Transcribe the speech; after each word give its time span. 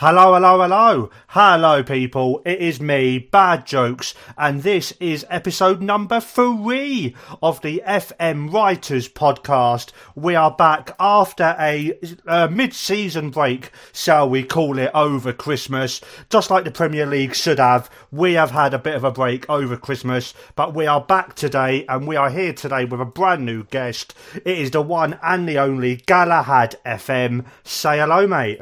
Hello, 0.00 0.34
hello, 0.34 0.60
hello. 0.62 1.10
Hello, 1.26 1.82
people. 1.82 2.40
It 2.44 2.60
is 2.60 2.80
me, 2.80 3.18
Bad 3.18 3.66
Jokes, 3.66 4.14
and 4.36 4.62
this 4.62 4.92
is 5.00 5.26
episode 5.28 5.82
number 5.82 6.20
three 6.20 7.16
of 7.42 7.60
the 7.62 7.82
FM 7.84 8.52
Writers 8.52 9.08
podcast. 9.08 9.90
We 10.14 10.36
are 10.36 10.52
back 10.52 10.94
after 11.00 11.56
a 11.58 11.98
uh, 12.28 12.46
mid 12.46 12.74
season 12.74 13.30
break, 13.30 13.72
shall 13.92 14.30
we 14.30 14.44
call 14.44 14.78
it, 14.78 14.92
over 14.94 15.32
Christmas. 15.32 16.00
Just 16.30 16.48
like 16.48 16.62
the 16.62 16.70
Premier 16.70 17.04
League 17.04 17.34
should 17.34 17.58
have, 17.58 17.90
we 18.12 18.34
have 18.34 18.52
had 18.52 18.74
a 18.74 18.78
bit 18.78 18.94
of 18.94 19.02
a 19.02 19.10
break 19.10 19.50
over 19.50 19.76
Christmas, 19.76 20.32
but 20.54 20.74
we 20.74 20.86
are 20.86 21.00
back 21.00 21.34
today, 21.34 21.84
and 21.88 22.06
we 22.06 22.14
are 22.14 22.30
here 22.30 22.52
today 22.52 22.84
with 22.84 23.00
a 23.00 23.04
brand 23.04 23.44
new 23.44 23.64
guest. 23.64 24.14
It 24.36 24.58
is 24.58 24.70
the 24.70 24.80
one 24.80 25.18
and 25.24 25.48
the 25.48 25.58
only 25.58 25.96
Galahad 25.96 26.76
FM. 26.86 27.46
Say 27.64 27.98
hello, 27.98 28.28
mate. 28.28 28.60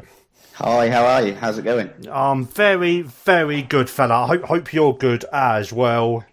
Hi, 0.59 0.89
how 0.89 1.05
are 1.05 1.21
you? 1.21 1.35
How's 1.35 1.59
it 1.59 1.65
going? 1.65 1.91
I'm 2.11 2.43
very, 2.43 3.03
very 3.03 3.61
good, 3.61 3.91
fella. 3.91 4.23
I 4.23 4.25
hope, 4.25 4.43
hope 4.45 4.73
you're 4.73 4.97
good 4.97 5.23
as 5.31 5.71
well. 5.71 6.25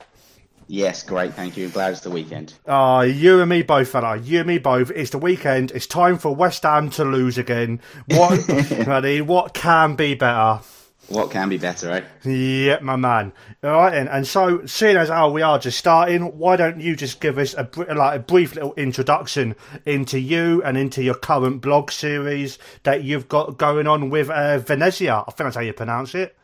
Yes, 0.66 1.02
great, 1.02 1.34
thank 1.34 1.58
you. 1.58 1.68
Glad 1.68 1.92
it's 1.92 2.00
the 2.00 2.10
weekend. 2.10 2.54
Ah, 2.66 3.02
you 3.02 3.40
and 3.40 3.50
me 3.50 3.60
both, 3.60 3.90
fella. 3.90 4.16
You 4.16 4.38
and 4.38 4.48
me 4.48 4.56
both. 4.56 4.90
It's 4.92 5.10
the 5.10 5.18
weekend. 5.18 5.72
It's 5.72 5.86
time 5.86 6.16
for 6.16 6.34
West 6.34 6.62
Ham 6.62 6.88
to 6.92 7.04
lose 7.04 7.36
again. 7.36 7.82
What, 8.06 8.46
buddy? 8.86 9.20
What 9.20 9.52
can 9.52 9.94
be 9.94 10.14
better? 10.14 10.60
What 11.08 11.30
can 11.30 11.50
be 11.50 11.58
better, 11.58 11.90
eh? 11.90 12.28
Yeah, 12.28 12.78
my 12.80 12.96
man. 12.96 13.32
All 13.62 13.70
right, 13.70 13.90
then. 13.90 14.08
And 14.08 14.26
so, 14.26 14.64
seeing 14.64 14.96
as 14.96 15.10
how 15.10 15.30
we 15.30 15.42
are 15.42 15.58
just 15.58 15.78
starting, 15.78 16.38
why 16.38 16.56
don't 16.56 16.80
you 16.80 16.96
just 16.96 17.20
give 17.20 17.36
us 17.36 17.54
a 17.54 17.64
br- 17.64 17.92
like 17.92 18.16
a 18.16 18.22
brief 18.22 18.54
little 18.54 18.72
introduction 18.74 19.54
into 19.84 20.18
you 20.18 20.62
and 20.62 20.78
into 20.78 21.02
your 21.02 21.14
current 21.14 21.60
blog 21.60 21.90
series 21.90 22.58
that 22.84 23.04
you've 23.04 23.28
got 23.28 23.58
going 23.58 23.86
on 23.86 24.08
with 24.08 24.30
uh, 24.30 24.58
Venezia? 24.58 25.16
I 25.26 25.30
think 25.30 25.38
that's 25.38 25.56
how 25.56 25.62
you 25.62 25.74
pronounce 25.74 26.14
it. 26.14 26.36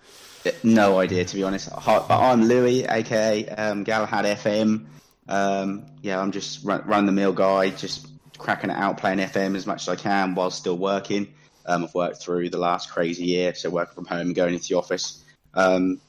No 0.62 0.98
idea, 0.98 1.25
to 1.25 1.34
be 1.34 1.42
honest. 1.42 1.70
But 1.84 2.11
I'm 2.11 2.44
Louis, 2.44 2.84
aka 2.84 3.48
um, 3.48 3.84
Galahad 3.84 4.25
FM. 4.25 4.86
Um, 5.28 5.86
yeah, 6.03 6.20
I'm 6.20 6.33
just 6.33 6.64
run, 6.64 6.86
run 6.86 7.06
the 7.06 7.12
mill 7.12 7.33
guy, 7.33 7.70
just 7.70 8.08
cracking 8.36 8.70
it 8.70 8.77
out, 8.77 8.98
playing 8.98 9.19
FM 9.19 9.56
as 9.56 9.66
much 9.66 9.83
as 9.83 9.88
I 9.88 9.97
can 9.97 10.34
while 10.34 10.50
still 10.50 10.77
working. 10.77 11.33
Um, 11.71 11.85
I've 11.85 11.95
worked 11.95 12.21
through 12.21 12.51
the 12.51 12.59
last 12.59 12.91
crazy 12.91 13.25
year, 13.25 13.55
so 13.55 13.71
working 13.71 13.95
from 13.95 14.07
home 14.07 14.33
going 14.33 14.55
into 14.55 14.69
the 14.69 14.75
office. 14.75 15.25
Um, 15.55 16.01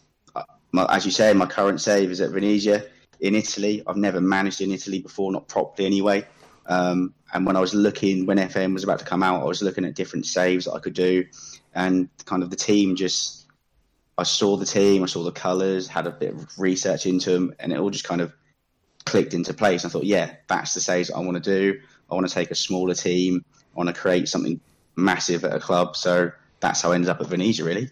my, 0.71 0.85
as 0.89 1.05
you 1.05 1.11
say, 1.11 1.33
my 1.33 1.45
current 1.45 1.79
save 1.79 2.09
is 2.09 2.19
at 2.19 2.31
Venezia 2.31 2.83
in 3.19 3.35
Italy. 3.35 3.83
I've 3.85 3.97
never 3.97 4.19
managed 4.19 4.61
in 4.61 4.71
Italy 4.71 4.99
before, 4.99 5.31
not 5.31 5.47
properly 5.47 5.85
anyway. 5.85 6.25
Um, 6.65 7.13
and 7.31 7.45
when 7.45 7.55
I 7.55 7.59
was 7.59 7.75
looking, 7.75 8.25
when 8.25 8.37
FM 8.37 8.73
was 8.73 8.83
about 8.83 8.99
to 8.99 9.05
come 9.05 9.21
out, 9.21 9.41
I 9.41 9.45
was 9.45 9.61
looking 9.61 9.85
at 9.85 9.93
different 9.93 10.25
saves 10.25 10.65
that 10.65 10.73
I 10.73 10.79
could 10.79 10.95
do, 10.95 11.25
and 11.75 12.09
kind 12.25 12.41
of 12.41 12.49
the 12.49 12.55
team 12.55 12.95
just. 12.95 13.37
I 14.17 14.23
saw 14.23 14.55
the 14.57 14.65
team, 14.65 15.03
I 15.03 15.07
saw 15.07 15.23
the 15.23 15.31
colours, 15.31 15.87
had 15.87 16.05
a 16.05 16.11
bit 16.11 16.33
of 16.33 16.59
research 16.59 17.05
into 17.05 17.31
them, 17.31 17.55
and 17.59 17.71
it 17.71 17.79
all 17.79 17.89
just 17.89 18.03
kind 18.03 18.21
of 18.21 18.33
clicked 19.05 19.33
into 19.33 19.53
place. 19.53 19.85
I 19.85 19.89
thought, 19.89 20.03
yeah, 20.03 20.35
that's 20.47 20.73
the 20.73 20.81
saves 20.81 21.09
I 21.09 21.19
want 21.19 21.41
to 21.43 21.49
do. 21.71 21.79
I 22.09 22.15
want 22.15 22.27
to 22.27 22.33
take 22.33 22.51
a 22.51 22.55
smaller 22.55 22.93
team. 22.93 23.43
I 23.73 23.77
want 23.77 23.87
to 23.87 23.99
create 23.99 24.27
something 24.27 24.59
massive 24.95 25.43
at 25.45 25.53
a 25.53 25.59
club. 25.59 25.95
So 25.95 26.31
that's 26.59 26.81
how 26.81 26.91
I 26.91 26.95
ended 26.95 27.09
up 27.09 27.21
at 27.21 27.27
Venezia, 27.27 27.65
really. 27.65 27.89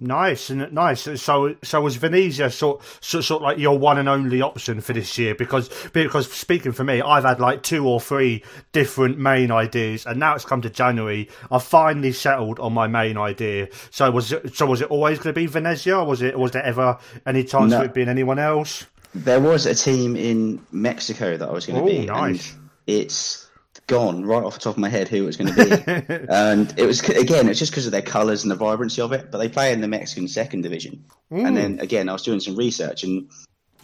Nice 0.00 0.50
and 0.50 0.70
nice. 0.72 1.02
So, 1.22 1.54
so 1.62 1.80
was 1.80 1.94
Venezia 1.96 2.50
sort, 2.50 2.82
sort, 3.00 3.24
sort 3.24 3.40
of 3.40 3.42
like 3.42 3.58
your 3.58 3.78
one 3.78 3.96
and 3.96 4.08
only 4.08 4.42
option 4.42 4.80
for 4.80 4.92
this 4.92 5.16
year? 5.16 5.36
Because, 5.36 5.70
because 5.92 6.30
speaking 6.30 6.72
for 6.72 6.82
me, 6.82 7.00
I've 7.00 7.22
had 7.22 7.38
like 7.38 7.62
two 7.62 7.86
or 7.86 8.00
three 8.00 8.42
different 8.72 9.18
main 9.18 9.52
ideas, 9.52 10.04
and 10.04 10.18
now 10.18 10.34
it's 10.34 10.44
come 10.44 10.60
to 10.62 10.68
January. 10.68 11.28
I've 11.50 11.62
finally 11.62 12.10
settled 12.10 12.58
on 12.58 12.72
my 12.74 12.88
main 12.88 13.16
idea. 13.16 13.68
So, 13.92 14.10
was 14.10 14.32
it? 14.32 14.56
So, 14.56 14.66
was 14.66 14.80
it 14.80 14.90
always 14.90 15.18
going 15.18 15.32
to 15.32 15.40
be 15.40 15.46
Venezia? 15.46 16.02
Was 16.02 16.22
it? 16.22 16.36
Was 16.36 16.50
there 16.50 16.64
ever 16.64 16.98
any 17.24 17.44
chance 17.44 17.70
No. 17.70 17.78
of 17.78 17.84
it 17.84 17.94
being 17.94 18.08
anyone 18.08 18.40
else? 18.40 18.86
There 19.14 19.40
was 19.40 19.64
a 19.64 19.76
team 19.76 20.16
in 20.16 20.60
Mexico 20.72 21.36
that 21.36 21.48
I 21.48 21.52
was 21.52 21.66
going 21.66 21.78
to 21.80 21.86
be. 21.88 22.04
nice. 22.04 22.52
And 22.52 22.60
it's 22.88 23.43
gone 23.86 24.24
right 24.24 24.42
off 24.42 24.54
the 24.54 24.60
top 24.60 24.74
of 24.74 24.78
my 24.78 24.88
head 24.88 25.08
who 25.08 25.22
it 25.22 25.26
was 25.26 25.36
going 25.36 25.52
to 25.52 25.64
be. 25.64 26.26
and 26.30 26.72
it 26.78 26.86
was, 26.86 27.00
again, 27.08 27.48
it's 27.48 27.58
just 27.58 27.72
because 27.72 27.86
of 27.86 27.92
their 27.92 28.02
colours 28.02 28.42
and 28.42 28.50
the 28.50 28.56
vibrancy 28.56 29.02
of 29.02 29.12
it. 29.12 29.30
But 29.30 29.38
they 29.38 29.48
play 29.48 29.72
in 29.72 29.80
the 29.80 29.88
Mexican 29.88 30.28
second 30.28 30.62
division. 30.62 31.04
And 31.30 31.56
then, 31.56 31.80
again, 31.80 32.08
I 32.08 32.12
was 32.12 32.22
doing 32.22 32.40
some 32.40 32.56
research 32.56 33.02
and 33.02 33.28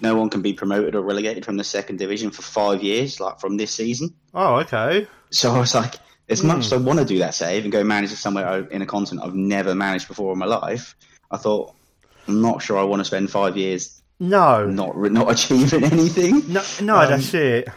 no 0.00 0.14
one 0.14 0.30
can 0.30 0.40
be 0.40 0.52
promoted 0.52 0.94
or 0.94 1.02
relegated 1.02 1.44
from 1.44 1.56
the 1.56 1.64
second 1.64 1.98
division 1.98 2.30
for 2.30 2.42
five 2.42 2.82
years, 2.82 3.20
like 3.20 3.40
from 3.40 3.56
this 3.56 3.72
season. 3.72 4.14
Oh, 4.32 4.56
okay. 4.60 5.06
So 5.30 5.52
I 5.52 5.58
was 5.58 5.74
like, 5.74 5.96
as 6.28 6.42
much 6.44 6.66
as 6.66 6.72
I 6.72 6.76
want 6.76 7.00
to 7.00 7.04
do 7.04 7.18
that 7.18 7.34
save 7.34 7.64
and 7.64 7.72
go 7.72 7.82
manage 7.84 8.12
it 8.12 8.16
somewhere 8.16 8.66
in 8.68 8.82
a 8.82 8.86
continent 8.86 9.26
I've 9.26 9.34
never 9.34 9.74
managed 9.74 10.06
before 10.08 10.32
in 10.32 10.38
my 10.38 10.46
life, 10.46 10.94
I 11.30 11.36
thought, 11.36 11.74
I'm 12.28 12.40
not 12.40 12.62
sure 12.62 12.78
I 12.78 12.84
want 12.84 13.00
to 13.00 13.04
spend 13.04 13.30
five 13.30 13.56
years 13.56 14.00
No, 14.20 14.64
not 14.66 14.96
not 14.96 15.30
achieving 15.32 15.82
anything. 15.84 16.52
no, 16.52 16.62
no. 16.80 16.96
Um, 16.96 17.10
that's 17.10 17.34
it. 17.34 17.68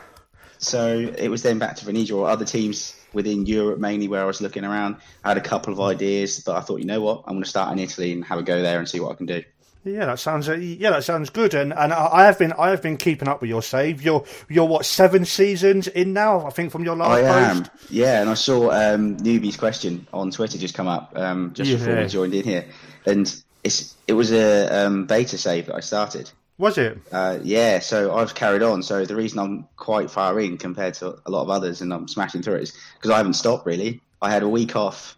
So 0.63 0.97
it 1.17 1.29
was 1.29 1.43
then 1.43 1.59
back 1.59 1.75
to 1.77 1.85
Venezia 1.85 2.15
or 2.15 2.29
other 2.29 2.45
teams 2.45 2.95
within 3.13 3.45
Europe 3.45 3.79
mainly 3.79 4.07
where 4.07 4.21
I 4.21 4.25
was 4.25 4.41
looking 4.41 4.63
around. 4.65 4.95
I 5.23 5.29
had 5.29 5.37
a 5.37 5.41
couple 5.41 5.71
of 5.73 5.79
ideas, 5.79 6.39
but 6.39 6.55
I 6.55 6.61
thought, 6.61 6.79
you 6.79 6.85
know 6.85 7.01
what, 7.01 7.23
I'm 7.27 7.33
going 7.33 7.43
to 7.43 7.49
start 7.49 7.71
in 7.71 7.79
Italy 7.79 8.11
and 8.11 8.25
have 8.25 8.39
a 8.39 8.43
go 8.43 8.61
there 8.61 8.79
and 8.79 8.87
see 8.89 8.99
what 8.99 9.11
I 9.11 9.15
can 9.15 9.25
do. 9.27 9.43
Yeah, 9.85 10.05
that 10.05 10.19
sounds 10.19 10.47
uh, 10.47 10.53
yeah, 10.53 10.91
that 10.91 11.03
sounds 11.03 11.29
good. 11.29 11.53
And 11.53 11.73
and 11.73 11.91
I 11.91 12.23
have 12.23 12.39
been 12.39 12.53
I 12.53 12.69
have 12.69 12.81
been 12.81 12.95
keeping 12.95 13.27
up 13.27 13.41
with 13.41 13.49
your 13.49 13.61
save. 13.61 14.01
You're 14.01 14.23
you're 14.47 14.65
what 14.65 14.85
seven 14.85 15.25
seasons 15.25 15.89
in 15.89 16.13
now? 16.13 16.45
I 16.47 16.51
think 16.51 16.71
from 16.71 16.85
your 16.85 16.95
last 16.95 17.09
I 17.09 17.21
post. 17.21 17.69
am, 17.71 17.77
yeah. 17.89 18.21
And 18.21 18.29
I 18.29 18.33
saw 18.35 18.71
um, 18.71 19.17
newbie's 19.17 19.57
question 19.57 20.07
on 20.13 20.31
Twitter 20.31 20.57
just 20.57 20.73
come 20.73 20.87
up 20.87 21.11
um, 21.17 21.51
just 21.53 21.69
before 21.69 21.95
Yeah. 21.95 22.03
we 22.03 22.07
joined 22.07 22.33
in 22.33 22.45
here, 22.45 22.65
and 23.05 23.35
it's 23.65 23.93
it 24.07 24.13
was 24.13 24.31
a 24.31 24.85
um, 24.85 25.05
beta 25.05 25.37
save 25.37 25.65
that 25.65 25.75
I 25.75 25.81
started. 25.81 26.31
Was 26.57 26.77
it? 26.77 26.97
Uh, 27.11 27.39
yeah, 27.43 27.79
so 27.79 28.15
I've 28.15 28.35
carried 28.35 28.61
on. 28.61 28.83
So 28.83 29.05
the 29.05 29.15
reason 29.15 29.39
I'm 29.39 29.67
quite 29.75 30.09
far 30.11 30.39
in 30.39 30.57
compared 30.57 30.93
to 30.95 31.17
a 31.25 31.31
lot 31.31 31.41
of 31.41 31.49
others 31.49 31.81
and 31.81 31.93
I'm 31.93 32.07
smashing 32.07 32.41
through 32.43 32.55
it 32.55 32.63
is 32.63 32.77
because 32.95 33.09
I 33.11 33.17
haven't 33.17 33.33
stopped 33.33 33.65
really. 33.65 34.01
I 34.21 34.31
had 34.31 34.43
a 34.43 34.49
week 34.49 34.75
off 34.75 35.17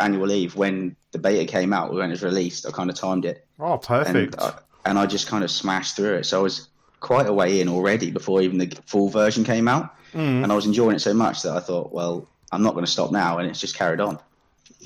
annual 0.00 0.26
leave 0.26 0.56
when 0.56 0.96
the 1.12 1.18
beta 1.18 1.44
came 1.50 1.72
out, 1.72 1.92
when 1.94 2.08
it 2.08 2.12
was 2.12 2.22
released. 2.22 2.66
I 2.66 2.70
kind 2.72 2.90
of 2.90 2.96
timed 2.96 3.24
it, 3.24 3.46
Oh, 3.60 3.78
perfect. 3.78 4.34
and 4.34 4.36
I, 4.40 4.52
and 4.86 4.98
I 4.98 5.06
just 5.06 5.28
kind 5.28 5.44
of 5.44 5.50
smashed 5.50 5.96
through 5.96 6.14
it. 6.14 6.24
So 6.24 6.40
I 6.40 6.42
was 6.42 6.68
quite 7.00 7.26
a 7.26 7.32
way 7.32 7.60
in 7.60 7.68
already 7.68 8.10
before 8.10 8.42
even 8.42 8.58
the 8.58 8.66
full 8.86 9.08
version 9.10 9.44
came 9.44 9.68
out, 9.68 9.94
and 10.12 10.50
I 10.50 10.54
was 10.54 10.66
enjoying 10.66 10.96
it 10.96 11.00
so 11.00 11.12
much 11.14 11.42
that 11.42 11.52
I 11.56 11.60
thought, 11.60 11.92
well, 11.92 12.28
I'm 12.52 12.62
not 12.62 12.74
going 12.74 12.84
to 12.84 12.90
stop 12.90 13.10
now, 13.12 13.38
and 13.38 13.48
it's 13.48 13.60
just 13.60 13.76
carried 13.76 14.00
on. 14.00 14.18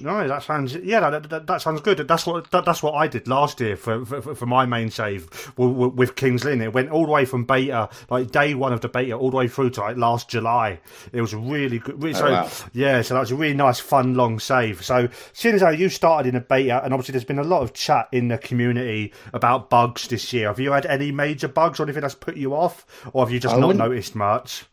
No, 0.01 0.27
that 0.29 0.43
sounds 0.43 0.75
yeah, 0.77 1.01
that, 1.11 1.29
that, 1.31 1.47
that 1.47 1.63
sounds 1.63 1.81
good. 1.81 1.99
That's 1.99 2.27
what 2.27 2.51
that, 2.51 2.65
that's 2.65 2.83
what 2.83 2.93
I 2.95 3.07
did 3.09 3.27
last 3.29 3.61
year 3.61 3.77
for 3.77 4.05
for, 4.05 4.35
for 4.35 4.47
my 4.47 4.65
main 4.67 4.91
save 4.91 5.53
with, 5.57 5.95
with 5.95 6.17
Kings 6.17 6.45
Lynn. 6.45 6.61
It 6.63 6.73
went 6.73 6.91
all 6.91 7.07
the 7.07 7.13
way 7.13 7.25
from 7.25 7.45
beta, 7.45 7.89
like 8.11 8.31
day 8.31 8.55
one 8.55 8.73
of 8.73 8.81
the 8.81 8.89
beta, 8.89 9.15
all 9.15 9.31
the 9.31 9.37
way 9.37 9.49
through 9.49 9.71
to 9.71 9.81
like 9.81 9.97
last 9.97 10.29
July. 10.29 10.81
It 11.13 11.21
was 11.21 11.35
really 11.35 11.79
good. 11.79 12.03
Really, 12.03 12.15
Oh, 12.17 12.19
so 12.19 12.31
wow. 12.31 12.51
yeah, 12.73 13.03
so 13.03 13.15
that 13.15 13.21
was 13.21 13.31
a 13.31 13.37
really 13.37 13.55
nice, 13.55 13.81
fun, 13.81 14.15
long 14.15 14.39
save. 14.39 14.85
So 14.85 15.09
seeing 15.33 15.55
as 15.55 15.63
how 15.63 15.71
you 15.71 15.89
started 15.89 16.29
in 16.29 16.37
a 16.37 16.41
beta, 16.41 16.83
and 16.85 16.93
obviously 16.95 17.13
there's 17.13 17.25
been 17.25 17.39
a 17.39 17.45
lot 17.45 17.63
of 17.63 17.73
chat 17.75 18.09
in 18.13 18.29
the 18.29 18.39
community 18.39 19.13
about 19.33 19.71
bugs 19.71 20.09
this 20.09 20.33
year. 20.33 20.49
Have 20.49 20.61
you 20.61 20.73
had 20.73 20.87
any 20.87 21.13
major 21.13 21.49
bugs 21.49 21.81
or 21.81 21.85
anything 21.85 22.03
that's 22.03 22.15
put 22.15 22.37
you 22.37 22.55
off, 22.55 22.87
or 23.13 23.25
have 23.25 23.33
you 23.33 23.41
just 23.41 23.55
I 23.55 23.59
not 23.59 23.69
wouldn't- 23.69 23.85
noticed 23.85 24.15
much? 24.15 24.65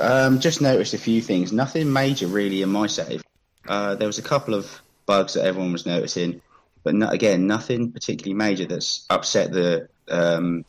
Um, 0.00 0.40
just 0.40 0.62
noticed 0.62 0.94
a 0.94 0.98
few 0.98 1.20
things. 1.20 1.52
Nothing 1.52 1.92
major 1.92 2.26
really 2.26 2.62
in 2.62 2.70
my 2.70 2.86
save. 2.86 3.22
Uh, 3.66 3.94
there 3.94 4.06
was 4.06 4.18
a 4.18 4.22
couple 4.22 4.54
of 4.54 4.80
bugs 5.06 5.34
that 5.34 5.44
everyone 5.44 5.72
was 5.72 5.86
noticing, 5.86 6.40
but 6.82 6.94
no, 6.94 7.08
again, 7.08 7.46
nothing 7.46 7.92
particularly 7.92 8.34
major 8.34 8.64
that's 8.64 9.06
upset 9.10 9.52
the 9.52 9.88
um, 10.08 10.64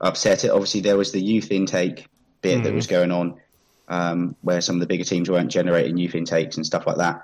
upset 0.00 0.44
it. 0.44 0.50
Obviously, 0.50 0.80
there 0.80 0.96
was 0.96 1.12
the 1.12 1.20
youth 1.20 1.50
intake 1.50 2.06
bit 2.40 2.64
that 2.64 2.74
was 2.74 2.88
going 2.88 3.12
on, 3.12 3.40
um, 3.88 4.36
where 4.42 4.60
some 4.60 4.76
of 4.76 4.80
the 4.80 4.86
bigger 4.86 5.04
teams 5.04 5.30
weren't 5.30 5.50
generating 5.50 5.96
youth 5.96 6.14
intakes 6.14 6.56
and 6.56 6.66
stuff 6.66 6.86
like 6.86 6.96
that. 6.96 7.22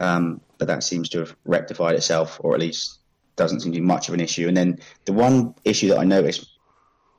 Um, 0.00 0.40
but 0.58 0.68
that 0.68 0.82
seems 0.82 1.08
to 1.10 1.18
have 1.18 1.36
rectified 1.44 1.94
itself, 1.94 2.40
or 2.42 2.54
at 2.54 2.60
least 2.60 2.98
doesn't 3.36 3.60
seem 3.60 3.72
to 3.72 3.80
be 3.80 3.84
much 3.84 4.08
of 4.08 4.14
an 4.14 4.20
issue. 4.20 4.48
And 4.48 4.56
then 4.56 4.78
the 5.04 5.12
one 5.12 5.54
issue 5.64 5.88
that 5.88 5.98
I 5.98 6.04
noticed 6.04 6.53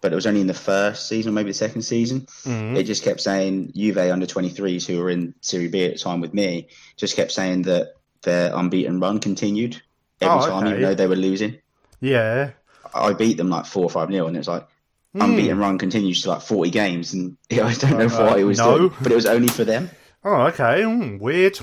but 0.01 0.11
it 0.11 0.15
was 0.15 0.27
only 0.27 0.41
in 0.41 0.47
the 0.47 0.53
first 0.53 1.07
season, 1.07 1.33
maybe 1.33 1.49
the 1.49 1.53
second 1.53 1.81
season. 1.81 2.27
It 2.45 2.83
just 2.83 3.03
kept 3.03 3.21
saying 3.21 3.71
Juve 3.75 3.97
under 3.97 4.25
23s 4.25 4.85
who 4.85 4.99
were 4.99 5.09
in 5.09 5.33
Serie 5.41 5.67
B 5.67 5.85
at 5.85 5.93
the 5.93 5.99
time 5.99 6.21
with 6.21 6.33
me, 6.33 6.67
just 6.97 7.15
kept 7.15 7.31
saying 7.31 7.63
that 7.63 7.95
their 8.23 8.55
unbeaten 8.55 8.99
run 8.99 9.19
continued 9.19 9.81
every 10.21 10.39
Oh, 10.39 10.47
time, 10.47 10.63
okay. 10.63 10.69
even 10.71 10.81
though 10.81 10.95
they 10.95 11.07
were 11.07 11.15
losing. 11.15 11.57
Yeah. 12.01 12.51
I 12.93 13.13
beat 13.13 13.37
them 13.37 13.49
like 13.49 13.65
four 13.65 13.83
or 13.83 13.89
five 13.89 14.09
nil, 14.09 14.27
and 14.27 14.37
it's 14.37 14.47
like 14.47 14.67
Hmm. 15.13 15.21
unbeaten 15.21 15.57
run 15.57 15.77
continues 15.77 16.21
to 16.23 16.29
like 16.29 16.41
forty 16.41 16.69
games, 16.71 17.13
and 17.13 17.37
I 17.51 17.73
don't 17.73 17.97
know 17.97 18.07
why 18.09 18.37
it 18.39 18.43
was 18.43 18.59
Uh, 18.59 18.65
no. 18.71 18.77
doing, 18.77 18.93
but 19.01 19.11
it 19.11 19.15
was 19.15 19.25
only 19.25 19.47
for 19.47 19.63
them. 19.63 19.89
Oh, 20.23 20.41
okay. 20.47 20.81
Mm, 20.81 21.19
weird. 21.19 21.57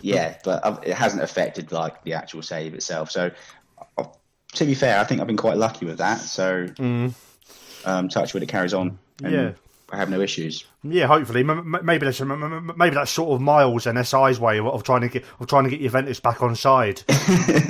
Yeah, 0.00 0.36
but 0.44 0.64
uh, 0.64 0.76
it 0.84 0.94
hasn't 0.94 1.22
affected 1.22 1.72
like 1.72 2.04
the 2.04 2.12
actual 2.14 2.42
save 2.42 2.74
itself. 2.74 3.10
So, 3.10 3.30
uh, 3.96 4.04
to 4.54 4.64
be 4.64 4.74
fair, 4.74 5.00
I 5.00 5.04
think 5.04 5.20
I've 5.20 5.26
been 5.26 5.36
quite 5.36 5.56
lucky 5.56 5.86
with 5.86 5.98
that. 5.98 6.20
So, 6.20 6.66
um, 7.88 8.08
touch 8.08 8.34
wood, 8.34 8.42
it 8.42 8.48
carries 8.48 8.74
on. 8.74 8.98
And 9.22 9.32
Yeah. 9.34 9.50
I 9.90 9.96
have 9.96 10.10
no 10.10 10.20
issues. 10.20 10.66
Yeah, 10.84 11.06
hopefully, 11.06 11.42
maybe 11.42 12.04
that's 12.04 12.20
maybe 12.20 12.94
that's 12.94 13.10
sort 13.10 13.30
of 13.34 13.40
Miles 13.40 13.86
and 13.86 13.96
SI's 14.06 14.38
way 14.38 14.60
of, 14.60 14.82
trying 14.84 15.00
to 15.00 15.08
get 15.08 15.24
of 15.40 15.46
trying 15.46 15.64
to 15.64 15.70
get 15.70 15.80
Juventus 15.80 16.20
back 16.20 16.42
on 16.42 16.54
side. 16.54 17.02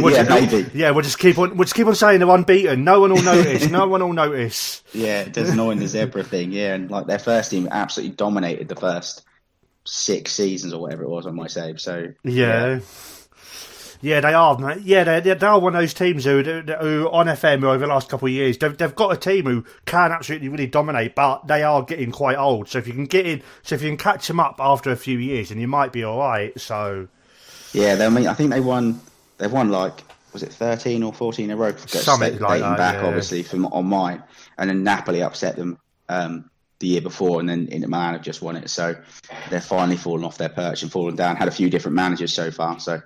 We'll 0.00 0.12
yeah, 0.12 0.25
just- 0.25 0.53
maybe. 0.53 0.69
Yeah, 0.75 0.91
we'll 0.91 1.03
just 1.05 1.19
keep 1.20 1.38
on 1.38 1.56
we'll 1.56 1.65
just 1.65 1.75
keep 1.76 1.87
on 1.87 1.94
saying 1.94 2.19
they're 2.19 2.29
unbeaten. 2.29 2.82
No 2.85 3.00
one 3.00 3.12
will 3.12 3.23
notice. 3.23 3.69
no 3.70 3.87
one 3.87 4.00
will 4.03 4.12
notice. 4.12 4.82
Yeah, 4.93 5.20
it 5.23 5.32
does 5.32 5.50
annoy 5.50 5.76
the 5.76 5.87
zebra 5.87 6.25
thing. 6.25 6.50
Yeah, 6.53 6.75
and 6.75 6.91
like 6.91 7.06
their 7.06 7.19
first 7.20 7.53
team 7.53 7.69
absolutely 7.70 8.17
dominated 8.17 8.67
the 8.69 8.76
first 8.76 9.23
six 9.85 10.32
seasons 10.32 10.73
or 10.75 10.81
whatever 10.82 11.05
it 11.05 11.09
was 11.09 11.25
on 11.26 11.35
my 11.37 11.47
save. 11.47 11.81
So 11.81 12.09
Yeah. 12.25 12.75
Yeah, 12.75 12.81
they 14.00 14.35
are. 14.35 14.59
mate. 14.59 14.83
Yeah, 14.83 15.05
they 15.05 15.21
they 15.21 15.47
are 15.47 15.59
one 15.59 15.75
of 15.75 15.81
those 15.81 15.95
teams 15.95 16.25
who, 16.25 16.43
who 16.43 17.09
on 17.11 17.27
FM 17.27 17.65
over 17.65 17.79
the 17.79 17.87
last 17.87 18.09
couple 18.09 18.29
of 18.29 18.33
years, 18.33 18.59
they've, 18.59 18.77
they've 18.77 18.95
got 18.95 19.12
a 19.12 19.17
team 19.17 19.45
who 19.47 19.65
can 19.87 20.12
absolutely 20.12 20.49
really 20.49 20.67
dominate, 20.67 21.15
but 21.15 21.47
they 21.47 21.62
are 21.62 21.83
getting 21.83 22.12
quite 22.12 22.37
old. 22.37 22.69
So 22.69 22.79
if 22.79 22.87
you 22.87 22.93
can 22.93 23.06
get 23.06 23.27
in, 23.27 23.43
so 23.62 23.75
if 23.75 23.83
you 23.83 23.89
can 23.89 23.97
catch 23.97 24.29
them 24.29 24.39
up 24.41 24.56
after 24.61 24.91
a 24.91 24.97
few 24.97 25.19
years, 25.19 25.49
then 25.49 25.59
you 25.59 25.69
might 25.69 25.93
be 25.93 26.05
all 26.05 26.19
right. 26.19 26.59
So 26.61 27.09
yeah, 27.73 27.97
they, 27.97 28.06
I 28.06 28.09
mean, 28.09 28.27
I 28.27 28.35
think 28.35 28.50
they 28.50 28.61
won. 28.61 29.00
They've 29.39 29.53
won 29.53 29.71
like 29.71 30.03
was 30.33 30.43
it 30.43 30.53
thirteen 30.53 31.03
or 31.03 31.12
fourteen 31.12 31.47
in 31.47 31.51
a 31.53 31.56
row? 31.56 31.75
Something 31.77 32.31
Dating 32.31 32.43
like 32.43 32.61
that, 32.61 32.77
back, 32.77 32.94
yeah. 32.97 33.06
obviously 33.06 33.43
from 33.43 33.67
on 33.67 33.87
mine, 33.87 34.23
and 34.56 34.71
then 34.71 34.85
Napoli 34.85 35.23
upset 35.23 35.56
them 35.56 35.79
um, 36.09 36.51
the 36.79 36.87
year 36.87 37.01
before, 37.01 37.41
and 37.41 37.49
then 37.49 37.69
Inter 37.71 37.89
Milan 37.89 38.15
have 38.15 38.23
just 38.23 38.43
won 38.43 38.56
it. 38.56 38.71
So 38.71 38.94
they're 39.51 39.61
finally 39.61 39.97
fallen 39.97 40.25
off 40.25 40.39
their 40.39 40.49
perch 40.49 40.83
and 40.83 40.93
fallen 40.93 41.17
down. 41.17 41.37
Had 41.37 41.49
a 41.49 41.53
few 41.53 41.71
different 41.71 41.97
managers 41.97 42.33
so 42.33 42.51
far. 42.51 42.79
So 42.79 43.03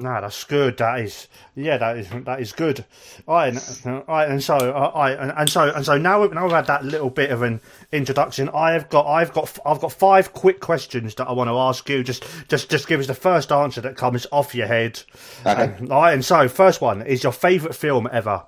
No, 0.00 0.20
that's 0.20 0.44
good. 0.44 0.76
That 0.78 1.00
is, 1.00 1.26
yeah, 1.56 1.76
that 1.78 1.96
is 1.98 2.08
that 2.24 2.40
is 2.40 2.52
good. 2.52 2.84
All 3.26 3.34
right, 3.34 3.48
and- 3.84 4.04
right, 4.06 4.28
and 4.28 4.42
so, 4.42 4.56
right, 4.94 5.18
and, 5.18 5.32
and 5.36 5.50
so, 5.50 5.70
and 5.74 5.84
so 5.84 5.98
now, 5.98 6.22
we've- 6.22 6.34
now 6.34 6.44
we've 6.44 6.52
had 6.52 6.66
that 6.66 6.84
little 6.84 7.10
bit 7.10 7.30
of 7.30 7.42
an 7.42 7.60
introduction. 7.90 8.48
I've 8.50 8.88
got, 8.90 9.06
I've 9.06 9.32
got, 9.32 9.58
I've 9.66 9.80
got 9.80 9.92
five 9.92 10.32
quick 10.32 10.60
questions 10.60 11.16
that 11.16 11.26
I 11.26 11.32
want 11.32 11.48
to 11.48 11.58
ask 11.58 11.88
you. 11.88 12.04
Just, 12.04 12.24
just, 12.48 12.70
just 12.70 12.86
give 12.86 13.00
us 13.00 13.08
the 13.08 13.14
first 13.14 13.50
answer 13.50 13.80
that 13.80 13.96
comes 13.96 14.24
off 14.30 14.54
your 14.54 14.68
head. 14.68 15.02
Okay. 15.44 15.74
Um, 15.80 15.90
all 15.90 16.02
right, 16.02 16.12
and 16.14 16.24
so, 16.24 16.48
first 16.48 16.80
one 16.80 17.02
is 17.02 17.22
your 17.24 17.32
favourite 17.32 17.74
film 17.74 18.08
ever. 18.12 18.44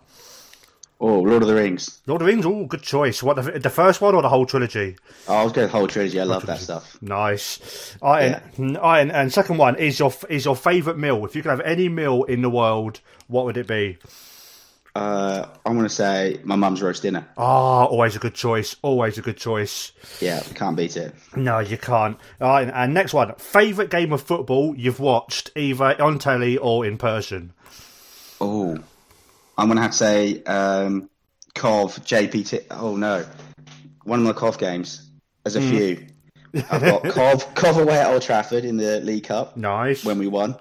Oh, 1.00 1.20
Lord 1.20 1.42
of 1.42 1.48
the 1.48 1.54
Rings. 1.54 2.00
Lord 2.06 2.22
of 2.22 2.26
the 2.26 2.32
Rings. 2.32 2.46
Oh, 2.46 2.66
good 2.66 2.82
choice. 2.82 3.22
What 3.22 3.36
the, 3.36 3.58
the 3.58 3.70
first 3.70 4.00
one 4.00 4.14
or 4.14 4.22
the 4.22 4.28
whole 4.28 4.46
trilogy? 4.46 4.96
Oh, 5.26 5.34
I 5.34 5.44
was 5.44 5.52
going 5.52 5.66
the 5.66 5.72
whole 5.72 5.88
trilogy. 5.88 6.20
I 6.20 6.24
love 6.24 6.46
that 6.46 6.58
stuff. 6.58 7.00
Nice. 7.02 7.96
And, 8.02 8.76
all 8.76 8.82
right, 8.82 9.10
and, 9.10 9.32
second 9.32 9.58
one 9.58 9.76
is 9.76 9.98
your 9.98 10.12
is 10.28 10.44
your 10.44 10.56
favourite 10.56 10.98
meal. 10.98 11.24
If 11.24 11.34
you 11.34 11.42
could 11.42 11.50
have 11.50 11.60
any 11.62 11.88
meal 11.88 12.24
in 12.24 12.42
the 12.42 12.50
world, 12.50 13.00
what 13.26 13.44
would 13.46 13.56
it 13.56 13.66
be? 13.66 13.98
Uh, 14.94 15.46
I'm 15.64 15.74
going 15.74 15.86
to 15.86 15.94
say 15.94 16.40
my 16.42 16.56
mum's 16.56 16.82
roast 16.82 17.02
dinner. 17.02 17.26
Ah, 17.38 17.84
always 17.84 18.16
a 18.16 18.18
good 18.18 18.34
choice. 18.34 18.74
Always 18.82 19.18
a 19.18 19.22
good 19.22 19.36
choice. 19.36 19.92
Yeah, 20.20 20.42
can't 20.54 20.76
beat 20.76 20.96
it. 20.96 21.14
No, 21.36 21.60
you 21.60 21.78
can't. 21.78 22.18
Right, 22.40 22.68
and 22.68 22.92
next 22.92 23.14
one. 23.14 23.34
Favourite 23.36 23.90
game 23.90 24.12
of 24.12 24.20
football 24.20 24.74
you've 24.76 24.98
watched, 24.98 25.52
either 25.54 26.00
on 26.02 26.18
telly 26.18 26.58
or 26.58 26.84
in 26.84 26.98
person? 26.98 27.52
Oh, 28.40 28.78
I'm 29.58 29.66
going 29.66 29.76
to 29.76 29.82
have 29.82 29.90
to 29.92 29.96
say 29.96 30.42
um, 30.44 31.10
Cov, 31.54 31.96
JPT. 32.04 32.64
Oh, 32.70 32.96
no. 32.96 33.24
One 34.04 34.20
of 34.20 34.24
my 34.24 34.32
Cov 34.32 34.58
games. 34.58 35.08
There's 35.44 35.56
a 35.56 35.60
few. 35.60 36.06
I've 36.70 36.80
got 36.82 37.04
Cov, 37.12 37.54
Cov 37.54 37.78
away 37.78 37.98
at 37.98 38.10
Old 38.10 38.22
Trafford 38.22 38.64
in 38.64 38.76
the 38.76 39.00
League 39.00 39.24
Cup 39.24 39.56
Nice. 39.56 40.04
when 40.04 40.18
we 40.18 40.26
won. 40.26 40.56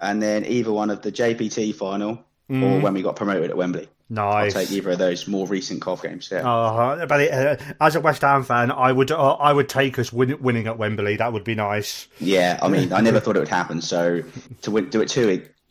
And 0.00 0.22
then 0.22 0.44
either 0.46 0.72
one 0.72 0.90
of 0.90 1.02
the 1.02 1.10
JPT 1.12 1.74
final 1.74 2.24
or 2.50 2.80
when 2.80 2.94
we 2.94 3.02
got 3.02 3.16
promoted 3.16 3.50
at 3.50 3.56
Wembley. 3.56 3.88
Nice. 4.10 4.56
I'll 4.56 4.62
take 4.62 4.72
either 4.72 4.92
of 4.92 4.98
those 4.98 5.28
more 5.28 5.46
recent 5.46 5.82
Cov 5.82 6.02
games. 6.02 6.30
Yeah. 6.32 6.48
Uh, 6.50 7.04
but 7.04 7.20
it, 7.20 7.30
uh, 7.30 7.56
as 7.78 7.94
a 7.94 8.00
West 8.00 8.22
Ham 8.22 8.42
fan, 8.42 8.70
I 8.70 8.90
would 8.90 9.10
uh, 9.10 9.32
I 9.34 9.52
would 9.52 9.68
take 9.68 9.98
us 9.98 10.10
win, 10.10 10.40
winning 10.40 10.66
at 10.66 10.78
Wembley. 10.78 11.16
That 11.16 11.34
would 11.34 11.44
be 11.44 11.54
nice. 11.54 12.08
Yeah, 12.18 12.58
I 12.62 12.68
mean, 12.68 12.90
I 12.94 13.02
never 13.02 13.20
thought 13.20 13.36
it 13.36 13.40
would 13.40 13.48
happen. 13.48 13.82
So 13.82 14.22
to 14.62 14.70
win, 14.70 14.88
do 14.88 15.02
it 15.02 15.08
two 15.10 15.28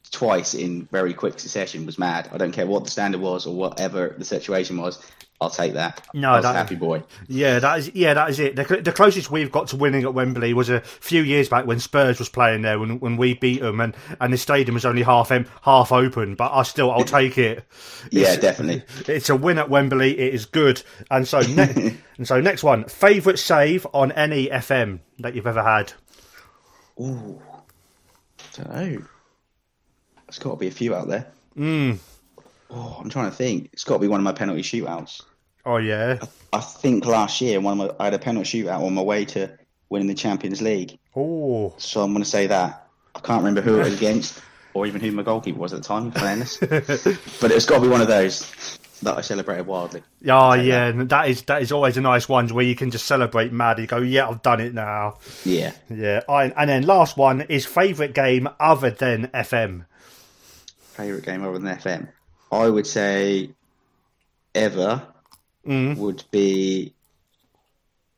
twice 0.09 0.54
in 0.54 0.86
very 0.92 1.13
quick 1.13 1.39
succession 1.39 1.86
was 1.86 1.98
mad. 2.00 2.30
I 2.31 2.38
don't 2.38 2.51
care 2.51 2.68
what 2.68 2.83
the 2.83 2.89
standard 2.92 3.21
was 3.21 3.45
or 3.45 3.56
whatever 3.56 4.15
the 4.18 4.25
situation 4.25 4.77
was. 4.77 5.00
I'll 5.39 5.51
take 5.51 5.74
that. 5.74 6.01
No, 6.15 6.31
I 6.31 6.42
that- 6.42 6.56
happy 6.56 6.74
boy. 6.74 7.04
Yeah, 7.27 7.59
that 7.59 7.77
is 7.77 7.92
yeah, 7.94 8.15
that 8.15 8.31
is 8.31 8.39
it. 8.39 8.56
The, 8.56 8.63
the 8.81 8.92
closest 8.92 9.30
we've 9.30 9.51
got 9.51 9.68
to 9.68 9.75
winning 9.75 10.01
at 10.04 10.15
Wembley 10.15 10.51
was 10.56 10.68
a 10.69 10.80
few 10.81 11.21
years 11.21 11.48
back 11.48 11.68
when 11.68 11.80
Spurs 11.80 12.18
was 12.18 12.27
playing 12.27 12.63
there 12.63 12.80
when 12.80 13.00
when 13.00 13.18
we 13.18 13.36
beat 13.36 13.62
them 13.62 13.80
and, 13.80 13.95
and 14.19 14.33
the 14.33 14.38
stadium 14.38 14.74
was 14.74 14.83
only 14.83 15.04
half 15.04 15.31
em- 15.31 15.45
half 15.62 15.92
open. 15.92 16.33
But 16.33 16.54
I 16.54 16.63
still 16.63 16.89
I'll 16.92 17.04
take 17.04 17.38
it. 17.38 17.63
Yeah, 18.09 18.36
definitely. 18.36 18.81
It's 19.13 19.30
a 19.30 19.36
win 19.36 19.59
at 19.59 19.69
Wembley. 19.69 20.18
It 20.18 20.33
is 20.33 20.45
good. 20.48 20.81
And 21.12 21.27
so 21.27 21.42
ne- 21.42 21.98
and 22.18 22.27
so 22.27 22.42
next 22.42 22.63
one, 22.63 22.86
favourite 22.86 23.38
save 23.38 23.86
on 23.94 24.12
any 24.13 24.48
FM 24.48 25.01
that 25.19 25.36
you've 25.36 25.45
ever 25.45 25.62
had. 25.63 25.94
Ooh, 27.00 27.39
don't 28.56 28.74
know. 28.74 29.06
There's 30.27 30.39
got 30.39 30.51
to 30.51 30.56
be 30.57 30.68
a 30.68 30.71
few 30.71 30.94
out 30.94 31.07
there. 31.07 31.27
Mm. 31.57 32.00
Oh, 32.69 32.97
I'm 33.00 33.09
trying 33.09 33.29
to 33.29 33.35
think. 33.35 33.69
It's 33.74 33.83
got 33.83 33.95
to 33.95 34.00
be 34.00 34.07
one 34.07 34.19
of 34.19 34.24
my 34.24 34.33
penalty 34.33 34.62
shootouts. 34.62 35.21
Oh 35.65 35.77
yeah. 35.77 36.19
I 36.53 36.59
think 36.59 37.06
last 37.06 37.41
year, 37.41 37.59
one 37.59 37.79
of 37.79 37.88
my, 37.88 37.95
I 38.00 38.06
had 38.06 38.13
a 38.13 38.19
penalty 38.19 38.63
shootout 38.63 38.81
on 38.81 38.94
my 38.94 39.01
way 39.01 39.25
to 39.25 39.50
winning 39.89 40.07
the 40.07 40.13
Champions 40.13 40.62
League. 40.62 40.97
Oh 41.15 41.74
So 41.77 42.01
I'm 42.01 42.12
going 42.12 42.24
to 42.24 42.29
say 42.29 42.47
that. 42.47 42.88
I 43.15 43.19
can't 43.19 43.39
remember 43.39 43.62
who 43.62 43.75
it 43.77 43.85
was 43.85 43.94
against, 43.95 44.41
or 44.74 44.85
even 44.85 45.01
who 45.01 45.12
my 45.12 45.24
goalkeeper 45.24 45.57
was 45.57 45.74
at 45.74 45.81
the 45.81 45.88
time. 45.88 46.12
Fairness, 46.12 46.57
but 47.41 47.51
it's 47.51 47.65
got 47.65 47.77
to 47.77 47.81
be 47.81 47.88
one 47.88 48.01
of 48.01 48.07
those 48.07 48.77
that 49.01 49.18
I 49.18 49.21
celebrated 49.21 49.65
wildly. 49.65 50.03
Oh 50.27 50.53
yeah, 50.53 50.88
and 50.88 51.09
that 51.09 51.30
is 51.30 51.41
that 51.44 51.62
is 51.63 51.71
always 51.71 51.97
a 51.97 52.01
nice 52.01 52.30
one 52.30 52.47
where 52.50 52.63
you 52.63 52.75
can 52.75 52.91
just 52.91 53.06
celebrate 53.06 53.51
mad. 53.51 53.80
You 53.80 53.88
go, 53.88 53.97
yeah, 53.97 54.27
I've 54.30 54.41
done 54.44 54.59
it 54.59 54.73
now. 54.73 55.18
Yeah. 55.44 55.71
Yeah, 55.89 56.21
I, 56.30 56.45
and 56.45 56.69
then 56.69 56.83
last 56.83 57.18
one 57.18 57.41
is 57.41 57.65
favourite 57.65 58.13
game 58.13 58.47
other 58.59 58.91
than 58.91 59.27
FM. 59.27 59.85
Favorite 60.97 61.25
game 61.25 61.44
other 61.44 61.59
than 61.59 61.77
FM, 61.77 62.07
I 62.51 62.68
would 62.68 62.87
say 62.87 63.51
ever 64.56 65.04
mm. 65.66 65.95
would 65.95 66.23
be. 66.31 66.94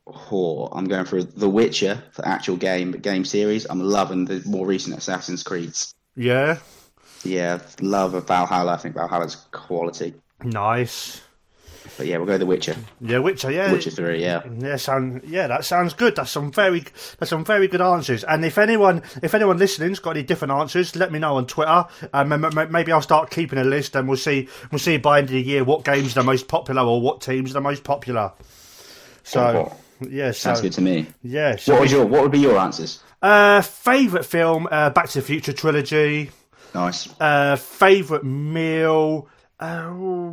Oh, 0.06 0.66
I'm 0.72 0.86
going 0.86 1.04
for 1.04 1.22
The 1.22 1.48
Witcher 1.48 2.02
for 2.12 2.26
actual 2.26 2.56
game 2.56 2.92
game 2.92 3.24
series. 3.24 3.66
I'm 3.68 3.80
loving 3.80 4.24
the 4.24 4.42
more 4.46 4.66
recent 4.66 4.96
Assassin's 4.96 5.42
Creeds. 5.42 5.94
Yeah, 6.16 6.58
Yeah, 7.22 7.60
love 7.80 8.14
of 8.14 8.26
Valhalla. 8.26 8.72
I 8.72 8.76
think 8.78 8.94
Valhalla's 8.96 9.36
quality. 9.52 10.14
nice. 10.42 11.20
But 12.00 12.06
yeah, 12.06 12.16
we'll 12.16 12.26
go 12.26 12.38
The 12.38 12.46
Witcher. 12.46 12.76
Yeah, 13.02 13.18
Witcher. 13.18 13.50
Yeah, 13.52 13.70
Witcher 13.70 13.90
Three. 13.90 14.22
Yeah. 14.22 14.40
Yeah, 14.58 14.76
sound 14.76 15.20
yeah, 15.26 15.48
that 15.48 15.66
sounds 15.66 15.92
good. 15.92 16.16
That's 16.16 16.30
some 16.30 16.50
very 16.50 16.82
that's 17.18 17.28
some 17.28 17.44
very 17.44 17.68
good 17.68 17.82
answers. 17.82 18.24
And 18.24 18.42
if 18.42 18.56
anyone 18.56 19.02
if 19.22 19.34
anyone 19.34 19.58
listening's 19.58 19.98
got 19.98 20.12
any 20.16 20.22
different 20.22 20.52
answers, 20.52 20.96
let 20.96 21.12
me 21.12 21.18
know 21.18 21.36
on 21.36 21.46
Twitter. 21.46 21.84
Um, 22.14 22.32
m- 22.32 22.72
maybe 22.72 22.90
I'll 22.90 23.02
start 23.02 23.30
keeping 23.30 23.58
a 23.58 23.64
list, 23.64 23.94
and 23.96 24.08
we'll 24.08 24.16
see 24.16 24.48
we'll 24.72 24.78
see 24.78 24.96
by 24.96 25.16
the 25.16 25.18
end 25.18 25.24
of 25.28 25.32
the 25.34 25.42
year 25.42 25.62
what 25.62 25.84
games 25.84 26.12
are 26.16 26.20
the 26.20 26.24
most 26.24 26.48
popular 26.48 26.80
or 26.80 27.02
what 27.02 27.20
teams 27.20 27.50
are 27.50 27.54
the 27.54 27.60
most 27.60 27.84
popular. 27.84 28.32
So 29.22 29.76
yeah, 30.08 30.30
so 30.30 30.54
Sounds 30.54 30.62
good 30.62 30.72
to 30.72 30.80
me. 30.80 31.06
yeah. 31.22 31.56
So 31.56 31.74
What 31.74 31.82
was 31.82 31.92
your 31.92 32.06
What 32.06 32.22
would 32.22 32.32
be 32.32 32.38
your 32.38 32.56
answers? 32.58 33.00
uh, 33.20 33.60
favorite 33.60 34.24
film? 34.24 34.66
Uh, 34.70 34.88
Back 34.88 35.10
to 35.10 35.20
the 35.20 35.26
Future 35.26 35.52
trilogy. 35.52 36.30
Nice. 36.74 37.08
Uh, 37.20 37.56
favorite 37.56 38.24
meal? 38.24 39.28
Uh, 39.60 40.32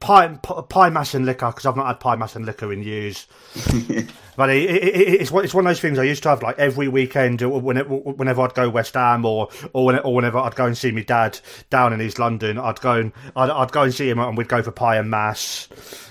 pie, 0.00 0.26
pie, 0.68 0.90
mass 0.90 1.14
and 1.14 1.24
liquor 1.24 1.46
because 1.46 1.64
I've 1.64 1.76
not 1.76 1.86
had 1.86 2.00
pie 2.00 2.16
mass 2.16 2.34
and 2.34 2.44
liquor 2.44 2.72
in 2.72 2.82
years. 2.82 3.28
but 4.36 4.50
it, 4.50 4.68
it, 4.70 4.82
it, 4.84 5.20
it's 5.20 5.30
one- 5.30 5.44
it's 5.44 5.54
one 5.54 5.66
of 5.66 5.70
those 5.70 5.80
things 5.80 5.98
I 5.98 6.04
used 6.04 6.22
to 6.24 6.28
have 6.30 6.42
like 6.42 6.58
every 6.58 6.88
weekend 6.88 7.42
or 7.42 7.60
whenever, 7.60 7.94
whenever 7.94 8.42
I'd 8.42 8.54
go 8.54 8.68
West 8.68 8.94
Ham 8.94 9.24
or 9.24 9.48
or, 9.72 9.98
or 10.00 10.14
whenever 10.14 10.38
I'd 10.38 10.54
go 10.56 10.66
and 10.66 10.76
see 10.76 10.90
my 10.90 11.02
dad 11.02 11.38
down 11.70 11.92
in 11.92 12.00
East 12.00 12.18
London. 12.18 12.58
I'd 12.58 12.80
go 12.80 12.92
and 12.92 13.12
I'd, 13.36 13.50
I'd 13.50 13.72
go 13.72 13.82
and 13.82 13.94
see 13.94 14.08
him 14.08 14.18
and 14.18 14.36
we'd 14.36 14.48
go 14.48 14.62
for 14.62 14.70
pie 14.70 14.96
and 14.96 15.10
mass. 15.10 15.68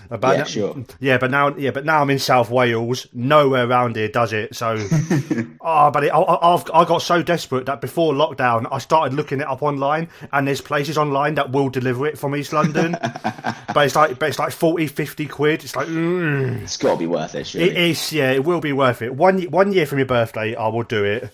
But 0.10 0.38
Yeah, 0.38 0.44
sure. 0.44 0.86
Yeah, 1.00 1.18
but 1.18 1.32
now, 1.32 1.56
yeah, 1.56 1.72
but 1.72 1.86
now 1.86 2.02
I'm 2.02 2.10
in 2.12 2.20
South 2.20 2.52
Wales. 2.52 3.08
Nowhere 3.14 3.68
around 3.68 3.96
here 3.96 4.10
does 4.10 4.32
it. 4.32 4.54
So, 4.56 4.76
oh, 5.62 5.90
but 5.92 6.04
it, 6.04 6.10
I, 6.14 6.20
I- 6.20 6.54
I've, 6.54 6.70
I 6.72 6.86
got 6.86 7.02
so 7.02 7.24
desperate 7.24 7.66
that 7.66 7.82
before 7.82 8.14
lockdown, 8.14 8.68
I 8.72 8.78
started 8.78 9.16
looking 9.16 9.40
it 9.42 9.48
up 9.48 9.64
online, 9.64 10.10
and 10.32 10.48
there's 10.48 10.62
places 10.62 11.00
online 11.00 11.34
that 11.36 11.52
will 11.52 11.70
deliver 11.70 12.06
it 12.06 12.20
from 12.20 12.36
East 12.36 12.54
London. 12.54 12.92
but 13.02 13.78
it's 13.86 13.96
like, 13.96 14.20
but 14.20 14.30
it's 14.30 14.38
like 14.38 14.52
40, 14.52 14.86
50 14.88 15.26
quid. 15.26 15.64
It's 15.64 15.76
like, 15.76 15.88
mm. 15.88 16.62
It's 16.62 16.78
got 16.78 16.94
to 16.94 17.00
be 17.00 17.08
worth 17.08 17.34
it, 17.34 17.48
surely. 17.48 17.70
it 17.72 17.78
is, 17.78 18.13
yeah, 18.14 18.32
it 18.32 18.44
will 18.46 18.62
be 18.62 18.74
worth 18.74 19.02
it. 19.02 19.14
One, 19.16 19.42
one 19.44 19.74
year 19.74 19.86
from 19.86 19.98
your 20.00 20.06
birthday, 20.08 20.56
I 20.56 20.68
will 20.68 20.84
do 20.84 21.04
it. 21.04 21.30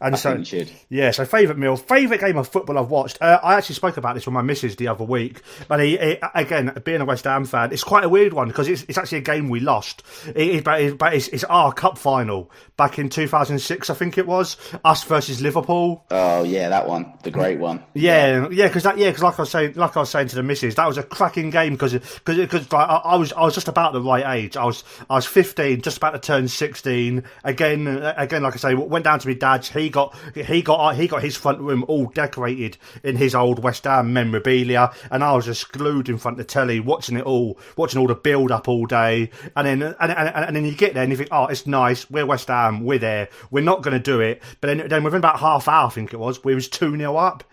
And 0.00 0.14
I 0.14 0.18
so, 0.18 0.30
think 0.34 0.52
you 0.52 0.58
should. 0.60 0.72
yeah, 0.88 1.10
so 1.12 1.24
favourite 1.24 1.58
meal, 1.58 1.76
favourite 1.76 2.20
game 2.20 2.36
of 2.36 2.48
football 2.48 2.78
I've 2.78 2.90
watched. 2.90 3.18
Uh, 3.22 3.38
I 3.42 3.54
actually 3.54 3.76
spoke 3.76 3.96
about 3.96 4.14
this 4.14 4.26
with 4.26 4.32
my 4.34 4.42
missus 4.42 4.76
the 4.76 4.88
other 4.88 5.04
week. 5.04 5.40
But 5.68 5.80
he, 5.80 5.96
he- 5.96 6.18
again, 6.34 6.72
being 6.84 7.00
a 7.00 7.04
West 7.04 7.24
Ham 7.24 7.44
fan, 7.44 7.72
it's 7.72 7.84
quite 7.84 8.04
a 8.04 8.08
weird 8.08 8.32
one 8.32 8.48
because 8.48 8.68
it's, 8.68 8.84
it's 8.88 8.98
actually 8.98 9.18
a 9.18 9.22
game 9.22 9.48
we 9.48 9.60
lost. 9.60 10.02
It, 10.34 10.64
but 10.64 10.80
it- 10.80 10.98
but 10.98 11.14
it's, 11.14 11.28
it's 11.28 11.44
our 11.44 11.72
cup 11.72 11.96
final 11.98 12.50
back 12.76 12.98
in 12.98 13.08
2006, 13.08 13.88
I 13.90 13.94
think 13.94 14.18
it 14.18 14.26
was. 14.26 14.56
Us 14.84 15.04
versus 15.04 15.40
Liverpool. 15.40 16.04
Oh 16.10 16.42
yeah, 16.42 16.68
that 16.68 16.86
one, 16.88 17.12
the 17.22 17.30
great 17.30 17.58
one. 17.58 17.82
Yeah, 17.94 18.48
yeah, 18.50 18.66
because 18.66 18.82
that, 18.82 18.98
yeah, 18.98 19.08
because 19.10 19.22
like 19.22 19.38
I 19.38 19.42
was 19.42 19.50
saying, 19.50 19.72
like 19.74 19.96
I 19.96 20.00
was 20.00 20.10
saying 20.10 20.28
to 20.28 20.36
the 20.36 20.42
missus, 20.42 20.74
that 20.74 20.86
was 20.86 20.98
a 20.98 21.02
cracking 21.02 21.50
game 21.50 21.72
because 21.74 21.92
because 22.24 22.72
like, 22.72 22.88
I, 22.88 22.96
I 23.04 23.16
was 23.16 23.32
I 23.32 23.42
was 23.42 23.54
just 23.54 23.68
about 23.68 23.92
the 23.92 24.02
right 24.02 24.38
age. 24.38 24.56
I 24.56 24.64
was 24.64 24.82
I 25.08 25.14
was 25.14 25.26
fifteen, 25.26 25.80
just 25.82 25.96
about 25.98 26.12
to 26.22 26.26
turn 26.26 26.48
sixteen. 26.48 27.24
Again, 27.44 27.86
again, 28.16 28.42
like 28.42 28.54
I 28.54 28.56
say, 28.58 28.74
went 28.74 29.04
down 29.04 29.18
to 29.20 29.28
my 29.28 29.34
dad's. 29.34 29.68
He 29.68 29.88
got 29.90 30.14
he 30.34 30.62
got 30.62 30.94
he 30.96 31.06
got 31.06 31.22
his 31.22 31.36
front 31.36 31.60
room 31.60 31.84
all 31.88 32.06
decorated 32.06 32.76
in 33.02 33.16
his 33.16 33.34
old 33.34 33.62
West 33.62 33.84
Ham 33.84 34.12
memorabilia, 34.12 34.92
and 35.10 35.22
I 35.24 35.32
was 35.34 35.44
just 35.46 35.72
glued 35.72 36.08
in 36.08 36.18
front 36.18 36.34
of 36.40 36.46
the 36.46 36.52
telly, 36.52 36.80
watching 36.80 37.16
it 37.16 37.24
all, 37.24 37.58
watching 37.76 38.00
all 38.00 38.06
the 38.06 38.14
build 38.14 38.50
up 38.50 38.68
all 38.68 38.86
day, 38.86 39.30
and 39.56 39.66
then 39.66 39.82
and, 39.82 39.96
and, 40.00 40.28
and 40.28 40.56
then 40.56 40.64
you 40.64 40.74
get 40.74 40.94
there 40.94 41.02
and 41.02 41.10
you 41.12 41.16
think, 41.16 41.30
oh, 41.32 41.46
it's 41.46 41.66
nice. 41.66 42.10
We're 42.10 42.26
West 42.26 42.48
Ham. 42.48 42.84
We're 42.84 42.98
there. 42.98 43.28
We're 43.50 43.64
not 43.64 43.82
going 43.82 43.94
to 43.94 44.00
do 44.02 44.20
it. 44.20 44.42
But 44.60 44.68
then 44.68 44.88
then 44.88 45.04
within 45.04 45.18
about 45.18 45.38
half 45.40 45.68
hour, 45.68 45.86
I 45.86 45.90
think 45.90 46.12
it 46.12 46.18
was, 46.18 46.42
we 46.44 46.54
was 46.54 46.68
two 46.68 46.96
0 46.96 47.16
up, 47.16 47.44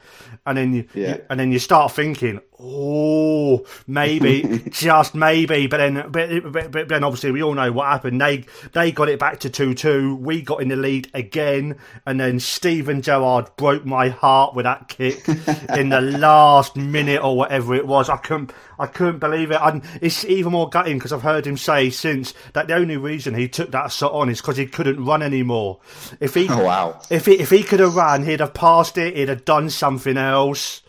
and 0.46 0.58
then 0.58 0.74
you, 0.74 0.86
Yeah. 0.94 1.16
you- 1.16 1.22
and 1.30 1.40
then 1.40 1.52
you 1.52 1.60
start 1.60 1.92
thinking, 1.92 2.40
oh, 2.60 3.66
maybe, 3.88 4.64
just 4.70 5.16
maybe. 5.16 5.68
But 5.68 5.78
then, 5.78 6.10
but, 6.10 6.52
but, 6.52 6.72
but 6.72 6.88
then 6.88 7.04
obviously 7.04 7.32
we 7.32 7.44
all 7.44 7.54
know 7.54 7.72
what 7.72 7.88
happened. 7.88 8.20
They 8.22 8.46
they 8.74 8.92
got 8.92 9.10
it 9.10 9.20
back 9.20 9.40
to 9.42 9.50
two 9.50 9.74
two. 9.74 10.16
We 10.16 10.42
got 10.42 10.62
in 10.62 10.70
the 10.70 10.76
lead 10.76 11.10
again, 11.14 11.78
and 12.06 12.20
then 12.20 12.40
Steven 12.40 13.02
Gerrard 13.02 13.50
broke 13.58 13.86
my 13.86 14.10
heart 14.10 14.56
with 14.56 14.64
that 14.64 14.88
kick 14.88 15.28
in 15.76 15.90
the 15.90 16.02
last 16.02 16.76
minute 16.76 17.22
or 17.24 17.36
whatever 17.38 17.76
it 17.76 17.88
was. 17.88 18.10
I 18.10 18.18
couldn't. 18.18 18.52
I 18.78 18.88
couldn't 18.88 19.20
believe 19.20 19.52
it. 19.52 19.60
And 19.62 19.84
it's 20.02 20.26
even 20.26 20.52
more 20.52 20.70
gutting 20.70 20.98
because 20.98 21.14
I've 21.14 21.22
heard 21.22 21.48
him 21.48 21.56
say 21.56 21.90
since 21.90 22.34
that 22.54 22.68
the 22.68 22.76
only 22.76 22.98
reason 22.98 23.34
he 23.34 23.48
took 23.48 23.72
that 23.72 23.92
shot 23.92 24.12
on 24.12 24.28
is 24.30 24.42
because 24.42 24.58
he 24.58 24.66
couldn't 24.66 25.04
run 25.06 25.22
anymore. 25.22 25.80
If 26.20 26.34
he, 26.34 26.48
Oh, 26.50 26.64
wow. 26.66 27.02
if 27.10 27.26
he, 27.26 27.40
if 27.40 27.50
he 27.52 27.64
could 27.64 27.80
have 27.80 27.96
run, 27.96 28.26
he'd 28.26 28.42
have 28.42 28.54
passed 28.54 28.98
it. 28.98 29.16
He'd 29.16 29.30
have 29.30 29.46
done 29.46 29.70
something 29.70 30.18
else. 30.18 30.82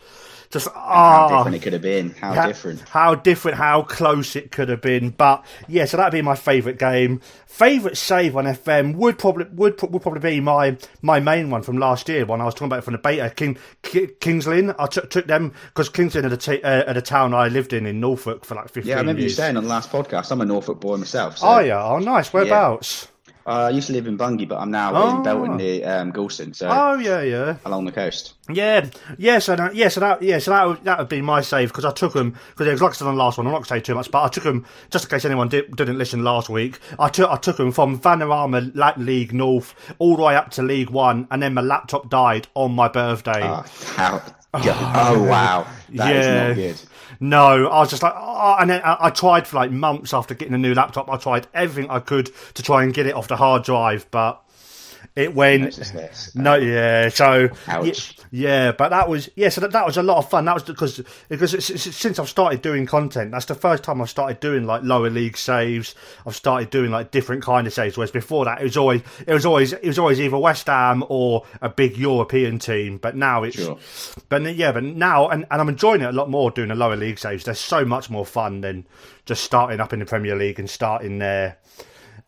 Just 0.49 0.69
How 0.69 0.73
ah, 0.75 1.37
different 1.37 1.55
it 1.57 1.61
could 1.61 1.73
have 1.73 1.81
been. 1.81 2.11
How 2.11 2.47
different. 2.47 2.81
How 2.87 3.15
different, 3.15 3.57
how 3.57 3.81
close 3.81 4.35
it 4.35 4.51
could 4.51 4.69
have 4.69 4.81
been. 4.81 5.09
But 5.09 5.45
yeah, 5.67 5.85
so 5.85 5.97
that'd 5.97 6.13
be 6.13 6.21
my 6.21 6.35
favourite 6.35 6.79
game. 6.79 7.21
Favourite 7.47 7.97
save 7.97 8.37
on 8.37 8.45
FM 8.45 8.95
would 8.95 9.19
probably 9.19 9.45
would, 9.51 9.81
would 9.81 10.01
probably 10.01 10.21
be 10.21 10.39
my 10.39 10.77
my 11.01 11.19
main 11.19 11.49
one 11.49 11.63
from 11.63 11.77
last 11.77 12.07
year 12.07 12.25
when 12.25 12.39
I 12.39 12.45
was 12.45 12.53
talking 12.53 12.67
about 12.67 12.79
it 12.79 12.83
from 12.83 12.93
the 12.93 12.99
beta. 12.99 13.29
King, 13.29 13.57
Ki 13.81 14.07
Kings 14.21 14.47
Lynn. 14.47 14.73
I 14.79 14.87
took 14.87 15.09
took 15.09 15.27
them 15.27 15.53
because 15.67 15.89
Kings 15.89 16.15
Lynn 16.15 16.25
are 16.25 16.29
the, 16.29 16.61
uh, 16.63 16.89
are 16.89 16.93
the 16.93 17.01
town 17.01 17.33
I 17.33 17.49
lived 17.49 17.73
in 17.73 17.85
in 17.85 17.99
Norfolk 17.99 18.45
for 18.45 18.55
like 18.55 18.69
fifteen 18.69 18.91
Yeah, 18.91 18.95
I 18.95 18.99
remember 18.99 19.21
you 19.21 19.29
saying 19.29 19.57
on 19.57 19.63
the 19.63 19.69
last 19.69 19.91
podcast. 19.91 20.31
I'm 20.31 20.39
a 20.39 20.45
Norfolk 20.45 20.79
boy 20.79 20.95
myself. 20.95 21.39
So, 21.39 21.47
oh 21.47 21.59
yeah, 21.59 21.83
oh 21.83 21.99
nice. 21.99 22.31
Whereabouts? 22.31 23.09
Uh, 23.47 23.67
I 23.67 23.69
used 23.69 23.87
to 23.87 23.93
live 23.93 24.07
in 24.07 24.17
Bungay, 24.17 24.43
but 24.45 24.57
I'm 24.59 24.71
now 24.71 24.91
Oh. 24.93 25.09
in 25.17 25.23
Belton 25.23 25.55
near 25.55 25.87
um, 25.89 26.11
Gorleston, 26.11 26.53
so 26.53 26.67
Oh 26.69 26.95
yeah, 26.99 27.21
yeah. 27.21 27.55
along 27.63 27.85
the 27.85 27.93
coast. 27.93 28.33
Yeah, 28.51 28.89
yeah, 29.17 29.39
so 29.39 29.55
that, 29.55 29.73
yeah, 29.73 29.87
so 29.87 30.01
that, 30.01 30.21
yeah, 30.21 30.39
so 30.39 30.51
that 30.51 30.67
would, 30.67 30.83
that 30.83 30.99
would 30.99 31.07
be 31.07 31.21
my 31.21 31.39
save 31.39 31.69
because 31.69 31.85
I 31.85 31.91
took 31.91 32.11
them 32.11 32.35
because 32.49 32.67
it 32.67 32.71
was 32.71 32.81
like 32.81 32.91
I 32.91 32.95
said 32.95 33.07
on 33.07 33.15
the 33.15 33.23
last 33.23 33.37
one. 33.37 33.47
I'm 33.47 33.53
not 33.53 33.59
going 33.59 33.63
to 33.65 33.69
say 33.69 33.79
too 33.79 33.95
much, 33.95 34.11
but 34.11 34.21
I 34.23 34.27
took 34.27 34.43
them 34.43 34.65
just 34.89 35.05
in 35.05 35.09
case 35.09 35.23
anyone 35.23 35.47
did, 35.47 35.73
didn't 35.77 35.97
listen 35.97 36.25
last 36.25 36.49
week. 36.49 36.79
I 36.99 37.07
took 37.07 37.29
I 37.31 37.37
took 37.37 37.55
them 37.55 37.71
from 37.71 37.97
Vanarama 37.99 38.97
League 38.97 39.33
North 39.33 39.73
all 39.97 40.17
the 40.17 40.23
way 40.23 40.35
up 40.35 40.51
to 40.51 40.61
League 40.61 40.89
One, 40.89 41.25
and 41.31 41.41
then 41.41 41.53
my 41.53 41.61
laptop 41.61 42.09
died 42.09 42.47
on 42.53 42.73
my 42.73 42.89
birthday. 42.89 43.43
Oh, 43.43 43.63
how? 43.95 44.21
Oh, 44.53 45.23
wow, 45.23 45.67
that 45.93 46.15
is 46.15 46.25
Yeah. 46.25 46.47
not 46.47 46.55
good. 46.55 46.81
No, 47.19 47.67
I 47.67 47.79
was 47.79 47.89
just 47.89 48.03
like, 48.03 48.13
oh, 48.15 48.57
and 48.59 48.69
then 48.69 48.81
I, 48.83 48.97
I 49.01 49.09
tried 49.09 49.47
for 49.47 49.57
like 49.57 49.71
months 49.71 50.13
after 50.13 50.33
getting 50.33 50.53
a 50.53 50.57
new 50.57 50.73
laptop. 50.73 51.09
I 51.09 51.17
tried 51.17 51.47
everything 51.53 51.89
I 51.89 51.99
could 51.99 52.31
to 52.53 52.63
try 52.63 52.83
and 52.83 52.93
get 52.93 53.05
it 53.05 53.13
off 53.13 53.27
the 53.27 53.37
hard 53.37 53.63
drive, 53.63 54.09
but 54.11 54.43
it 55.17 55.33
went. 55.33 55.77
No, 56.35 56.53
oh. 56.53 56.55
yeah. 56.57 57.09
So, 57.09 57.49
Ouch. 57.67 58.15
yeah, 58.17 58.23
yeah, 58.31 58.71
but 58.71 58.89
that 58.89 59.09
was 59.09 59.29
yeah. 59.35 59.49
So 59.49 59.61
that, 59.61 59.71
that 59.71 59.85
was 59.85 59.97
a 59.97 60.03
lot 60.03 60.17
of 60.17 60.29
fun. 60.29 60.45
That 60.45 60.53
was 60.53 60.63
because 60.63 61.01
because 61.27 61.53
it's, 61.53 61.69
it's- 61.69 61.95
since 61.95 62.19
I've 62.19 62.29
started 62.29 62.61
doing 62.61 62.85
content, 62.85 63.31
that's 63.31 63.45
the 63.45 63.55
first 63.55 63.83
time 63.83 64.01
I've 64.01 64.09
started 64.09 64.39
doing 64.39 64.65
like 64.65 64.83
lower 64.83 65.09
league 65.09 65.35
saves. 65.37 65.95
I've 66.25 66.35
started 66.35 66.69
doing 66.69 66.91
like 66.91 67.11
different 67.11 67.43
kind 67.43 67.65
of 67.65 67.73
saves. 67.73 67.97
Whereas 67.97 68.11
before 68.11 68.45
that, 68.45 68.61
it 68.61 68.63
was 68.63 68.77
always 68.77 69.01
it 69.25 69.33
was 69.33 69.45
always 69.45 69.73
it 69.73 69.85
was 69.87 69.97
always 69.99 70.19
either 70.19 70.37
West 70.37 70.67
Ham 70.67 71.03
or 71.09 71.43
a 71.61 71.69
big 71.69 71.97
European 71.97 72.59
team. 72.59 72.97
But 72.97 73.15
now 73.15 73.43
it's 73.43 73.57
Sure. 73.57 73.77
but 74.29 74.43
yeah, 74.55 74.71
but 74.71 74.83
now 74.83 75.29
and, 75.29 75.45
and 75.49 75.61
I'm 75.61 75.69
enjoying 75.69 76.01
it 76.01 76.05
a 76.09 76.11
lot 76.11 76.29
more 76.29 76.51
doing 76.51 76.69
the 76.69 76.75
lower 76.75 76.95
league 76.95 77.17
saves. 77.19 77.43
They're 77.43 77.55
so 77.55 77.83
much 77.85 78.09
more 78.09 78.25
fun 78.25 78.61
than 78.61 78.85
just 79.25 79.43
starting 79.43 79.79
up 79.79 79.93
in 79.93 79.99
the 79.99 80.05
Premier 80.05 80.35
League 80.35 80.59
and 80.59 80.69
starting 80.69 81.17
there. 81.19 81.57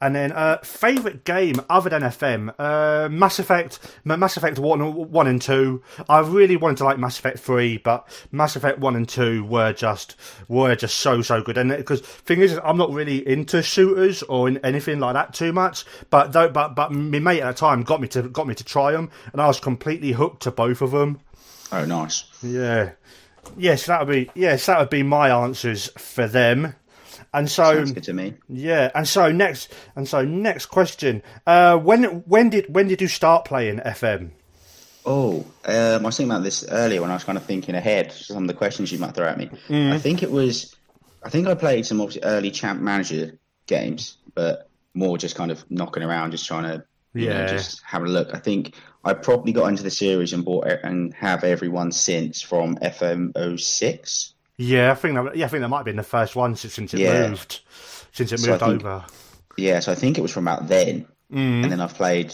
And 0.01 0.15
then 0.15 0.31
uh, 0.31 0.59
favorite 0.59 1.25
game 1.25 1.55
other 1.69 1.89
than 1.89 2.03
FM, 2.03 2.53
uh, 2.57 3.09
Mass 3.09 3.37
Effect, 3.37 3.79
Mass 4.05 4.37
Effect 4.37 4.57
one, 4.57 5.11
one 5.11 5.27
and 5.27 5.41
two. 5.41 5.83
I 6.07 6.19
really 6.19 6.55
wanted 6.55 6.77
to 6.77 6.85
like 6.85 6.97
Mass 6.97 7.19
Effect 7.19 7.39
three, 7.39 7.77
but 7.77 8.07
Mass 8.31 8.55
Effect 8.55 8.79
one 8.79 8.95
and 8.95 9.07
two 9.07 9.43
were 9.43 9.73
just 9.73 10.15
were 10.47 10.73
just 10.75 10.99
so 10.99 11.21
so 11.21 11.41
good. 11.41 11.57
And 11.57 11.69
because 11.69 11.99
thing 11.99 12.39
is, 12.39 12.57
I'm 12.63 12.77
not 12.77 12.91
really 12.91 13.27
into 13.27 13.61
shooters 13.61 14.23
or 14.23 14.47
in 14.47 14.57
anything 14.59 14.99
like 14.99 15.15
that 15.15 15.33
too 15.33 15.51
much. 15.51 15.83
But 16.09 16.31
though, 16.31 16.47
but 16.47 16.75
but 16.75 16.93
my 16.93 17.19
mate 17.19 17.41
at 17.41 17.53
the 17.53 17.59
time 17.59 17.83
got 17.83 17.99
me 17.99 18.07
to 18.09 18.23
got 18.23 18.47
me 18.47 18.55
to 18.55 18.63
try 18.63 18.93
them, 18.93 19.11
and 19.33 19.41
I 19.41 19.47
was 19.47 19.59
completely 19.59 20.13
hooked 20.13 20.43
to 20.43 20.51
both 20.51 20.81
of 20.81 20.91
them. 20.91 21.19
Oh, 21.71 21.85
nice. 21.85 22.23
Yeah. 22.41 22.91
Yes, 23.57 23.85
that 23.87 24.05
would 24.05 24.13
be 24.13 24.31
yes, 24.33 24.65
that 24.67 24.79
would 24.79 24.89
be 24.89 25.03
my 25.03 25.29
answers 25.29 25.89
for 25.97 26.27
them. 26.27 26.75
And 27.33 27.49
so 27.49 27.75
Sounds 27.75 27.91
good 27.91 28.03
to 28.03 28.13
me. 28.13 28.33
yeah, 28.47 28.89
and 28.95 29.07
so 29.07 29.31
next 29.31 29.71
and 29.95 30.07
so 30.07 30.23
next 30.25 30.67
question. 30.67 31.21
Uh 31.45 31.77
when 31.77 32.03
when 32.25 32.49
did 32.49 32.73
when 32.73 32.87
did 32.87 33.01
you 33.01 33.07
start 33.07 33.45
playing 33.45 33.77
FM? 33.79 34.31
Oh, 35.05 35.45
um, 35.65 35.75
I 35.75 35.97
was 35.97 36.17
thinking 36.17 36.31
about 36.31 36.43
this 36.43 36.65
earlier 36.69 37.01
when 37.01 37.09
I 37.09 37.13
was 37.13 37.23
kind 37.23 37.37
of 37.37 37.45
thinking 37.45 37.73
ahead 37.73 38.11
some 38.11 38.43
of 38.43 38.47
the 38.47 38.53
questions 38.53 38.91
you 38.91 38.99
might 38.99 39.15
throw 39.15 39.27
at 39.27 39.37
me. 39.37 39.49
Mm. 39.69 39.91
I 39.93 39.97
think 39.97 40.21
it 40.23 40.29
was, 40.29 40.75
I 41.23 41.29
think 41.29 41.47
I 41.47 41.55
played 41.55 41.85
some 41.85 42.01
obviously 42.01 42.23
early 42.29 42.51
Champ 42.51 42.81
Manager 42.81 43.39
games, 43.65 44.17
but 44.35 44.69
more 44.93 45.17
just 45.17 45.35
kind 45.35 45.51
of 45.51 45.63
knocking 45.71 46.03
around, 46.03 46.31
just 46.31 46.45
trying 46.45 46.63
to, 46.63 46.83
you 47.13 47.27
Yeah. 47.27 47.41
know, 47.41 47.47
just 47.47 47.81
have 47.83 48.03
a 48.03 48.07
look. 48.07 48.35
I 48.35 48.39
think 48.39 48.75
I 49.03 49.13
probably 49.13 49.53
got 49.53 49.67
into 49.67 49.83
the 49.83 49.89
series 49.89 50.33
and 50.33 50.43
bought 50.43 50.67
it 50.67 50.81
and 50.83 51.13
have 51.13 51.43
everyone 51.45 51.91
since 51.93 52.41
from 52.41 52.75
FM 52.77 53.31
06. 53.57 54.33
Yeah, 54.61 54.91
I 54.91 54.95
think 54.95 55.15
that 55.15 55.37
yeah, 55.37 55.45
I 55.45 55.47
think 55.47 55.61
that 55.61 55.69
might 55.69 55.77
have 55.77 55.85
been 55.85 55.95
the 55.95 56.03
first 56.03 56.35
one 56.35 56.53
since, 56.57 56.73
since 56.73 56.93
it 56.93 56.99
Yeah. 56.99 57.29
moved. 57.29 57.61
Since 58.11 58.33
it 58.33 58.39
So 58.39 58.51
moved 58.51 58.59
think- 58.63 58.83
over. 58.85 59.05
Yeah, 59.57 59.79
so 59.79 59.91
I 59.93 59.95
think 59.95 60.17
it 60.17 60.21
was 60.21 60.31
from 60.31 60.47
about 60.47 60.67
then. 60.67 61.05
Mm. 61.33 61.63
And 61.63 61.71
then 61.71 61.79
I've 61.79 61.93
played 61.93 62.33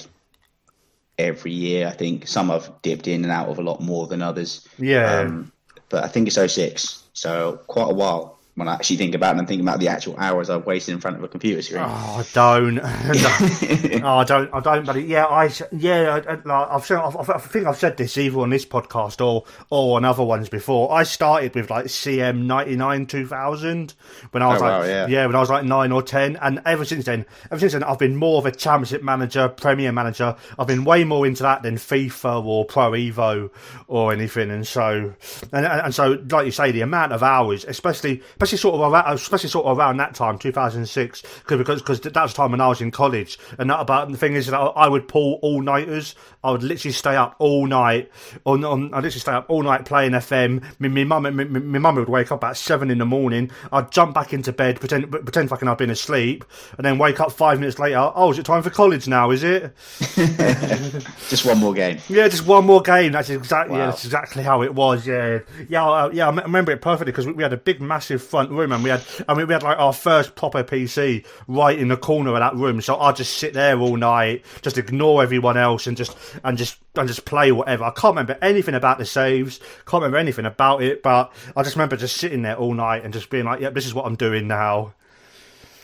every 1.19 1.51
year. 1.51 1.87
I 1.87 1.91
think 1.91 2.27
some 2.27 2.49
I've 2.49 2.69
dipped 2.81 3.07
in 3.07 3.23
and 3.23 3.31
out 3.31 3.49
of 3.49 3.59
a 3.59 3.61
lot 3.61 3.79
more 3.81 4.07
than 4.07 4.21
others. 4.21 4.67
Yeah. 4.79 5.19
Um, 5.19 5.51
but 5.89 6.03
I 6.03 6.07
think 6.07 6.27
it's 6.27 6.37
06. 6.37 7.03
So 7.13 7.59
quite 7.67 7.89
a 7.91 7.93
while 7.93 8.34
when 8.55 8.69
I 8.69 8.73
actually 8.73 8.95
think 8.95 9.15
about 9.15 9.35
it 9.35 9.39
and 9.39 9.47
think 9.47 9.61
about 9.61 9.79
the 9.79 9.89
actual 9.89 10.15
hours 10.17 10.49
I've 10.49 10.65
wasted 10.65 10.93
in 10.95 11.01
front 11.01 11.17
of 11.17 11.23
a 11.23 11.27
computer 11.27 11.61
screen. 11.61 11.83
Oh, 11.83 11.85
I 11.85 12.25
don't. 12.33 12.79
oh, 14.03 14.17
I 14.17 14.23
don't. 14.23 14.53
I 14.53 14.59
don't. 14.61 14.85
But 14.85 15.03
yeah, 15.03 15.25
I 15.25 15.51
yeah. 15.73 16.21
I, 16.45 16.75
I've 16.75 16.85
said. 16.85 16.97
I've, 16.97 17.29
I 17.29 17.37
think 17.37 17.67
I've 17.67 17.77
said 17.77 17.97
this 17.97 18.17
either 18.17 18.39
on 18.39 18.49
this 18.49 18.65
podcast 18.65 19.25
or 19.25 19.43
or 19.69 19.97
on 19.97 20.05
other 20.05 20.23
ones 20.23 20.47
before. 20.47 20.91
I 20.93 21.03
started 21.03 21.53
with 21.53 21.69
like 21.69 21.85
CM 21.87 22.45
ninety 22.45 22.77
nine 22.77 23.05
two 23.07 23.27
thousand 23.27 23.93
when 24.31 24.41
I 24.41 24.47
was 24.47 24.61
Oh, 24.61 24.65
like 24.65 24.81
wow, 24.83 25.05
yeah. 25.05 25.25
when 25.25 25.35
I 25.35 25.39
was 25.39 25.49
like 25.49 25.65
nine 25.65 25.91
or 25.91 26.01
ten, 26.01 26.37
and 26.37 26.61
ever 26.65 26.85
since 26.85 27.03
then, 27.05 27.25
ever 27.51 27.59
since 27.59 27.73
then, 27.73 27.83
I've 27.83 27.99
been 27.99 28.15
more 28.15 28.37
of 28.37 28.45
a 28.45 28.51
championship 28.51 29.03
manager, 29.03 29.49
Premier 29.49 29.91
manager. 29.91 30.35
I've 30.57 30.67
been 30.67 30.85
way 30.85 31.03
more 31.03 31.27
into 31.27 31.43
that 31.43 31.61
than 31.61 31.75
FIFA 31.75 32.45
or 32.45 32.63
Pro 32.63 32.91
Evo 32.91 33.49
or 33.87 34.13
anything. 34.13 34.49
And 34.49 34.65
so 34.65 35.13
and, 35.51 35.65
and 35.65 35.81
and 35.81 35.93
so, 35.93 36.23
like 36.29 36.45
you 36.45 36.51
say, 36.53 36.71
the 36.71 36.81
amount 36.81 37.11
of 37.11 37.21
hours, 37.21 37.65
especially 37.65 38.21
especially 38.29 38.44
sort 38.45 38.75
of 38.75 38.91
around, 38.91 39.13
especially 39.13 39.49
sort 39.49 39.65
of 39.65 39.77
around 39.77 39.97
that 39.97 40.15
time, 40.15 40.37
2006, 40.37 41.23
because 41.47 41.81
because 41.81 42.01
that 42.01 42.15
was 42.15 42.33
the 42.33 42.37
time 42.37 42.51
when 42.51 42.61
I 42.61 42.67
was 42.67 42.81
in 42.81 42.91
college. 42.91 43.37
And 43.57 43.69
that 43.69 43.79
about 43.79 44.11
the 44.11 44.17
thing 44.17 44.35
is 44.35 44.47
that 44.47 44.57
I 44.57 44.87
would 44.87 45.07
pull 45.07 45.39
all 45.41 45.61
nighters. 45.61 46.15
I 46.43 46.51
would 46.51 46.63
literally 46.63 46.93
stay 46.93 47.15
up 47.15 47.35
all 47.39 47.65
night. 47.65 48.11
On, 48.45 48.63
on 48.63 48.93
I 48.93 48.97
literally 48.97 49.19
stay 49.19 49.31
up 49.31 49.49
all 49.49 49.63
night 49.63 49.85
playing 49.85 50.11
FM. 50.11 50.63
My, 50.79 50.87
my 50.87 51.03
mum, 51.03 51.23
my, 51.23 51.43
my 51.43 51.79
mum 51.79 51.95
would 51.95 52.09
wake 52.09 52.31
up 52.31 52.43
at 52.43 52.57
seven 52.57 52.91
in 52.91 52.99
the 52.99 53.05
morning. 53.05 53.51
I'd 53.71 53.91
jump 53.91 54.13
back 54.13 54.33
into 54.33 54.51
bed, 54.51 54.79
pretend 54.79 55.11
pretend 55.11 55.49
fucking 55.49 55.67
I'd 55.67 55.77
been 55.77 55.89
asleep, 55.89 56.45
and 56.77 56.85
then 56.85 56.97
wake 56.97 57.19
up 57.19 57.31
five 57.31 57.59
minutes 57.59 57.79
later. 57.79 58.11
Oh, 58.15 58.31
is 58.31 58.39
it 58.39 58.45
time 58.45 58.63
for 58.63 58.69
college 58.69 59.07
now? 59.07 59.31
Is 59.31 59.43
it? 59.43 59.73
just 61.29 61.45
one 61.45 61.57
more 61.57 61.73
game. 61.73 61.99
Yeah, 62.09 62.27
just 62.27 62.45
one 62.45 62.65
more 62.65 62.81
game. 62.81 63.11
That's 63.11 63.29
exactly 63.29 63.73
wow. 63.73 63.79
yeah, 63.79 63.85
that's 63.87 64.05
exactly 64.05 64.43
how 64.43 64.61
it 64.61 64.73
was. 64.73 65.07
Yeah, 65.07 65.39
yeah, 65.67 65.85
uh, 65.87 66.09
yeah. 66.13 66.27
I 66.27 66.41
remember 66.41 66.71
it 66.71 66.81
perfectly 66.81 67.11
because 67.11 67.27
we 67.27 67.43
had 67.43 67.53
a 67.53 67.57
big, 67.57 67.81
massive 67.81 68.21
front 68.35 68.51
room, 68.51 68.73
and 68.73 68.83
we 68.83 68.89
had, 68.89 69.01
I 69.29 69.33
mean, 69.33 69.47
we 69.47 69.53
had 69.53 69.63
like 69.63 69.79
our 69.79 69.93
first 69.93 70.35
proper 70.35 70.61
PC 70.61 71.25
right 71.47 71.77
in 71.77 71.87
the 71.87 71.95
corner 71.95 72.33
of 72.33 72.39
that 72.39 72.53
room. 72.55 72.81
So 72.81 72.99
I'd 72.99 73.15
just 73.15 73.37
sit 73.37 73.53
there 73.53 73.79
all 73.79 73.95
night, 73.95 74.43
just 74.61 74.77
ignore 74.77 75.23
everyone 75.23 75.55
else, 75.55 75.87
and 75.87 75.95
just 75.95 76.17
and 76.43 76.57
just 76.57 76.77
and 76.95 77.07
just 77.07 77.23
play 77.23 77.53
whatever. 77.53 77.85
I 77.85 77.91
can't 77.91 78.11
remember 78.13 78.37
anything 78.41 78.75
about 78.75 78.97
the 78.97 79.05
saves, 79.05 79.59
can't 79.85 80.01
remember 80.01 80.17
anything 80.17 80.45
about 80.45 80.83
it, 80.83 81.01
but 81.01 81.31
I 81.55 81.63
just 81.63 81.77
remember 81.77 81.95
just 81.95 82.17
sitting 82.17 82.41
there 82.41 82.57
all 82.57 82.73
night 82.73 83.03
and 83.05 83.13
just 83.13 83.29
being 83.29 83.45
like, 83.45 83.61
"Yeah, 83.61 83.69
this 83.69 83.85
is 83.85 83.93
what 83.93 84.05
I'm 84.05 84.15
doing 84.15 84.47
now." 84.47 84.93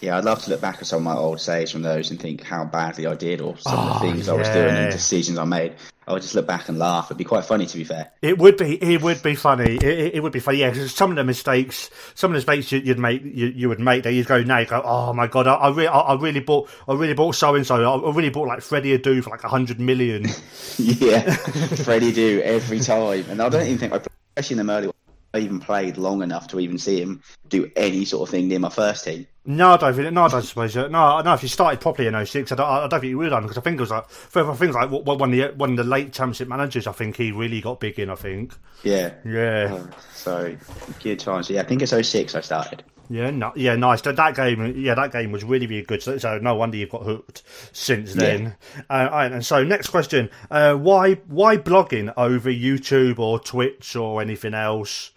Yeah, 0.01 0.17
I'd 0.17 0.25
love 0.25 0.41
to 0.43 0.49
look 0.49 0.61
back 0.61 0.77
at 0.79 0.87
some 0.87 0.97
of 0.97 1.03
my 1.03 1.15
old 1.15 1.39
saves 1.39 1.71
from 1.71 1.83
those 1.83 2.09
and 2.09 2.19
think 2.19 2.41
how 2.41 2.65
badly 2.65 3.05
I 3.05 3.13
did 3.13 3.39
or 3.39 3.55
some 3.57 3.77
oh, 3.77 3.81
of 3.81 3.87
the 3.87 3.95
oh, 3.95 4.11
things 4.11 4.27
yeah. 4.27 4.33
I 4.33 4.35
was 4.35 4.49
doing 4.49 4.75
and 4.75 4.91
decisions 4.91 5.37
I 5.37 5.45
made. 5.45 5.75
I 6.07 6.13
would 6.13 6.23
just 6.23 6.33
look 6.33 6.47
back 6.47 6.67
and 6.67 6.79
laugh. 6.79 7.05
It'd 7.05 7.19
be 7.19 7.23
quite 7.23 7.45
funny, 7.45 7.67
to 7.67 7.77
be 7.77 7.83
fair. 7.83 8.11
It 8.23 8.39
would 8.39 8.57
be. 8.57 8.75
It 8.81 9.03
would 9.03 9.21
be 9.21 9.35
funny. 9.35 9.75
It, 9.75 9.83
it, 9.83 10.15
it 10.15 10.23
would 10.23 10.33
be 10.33 10.39
funny. 10.39 10.57
Yeah, 10.57 10.71
because 10.71 10.91
some 10.93 11.11
of 11.11 11.15
the 11.15 11.23
mistakes, 11.23 11.91
some 12.15 12.31
of 12.31 12.33
the 12.33 12.51
mistakes 12.51 12.71
you, 12.71 12.81
would 12.87 12.99
make, 12.99 13.21
you, 13.23 13.47
you, 13.47 13.69
would 13.69 13.79
make, 13.79 14.03
that 14.03 14.13
you'd 14.13 14.25
go, 14.25 14.41
"Now, 14.41 14.57
you 14.57 14.65
go, 14.65 14.81
oh 14.83 15.13
my 15.13 15.27
god, 15.27 15.45
I, 15.45 15.53
I, 15.53 15.69
re- 15.69 15.87
I, 15.87 15.99
I 15.99 16.19
really 16.19 16.39
bought, 16.39 16.69
I 16.87 16.93
really 16.95 17.13
bought 17.13 17.35
so 17.35 17.53
and 17.53 17.65
so. 17.65 17.75
I 17.75 18.11
really 18.11 18.29
bought 18.31 18.47
like 18.47 18.61
Freddie 18.61 18.97
Adu 18.97 19.23
for 19.23 19.29
like 19.29 19.43
a 19.43 19.47
hundred 19.47 19.79
million. 19.79 20.23
yeah, 20.77 21.35
Freddie 21.35 22.11
Adu 22.11 22.41
every 22.41 22.79
time, 22.79 23.25
and 23.29 23.39
I 23.39 23.49
don't 23.49 23.67
even 23.67 23.77
think 23.77 23.93
I, 23.93 24.01
especially 24.35 24.59
in 24.59 24.65
the 24.65 24.73
early 24.73 24.91
even 25.35 25.59
played 25.59 25.97
long 25.97 26.21
enough 26.21 26.47
to 26.47 26.59
even 26.59 26.77
see 26.77 27.01
him 27.01 27.21
do 27.47 27.71
any 27.75 28.05
sort 28.05 28.27
of 28.27 28.31
thing 28.31 28.47
near 28.47 28.59
my 28.59 28.69
first 28.69 29.05
team. 29.05 29.27
No, 29.45 29.71
I 29.71 29.77
don't 29.77 29.93
think. 29.95 30.13
No, 30.13 30.25
I 30.25 30.27
don't 30.27 30.41
suppose. 30.43 30.75
No, 30.75 30.87
no. 31.21 31.33
If 31.33 31.41
you 31.41 31.49
started 31.49 31.81
properly 31.81 32.07
in 32.07 32.25
06, 32.25 32.51
I 32.51 32.55
don't, 32.55 32.67
I 32.67 32.87
don't 32.87 32.99
think 32.99 33.09
you 33.09 33.17
would 33.17 33.31
have 33.31 33.31
done 33.31 33.43
because 33.43 33.57
I 33.57 33.61
think 33.61 33.77
it 33.77 33.81
was 33.81 33.89
like 33.89 34.07
for 34.09 34.55
things 34.55 34.75
like 34.75 34.91
one 34.91 35.21
of 35.21 35.31
the 35.31 35.53
one 35.57 35.71
of 35.71 35.77
the 35.77 35.83
late 35.83 36.13
championship 36.13 36.47
managers. 36.47 36.85
I 36.85 36.91
think 36.91 37.15
he 37.15 37.31
really 37.31 37.59
got 37.59 37.79
big 37.79 37.97
in. 37.99 38.09
I 38.09 38.15
think. 38.15 38.53
Yeah. 38.83 39.13
Yeah. 39.25 39.69
Oh, 39.71 39.89
so 40.13 40.55
good 41.01 41.19
times. 41.19 41.49
Yeah, 41.49 41.61
I 41.61 41.63
think 41.63 41.81
it's 41.81 41.91
06 41.91 42.35
I 42.35 42.41
started. 42.41 42.83
Yeah, 43.11 43.29
no, 43.29 43.51
yeah, 43.57 43.75
nice. 43.75 44.01
That 44.03 44.35
game, 44.35 44.73
yeah, 44.77 44.95
that 44.95 45.11
game 45.11 45.33
was 45.33 45.43
really, 45.43 45.67
really 45.67 45.83
good. 45.83 46.01
So, 46.01 46.17
so 46.17 46.37
no 46.37 46.55
wonder 46.55 46.77
you've 46.77 46.91
got 46.91 47.03
hooked 47.03 47.43
since 47.73 48.13
then. 48.13 48.55
Yeah. 48.89 49.07
Uh, 49.09 49.29
and 49.33 49.45
so, 49.45 49.65
next 49.65 49.89
question: 49.89 50.29
uh, 50.49 50.75
Why, 50.75 51.15
why 51.27 51.57
blogging 51.57 52.13
over 52.15 52.49
YouTube 52.49 53.19
or 53.19 53.37
Twitch 53.37 53.97
or 53.97 54.21
anything 54.21 54.53
else? 54.53 55.11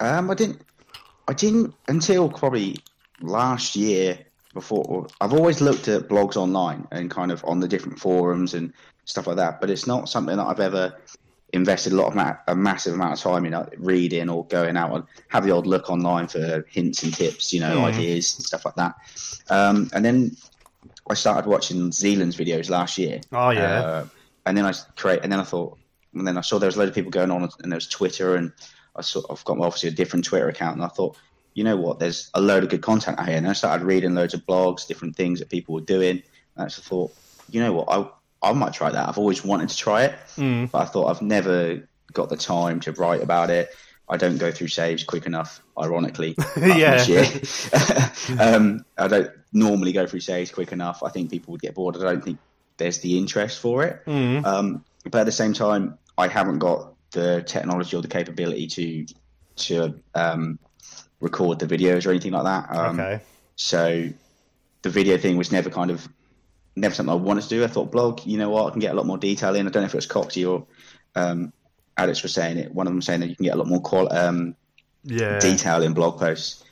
Um, 0.00 0.30
I 0.30 0.34
didn't. 0.34 0.62
I 1.26 1.32
didn't 1.32 1.74
until 1.88 2.28
probably 2.28 2.76
last 3.20 3.76
year. 3.76 4.18
Before 4.54 5.06
I've 5.20 5.34
always 5.34 5.60
looked 5.60 5.86
at 5.88 6.08
blogs 6.08 6.36
online 6.36 6.88
and 6.90 7.10
kind 7.10 7.30
of 7.30 7.44
on 7.44 7.60
the 7.60 7.68
different 7.68 8.00
forums 8.00 8.54
and 8.54 8.72
stuff 9.04 9.26
like 9.26 9.36
that, 9.36 9.60
but 9.60 9.70
it's 9.70 9.86
not 9.86 10.08
something 10.08 10.36
that 10.36 10.46
I've 10.46 10.58
ever 10.58 10.98
invested 11.52 11.92
a 11.92 11.96
lot 11.96 12.08
of 12.08 12.14
ma- 12.16 12.36
a 12.48 12.56
massive 12.56 12.94
amount 12.94 13.12
of 13.12 13.20
time 13.20 13.44
in 13.44 13.52
like, 13.52 13.74
reading 13.76 14.28
or 14.28 14.46
going 14.46 14.76
out 14.76 14.94
and 14.94 15.04
have 15.28 15.44
the 15.44 15.50
old 15.50 15.66
look 15.66 15.90
online 15.90 16.28
for 16.28 16.64
hints 16.70 17.02
and 17.02 17.14
tips, 17.14 17.52
you 17.52 17.60
know, 17.60 17.76
mm. 17.76 17.84
ideas 17.84 18.36
and 18.36 18.44
stuff 18.44 18.64
like 18.64 18.74
that. 18.74 18.94
Um, 19.50 19.90
and 19.92 20.04
then 20.04 20.36
I 21.08 21.14
started 21.14 21.48
watching 21.48 21.92
Zealand's 21.92 22.36
videos 22.36 22.68
last 22.70 22.98
year. 22.98 23.20
Oh 23.30 23.50
yeah. 23.50 23.80
Uh, 23.80 24.06
and 24.46 24.56
then 24.56 24.64
I 24.64 24.72
create, 24.96 25.20
and 25.22 25.30
then 25.30 25.40
I 25.40 25.44
thought, 25.44 25.78
and 26.14 26.26
then 26.26 26.38
I 26.38 26.40
saw 26.40 26.58
there 26.58 26.68
was 26.68 26.76
a 26.76 26.78
load 26.80 26.88
of 26.88 26.94
people 26.94 27.10
going 27.10 27.30
on, 27.30 27.42
and 27.42 27.70
there 27.70 27.76
was 27.76 27.86
Twitter 27.86 28.34
and 28.34 28.50
I 28.98 29.02
sort 29.02 29.26
I've 29.30 29.44
got 29.44 29.58
obviously 29.58 29.88
a 29.88 29.92
different 29.92 30.24
Twitter 30.24 30.48
account, 30.48 30.76
and 30.76 30.84
I 30.84 30.88
thought, 30.88 31.16
you 31.54 31.64
know 31.64 31.76
what, 31.76 31.98
there's 31.98 32.30
a 32.34 32.40
load 32.40 32.62
of 32.62 32.70
good 32.70 32.82
content 32.82 33.18
out 33.18 33.28
here. 33.28 33.36
And 33.36 33.48
I 33.48 33.52
started 33.52 33.84
reading 33.84 34.14
loads 34.14 34.34
of 34.34 34.46
blogs, 34.46 34.86
different 34.86 35.16
things 35.16 35.38
that 35.38 35.48
people 35.48 35.74
were 35.74 35.80
doing. 35.80 36.22
And 36.56 36.66
I 36.66 36.68
thought, 36.68 37.12
you 37.50 37.60
know 37.60 37.72
what, 37.72 37.88
I 37.88 38.08
I 38.42 38.52
might 38.52 38.72
try 38.72 38.90
that. 38.90 39.08
I've 39.08 39.18
always 39.18 39.44
wanted 39.44 39.68
to 39.70 39.76
try 39.76 40.04
it, 40.04 40.14
mm. 40.36 40.70
but 40.70 40.78
I 40.78 40.84
thought 40.84 41.08
I've 41.08 41.22
never 41.22 41.88
got 42.12 42.28
the 42.28 42.36
time 42.36 42.80
to 42.80 42.92
write 42.92 43.22
about 43.22 43.50
it. 43.50 43.70
I 44.08 44.16
don't 44.16 44.38
go 44.38 44.50
through 44.50 44.68
saves 44.68 45.04
quick 45.04 45.26
enough, 45.26 45.60
ironically. 45.78 46.34
yeah. 46.56 47.04
um, 48.40 48.84
I 48.96 49.08
don't 49.08 49.30
normally 49.52 49.92
go 49.92 50.06
through 50.06 50.20
saves 50.20 50.50
quick 50.50 50.72
enough. 50.72 51.02
I 51.02 51.10
think 51.10 51.30
people 51.30 51.52
would 51.52 51.60
get 51.60 51.74
bored. 51.74 51.96
I 51.96 52.00
don't 52.00 52.24
think 52.24 52.38
there's 52.78 53.00
the 53.00 53.18
interest 53.18 53.60
for 53.60 53.84
it. 53.84 54.04
Mm. 54.06 54.44
Um, 54.44 54.84
but 55.04 55.20
at 55.20 55.26
the 55.26 55.32
same 55.32 55.52
time, 55.52 55.98
I 56.16 56.28
haven't 56.28 56.58
got 56.58 56.94
the 57.12 57.42
technology 57.46 57.96
or 57.96 58.02
the 58.02 58.08
capability 58.08 58.66
to 58.66 59.06
to 59.56 60.00
um, 60.14 60.58
record 61.20 61.58
the 61.58 61.66
videos 61.66 62.06
or 62.06 62.10
anything 62.10 62.32
like 62.32 62.44
that. 62.44 62.76
Um, 62.76 63.00
okay. 63.00 63.20
So 63.56 64.08
the 64.82 64.90
video 64.90 65.16
thing 65.18 65.36
was 65.36 65.50
never 65.50 65.70
kind 65.70 65.90
of 65.90 66.08
never 66.76 66.94
something 66.94 67.12
I 67.12 67.16
wanted 67.16 67.42
to 67.42 67.48
do. 67.48 67.64
I 67.64 67.66
thought 67.66 67.90
blog, 67.90 68.24
you 68.24 68.38
know 68.38 68.50
what, 68.50 68.66
I 68.66 68.70
can 68.70 68.80
get 68.80 68.92
a 68.92 68.96
lot 68.96 69.06
more 69.06 69.18
detail 69.18 69.54
in. 69.54 69.66
I 69.66 69.70
don't 69.70 69.82
know 69.82 69.86
if 69.86 69.94
it 69.94 69.96
was 69.96 70.06
Coxie 70.06 70.48
or 70.48 70.66
um, 71.16 71.52
Alex 71.96 72.22
was 72.22 72.32
saying 72.32 72.58
it. 72.58 72.72
One 72.72 72.86
of 72.86 72.92
them 72.92 73.02
saying 73.02 73.20
that 73.20 73.28
you 73.28 73.36
can 73.36 73.44
get 73.44 73.54
a 73.54 73.58
lot 73.58 73.66
more 73.66 73.80
qual- 73.80 74.12
um, 74.12 74.54
yeah. 75.02 75.38
detail 75.38 75.82
in 75.82 75.92
blog 75.92 76.18
posts. 76.18 76.64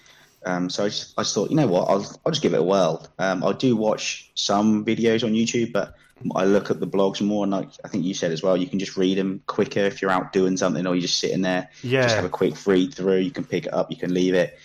Um, 0.47 0.71
so 0.71 0.85
I 0.85 0.89
just, 0.89 1.13
I 1.19 1.23
just, 1.23 1.35
thought, 1.35 1.51
you 1.51 1.57
know 1.57 1.67
what, 1.67 1.91
I'll, 1.91 2.21
I'll 2.25 2.33
just 2.33 2.41
give 2.41 2.55
it 2.55 2.61
a 2.61 2.63
whirl. 2.63 3.07
Um, 3.19 3.43
I 3.43 3.53
do 3.53 3.77
watch 3.77 4.31
some 4.35 4.85
videos 4.85 5.25
on 5.25 5.33
YouTube, 5.33 5.73
but 5.73 5.97
I 6.35 6.45
look 6.45 6.71
at 6.71 6.79
the 6.79 6.87
blogs 6.87 7.21
more, 7.21 7.45
and 7.45 7.53
like 7.53 7.69
I 7.85 7.89
think 7.89 8.05
you 8.05 8.15
said 8.15 8.31
as 8.33 8.43
well, 8.43 8.57
you 8.57 8.67
can 8.67 8.79
just 8.79 8.97
read 8.97 9.19
them 9.19 9.43
quicker 9.47 9.81
if 9.81 10.01
you're 10.01 10.11
out 10.11 10.33
doing 10.33 10.57
something, 10.57 10.87
or 10.87 10.95
you're 10.95 11.03
just 11.03 11.19
sitting 11.19 11.43
there, 11.43 11.69
yeah. 11.83 12.03
just 12.03 12.15
have 12.15 12.25
a 12.25 12.31
quick 12.31 12.67
read 12.67 12.95
through. 12.95 13.19
You 13.19 13.33
can 13.33 13.45
pick 13.45 13.67
it 13.67 13.75
up, 13.75 13.91
you 13.91 13.97
can 13.97 14.15
leave 14.15 14.35
it. 14.35 14.59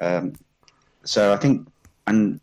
Um, 0.00 0.34
so 1.04 1.32
I 1.32 1.36
think, 1.36 1.68
and 2.06 2.40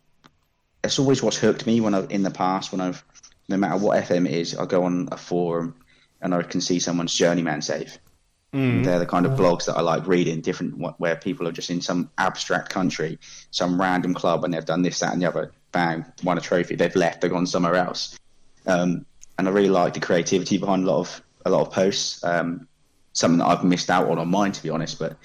it's 0.84 0.98
always 0.98 1.22
what's 1.22 1.36
hooked 1.36 1.66
me 1.66 1.80
when 1.80 1.94
I 1.94 2.04
in 2.06 2.22
the 2.22 2.30
past 2.30 2.72
when 2.72 2.80
I've 2.80 3.04
no 3.48 3.56
matter 3.56 3.76
what 3.76 4.02
FM 4.04 4.26
it 4.26 4.34
is, 4.34 4.56
I 4.56 4.64
go 4.64 4.84
on 4.84 5.08
a 5.12 5.16
forum 5.16 5.74
and 6.20 6.34
I 6.34 6.42
can 6.42 6.60
see 6.60 6.78
someone's 6.78 7.14
journeyman 7.14 7.62
save. 7.62 7.98
Mm. 8.56 8.84
They're 8.84 8.98
the 8.98 9.06
kind 9.06 9.26
of 9.26 9.32
blogs 9.32 9.66
that 9.66 9.76
I 9.76 9.82
like 9.82 10.06
reading, 10.06 10.40
different 10.40 10.96
where 10.98 11.14
people 11.14 11.46
are 11.46 11.52
just 11.52 11.68
in 11.68 11.82
some 11.82 12.10
abstract 12.16 12.70
country, 12.70 13.18
some 13.50 13.78
random 13.78 14.14
club, 14.14 14.44
and 14.44 14.54
they've 14.54 14.64
done 14.64 14.80
this, 14.80 15.00
that, 15.00 15.12
and 15.12 15.20
the 15.20 15.26
other. 15.26 15.52
Bang, 15.72 16.06
won 16.24 16.38
a 16.38 16.40
trophy. 16.40 16.74
They've 16.74 16.96
left. 16.96 17.20
They've 17.20 17.30
gone 17.30 17.46
somewhere 17.46 17.74
else. 17.74 18.18
Um, 18.66 19.04
and 19.38 19.46
I 19.46 19.50
really 19.50 19.68
like 19.68 19.92
the 19.92 20.00
creativity 20.00 20.56
behind 20.56 20.84
a 20.84 20.90
lot 20.90 21.00
of 21.00 21.22
a 21.44 21.50
lot 21.50 21.66
of 21.66 21.72
posts. 21.74 22.24
Um, 22.24 22.66
something 23.12 23.40
that 23.40 23.46
I've 23.46 23.62
missed 23.62 23.90
out 23.90 24.08
on 24.08 24.18
on 24.18 24.28
mine, 24.28 24.52
to 24.52 24.62
be 24.62 24.70
honest. 24.70 24.98
But 24.98 25.18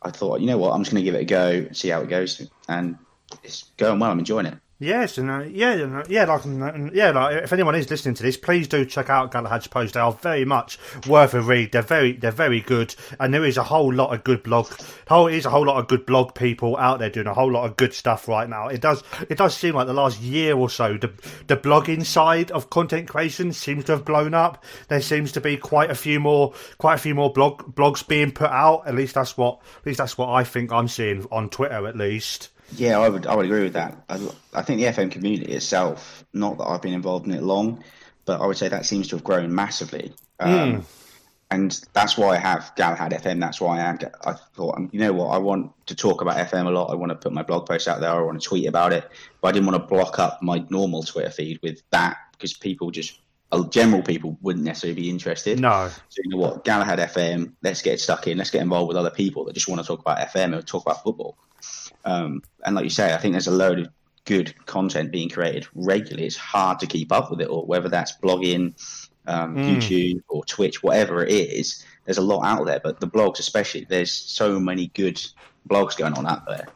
I 0.00 0.12
thought, 0.12 0.40
you 0.40 0.46
know 0.46 0.58
what, 0.58 0.72
I'm 0.72 0.84
just 0.84 0.92
going 0.92 1.04
to 1.04 1.10
give 1.10 1.16
it 1.16 1.22
a 1.22 1.24
go, 1.24 1.72
see 1.72 1.88
how 1.88 2.02
it 2.02 2.08
goes, 2.08 2.48
and 2.68 2.98
it's 3.42 3.64
going 3.76 3.98
well. 3.98 4.12
I'm 4.12 4.20
enjoying 4.20 4.46
it. 4.46 4.58
Yes, 4.78 5.16
and 5.16 5.30
uh, 5.30 5.44
yeah, 5.48 5.74
yeah, 5.74 6.26
like 6.26 6.44
yeah, 6.92 7.10
like 7.10 7.44
if 7.44 7.52
anyone 7.54 7.74
is 7.76 7.88
listening 7.88 8.14
to 8.16 8.22
this, 8.22 8.36
please 8.36 8.68
do 8.68 8.84
check 8.84 9.08
out 9.08 9.30
Galahad's 9.30 9.68
post. 9.68 9.94
They 9.94 10.00
are 10.00 10.12
very 10.12 10.44
much 10.44 10.78
worth 11.06 11.32
a 11.32 11.40
read. 11.40 11.72
They're 11.72 11.80
very, 11.80 12.12
they're 12.12 12.30
very 12.30 12.60
good, 12.60 12.94
and 13.18 13.32
there 13.32 13.46
is 13.46 13.56
a 13.56 13.62
whole 13.62 13.90
lot 13.90 14.12
of 14.12 14.22
good 14.22 14.42
blog. 14.42 14.70
Whole 15.08 15.28
is 15.28 15.46
a 15.46 15.50
whole 15.50 15.64
lot 15.64 15.78
of 15.78 15.88
good 15.88 16.04
blog 16.04 16.34
people 16.34 16.76
out 16.76 16.98
there 16.98 17.08
doing 17.08 17.26
a 17.26 17.32
whole 17.32 17.50
lot 17.50 17.64
of 17.64 17.76
good 17.76 17.94
stuff 17.94 18.28
right 18.28 18.50
now. 18.50 18.68
It 18.68 18.82
does, 18.82 19.02
it 19.30 19.38
does 19.38 19.56
seem 19.56 19.76
like 19.76 19.86
the 19.86 19.94
last 19.94 20.20
year 20.20 20.54
or 20.54 20.68
so, 20.68 20.98
the 20.98 21.10
the 21.46 21.56
blogging 21.56 22.04
side 22.04 22.50
of 22.50 22.68
content 22.68 23.08
creation 23.08 23.54
seems 23.54 23.84
to 23.84 23.92
have 23.92 24.04
blown 24.04 24.34
up. 24.34 24.62
There 24.88 25.00
seems 25.00 25.32
to 25.32 25.40
be 25.40 25.56
quite 25.56 25.90
a 25.90 25.94
few 25.94 26.20
more, 26.20 26.52
quite 26.76 26.96
a 26.96 26.98
few 26.98 27.14
more 27.14 27.32
blog 27.32 27.62
blogs 27.74 28.06
being 28.06 28.30
put 28.30 28.50
out. 28.50 28.86
At 28.86 28.94
least 28.94 29.14
that's 29.14 29.38
what, 29.38 29.62
at 29.78 29.86
least 29.86 29.98
that's 29.98 30.18
what 30.18 30.28
I 30.28 30.44
think 30.44 30.70
I'm 30.70 30.88
seeing 30.88 31.26
on 31.32 31.48
Twitter, 31.48 31.86
at 31.86 31.96
least. 31.96 32.50
Yeah, 32.74 32.98
I 32.98 33.08
would 33.08 33.26
I 33.26 33.34
would 33.34 33.46
agree 33.46 33.62
with 33.62 33.74
that. 33.74 34.04
I, 34.08 34.18
I 34.54 34.62
think 34.62 34.80
the 34.80 34.86
FM 34.86 35.10
community 35.10 35.52
itself, 35.52 36.24
not 36.32 36.58
that 36.58 36.64
I've 36.64 36.82
been 36.82 36.94
involved 36.94 37.26
in 37.26 37.32
it 37.32 37.42
long, 37.42 37.82
but 38.24 38.40
I 38.40 38.46
would 38.46 38.56
say 38.56 38.68
that 38.68 38.86
seems 38.86 39.08
to 39.08 39.16
have 39.16 39.24
grown 39.24 39.54
massively. 39.54 40.12
Um, 40.40 40.50
mm. 40.50 40.84
And 41.50 41.80
that's 41.92 42.18
why 42.18 42.34
I 42.34 42.38
have 42.38 42.72
Galahad 42.76 43.12
FM. 43.12 43.38
That's 43.38 43.60
why 43.60 43.78
I 43.78 43.82
am. 43.82 43.98
I 44.24 44.32
thought, 44.32 44.80
you 44.90 44.98
know 44.98 45.12
what, 45.12 45.28
I 45.28 45.38
want 45.38 45.72
to 45.86 45.94
talk 45.94 46.20
about 46.20 46.36
FM 46.36 46.66
a 46.66 46.70
lot. 46.70 46.90
I 46.90 46.96
want 46.96 47.10
to 47.10 47.16
put 47.16 47.32
my 47.32 47.44
blog 47.44 47.66
post 47.66 47.86
out 47.86 48.00
there. 48.00 48.10
I 48.10 48.20
want 48.20 48.42
to 48.42 48.48
tweet 48.48 48.66
about 48.66 48.92
it, 48.92 49.08
but 49.40 49.48
I 49.48 49.52
didn't 49.52 49.66
want 49.66 49.80
to 49.80 49.86
block 49.86 50.18
up 50.18 50.42
my 50.42 50.64
normal 50.70 51.04
Twitter 51.04 51.30
feed 51.30 51.60
with 51.62 51.82
that 51.90 52.16
because 52.32 52.52
people 52.52 52.90
just 52.90 53.20
uh, 53.52 53.64
general 53.68 54.02
people 54.02 54.36
wouldn't 54.42 54.64
necessarily 54.64 55.00
be 55.00 55.08
interested. 55.08 55.60
No. 55.60 55.88
So 56.08 56.20
you 56.24 56.30
know 56.30 56.38
what, 56.38 56.64
Galahad 56.64 56.98
FM. 56.98 57.52
Let's 57.62 57.80
get 57.80 58.00
stuck 58.00 58.26
in. 58.26 58.38
Let's 58.38 58.50
get 58.50 58.62
involved 58.62 58.88
with 58.88 58.96
other 58.96 59.10
people 59.10 59.44
that 59.44 59.52
just 59.52 59.68
want 59.68 59.80
to 59.80 59.86
talk 59.86 60.00
about 60.00 60.18
FM 60.18 60.56
or 60.56 60.62
talk 60.62 60.82
about 60.82 61.04
football. 61.04 61.38
Um, 62.06 62.42
and 62.64 62.74
like 62.74 62.84
you 62.84 62.90
say, 62.90 63.12
I 63.12 63.18
think 63.18 63.32
there's 63.32 63.48
a 63.48 63.52
load 63.52 63.80
of 63.80 63.88
good 64.24 64.54
content 64.66 65.10
being 65.10 65.28
created 65.28 65.66
regularly. 65.74 66.26
It's 66.26 66.36
hard 66.36 66.78
to 66.80 66.86
keep 66.86 67.12
up 67.12 67.30
with 67.30 67.40
it, 67.40 67.48
or 67.50 67.66
whether 67.66 67.88
that's 67.88 68.16
blogging, 68.22 68.74
um, 69.26 69.56
mm. 69.56 69.76
YouTube, 69.76 70.22
or 70.28 70.44
Twitch, 70.44 70.82
whatever 70.82 71.24
it 71.24 71.32
is. 71.32 71.84
There's 72.04 72.18
a 72.18 72.22
lot 72.22 72.44
out 72.44 72.64
there, 72.64 72.80
but 72.82 73.00
the 73.00 73.08
blogs, 73.08 73.40
especially, 73.40 73.84
there's 73.84 74.12
so 74.12 74.58
many 74.60 74.86
good 74.88 75.20
blogs 75.68 75.96
going 75.96 76.14
on 76.14 76.26
out 76.26 76.46
there, 76.46 76.68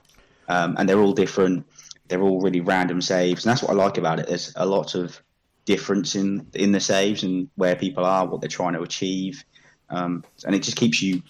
um, 0.49 0.75
and 0.79 0.89
they're 0.89 1.01
all 1.01 1.13
different. 1.13 1.65
They're 2.09 2.23
all 2.23 2.41
really 2.41 2.61
random 2.61 3.01
saves, 3.01 3.45
and 3.45 3.51
that's 3.51 3.63
what 3.63 3.71
I 3.71 3.75
like 3.75 3.99
about 3.99 4.19
it. 4.19 4.27
There's 4.27 4.53
a 4.57 4.67
lot 4.67 4.97
of 4.97 5.21
difference 5.65 6.17
in 6.17 6.47
in 6.55 6.73
the 6.73 6.81
saves 6.81 7.23
and 7.23 7.49
where 7.55 7.77
people 7.77 8.05
are, 8.05 8.27
what 8.27 8.41
they're 8.41 8.49
trying 8.49 8.75
to 8.75 8.83
achieve, 8.83 9.45
um, 9.91 10.25
and 10.45 10.57
it 10.57 10.65
just 10.65 10.77
keeps 10.77 11.01
you 11.01 11.23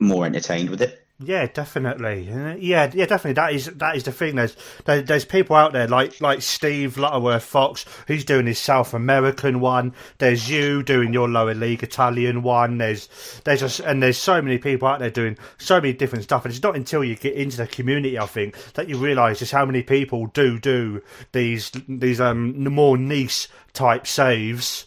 more 0.00 0.24
entertained 0.24 0.70
with 0.70 0.80
it. 0.80 1.04
Yeah, 1.20 1.46
definitely. 1.48 2.28
Yeah, 2.60 2.86
yeah, 2.92 3.06
definitely. 3.06 3.32
That 3.32 3.52
is 3.52 3.66
that 3.66 3.96
is 3.96 4.04
the 4.04 4.12
thing. 4.12 4.36
There's 4.36 4.56
there, 4.84 5.02
there's 5.02 5.24
people 5.24 5.56
out 5.56 5.72
there 5.72 5.88
like 5.88 6.20
like 6.20 6.42
Steve 6.42 6.96
Lutterworth 6.96 7.42
Fox, 7.42 7.84
who's 8.06 8.24
doing 8.24 8.46
his 8.46 8.60
South 8.60 8.94
American 8.94 9.58
one. 9.58 9.94
There's 10.18 10.48
you 10.48 10.84
doing 10.84 11.12
your 11.12 11.28
lower 11.28 11.54
league 11.54 11.82
Italian 11.82 12.42
one. 12.42 12.78
There's 12.78 13.08
there's 13.42 13.58
just 13.60 13.80
and 13.80 14.00
there's 14.00 14.16
so 14.16 14.40
many 14.40 14.58
people 14.58 14.86
out 14.86 15.00
there 15.00 15.10
doing 15.10 15.36
so 15.58 15.80
many 15.80 15.92
different 15.92 16.22
stuff. 16.22 16.44
And 16.44 16.54
it's 16.54 16.62
not 16.62 16.76
until 16.76 17.02
you 17.02 17.16
get 17.16 17.34
into 17.34 17.56
the 17.56 17.66
community, 17.66 18.16
I 18.16 18.26
think, 18.26 18.56
that 18.74 18.88
you 18.88 18.96
realise 18.96 19.40
just 19.40 19.50
how 19.50 19.66
many 19.66 19.82
people 19.82 20.26
do 20.28 20.60
do 20.60 21.02
these 21.32 21.72
these 21.88 22.20
um 22.20 22.62
more 22.62 22.96
niche 22.96 23.48
type 23.72 24.06
saves 24.06 24.86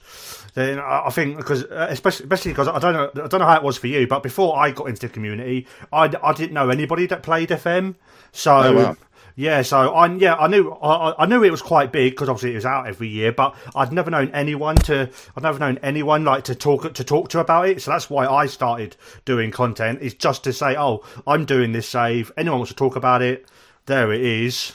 then 0.54 0.80
I 0.80 1.08
I 1.08 1.10
think 1.10 1.38
because 1.38 1.64
uh, 1.64 1.88
especially 1.90 2.26
especially 2.26 2.52
because 2.52 2.68
I 2.68 2.80
don't 2.80 2.94
know 2.94 3.24
I 3.24 3.28
don't 3.28 3.40
know 3.40 3.46
how 3.46 3.58
it 3.58 3.64
was 3.64 3.78
for 3.78 3.88
you, 3.88 4.08
but 4.08 4.24
before 4.24 4.58
I 4.58 4.72
got 4.72 4.88
into 4.88 5.02
the 5.08 5.10
community, 5.10 5.68
I, 5.92 6.12
I 6.24 6.34
didn't 6.34 6.54
know 6.54 6.70
anybody 6.70 7.06
that 7.08 7.24
played 7.24 7.50
FM. 7.50 7.96
So 8.32 8.52
Oh, 8.64 8.76
wow. 8.76 8.98
yeah, 9.36 9.62
so 9.62 9.94
I 9.94 10.08
yeah 10.16 10.36
I 10.36 10.48
knew 10.48 10.72
I, 10.74 11.24
I 11.24 11.26
knew 11.26 11.44
it 11.44 11.52
was 11.52 11.62
quite 11.62 11.92
big 11.92 12.14
because 12.14 12.28
obviously 12.30 12.52
it 12.52 12.56
was 12.56 12.66
out 12.66 12.88
every 12.88 13.08
year, 13.08 13.32
but 13.32 13.56
I'd 13.76 13.92
never 13.94 14.12
known 14.12 14.30
anyone 14.34 14.76
to 14.88 15.10
I'd 15.38 15.44
never 15.44 15.60
known 15.60 15.80
anyone 15.84 16.24
like 16.26 16.44
to 16.46 16.56
talk 16.56 16.94
to 16.94 17.04
talk 17.04 17.30
to 17.30 17.40
about 17.40 17.68
it. 17.70 17.82
So 17.82 17.92
that's 17.92 18.10
why 18.10 18.28
I 18.28 18.46
started 18.48 18.96
doing 19.26 19.52
content 19.52 20.02
is 20.02 20.14
just 20.14 20.44
to 20.46 20.54
say, 20.54 20.76
oh, 20.78 21.04
I'm 21.26 21.46
doing 21.46 21.72
this 21.72 21.88
save. 21.88 22.32
Anyone 22.38 22.60
wants 22.60 22.72
to 22.72 22.76
talk 22.78 22.96
about 22.96 23.22
it? 23.22 23.46
There 23.86 24.12
it 24.14 24.22
is. 24.22 24.74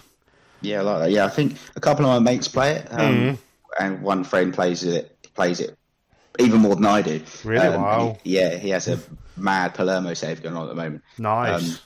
Yeah, 0.62 0.80
I 0.80 0.82
like 0.82 0.98
that. 1.00 1.10
Yeah, 1.10 1.26
I 1.26 1.28
think 1.28 1.56
a 1.76 1.80
couple 1.80 2.06
of 2.06 2.10
my 2.22 2.30
mates 2.32 2.48
play 2.48 2.76
it, 2.76 2.88
um, 2.90 3.38
and 3.78 4.00
one 4.02 4.24
friend 4.24 4.52
plays 4.54 4.82
it 4.84 5.15
plays 5.36 5.60
it 5.60 5.76
even 6.38 6.60
more 6.60 6.74
than 6.74 6.84
I 6.86 7.00
do. 7.02 7.20
Really? 7.44 7.66
Um, 7.66 7.82
Wow. 7.82 8.18
he- 8.22 8.36
yeah, 8.36 8.56
he 8.56 8.70
has 8.70 8.88
a 8.88 8.98
mad 9.36 9.74
Palermo 9.74 10.12
save 10.14 10.42
going 10.42 10.56
on 10.56 10.64
at 10.64 10.68
the 10.68 10.74
moment. 10.74 11.02
Nice. 11.18 11.62
Um, 11.72 11.78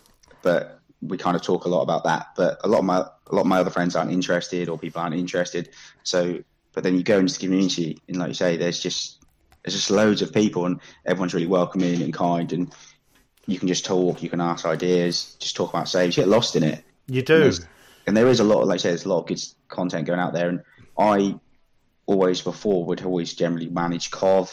but 0.42 0.80
we 1.02 1.16
kind 1.16 1.36
of 1.36 1.42
talk 1.42 1.64
a 1.66 1.68
lot 1.68 1.82
about 1.82 2.04
that. 2.04 2.28
But 2.36 2.58
a 2.64 2.68
lot 2.68 2.78
of 2.78 2.84
my 2.84 2.98
a 2.98 3.34
lot 3.34 3.42
of 3.42 3.46
my 3.46 3.58
other 3.60 3.70
friends 3.70 3.94
aren't 3.94 4.10
interested, 4.10 4.68
or 4.68 4.76
people 4.78 5.00
aren't 5.00 5.14
interested. 5.14 5.68
So, 6.02 6.38
but 6.72 6.82
then 6.82 6.96
you 6.96 7.02
go 7.04 7.18
into 7.18 7.34
the 7.34 7.40
community, 7.40 7.98
and 8.08 8.16
like 8.16 8.28
you 8.28 8.34
say, 8.34 8.56
there's 8.56 8.80
just 8.80 9.18
there's 9.64 9.74
just 9.74 9.90
loads 9.90 10.20
of 10.22 10.32
people, 10.32 10.66
and 10.66 10.80
everyone's 11.06 11.32
really 11.34 11.46
welcoming 11.46 12.02
and 12.02 12.12
kind, 12.12 12.52
and 12.52 12.74
you 13.46 13.58
can 13.58 13.68
just 13.68 13.84
talk, 13.84 14.22
you 14.22 14.28
can 14.30 14.40
ask 14.40 14.64
ideas, 14.66 15.36
just 15.38 15.54
talk 15.56 15.70
about 15.70 15.88
saves. 15.88 16.16
You 16.16 16.22
get 16.24 16.28
lost 16.28 16.56
in 16.56 16.62
it, 16.64 16.82
you 17.08 17.20
do. 17.22 17.38
there's- 17.38 17.60
and 18.06 18.16
there 18.16 18.26
is 18.28 18.40
a 18.40 18.44
lot, 18.44 18.62
of, 18.62 18.68
like 18.68 18.76
I 18.76 18.78
say, 18.78 18.88
there's 18.90 19.04
a 19.04 19.08
lot 19.08 19.20
of 19.20 19.26
good 19.26 19.40
content 19.68 20.06
going 20.06 20.18
out 20.20 20.32
there. 20.32 20.48
And 20.48 20.62
I 20.98 21.38
always 22.11 22.42
before 22.42 22.85
would 22.85 23.03
always 23.03 23.35
generally 23.35 23.68
manage 23.68 24.11
Cov, 24.11 24.49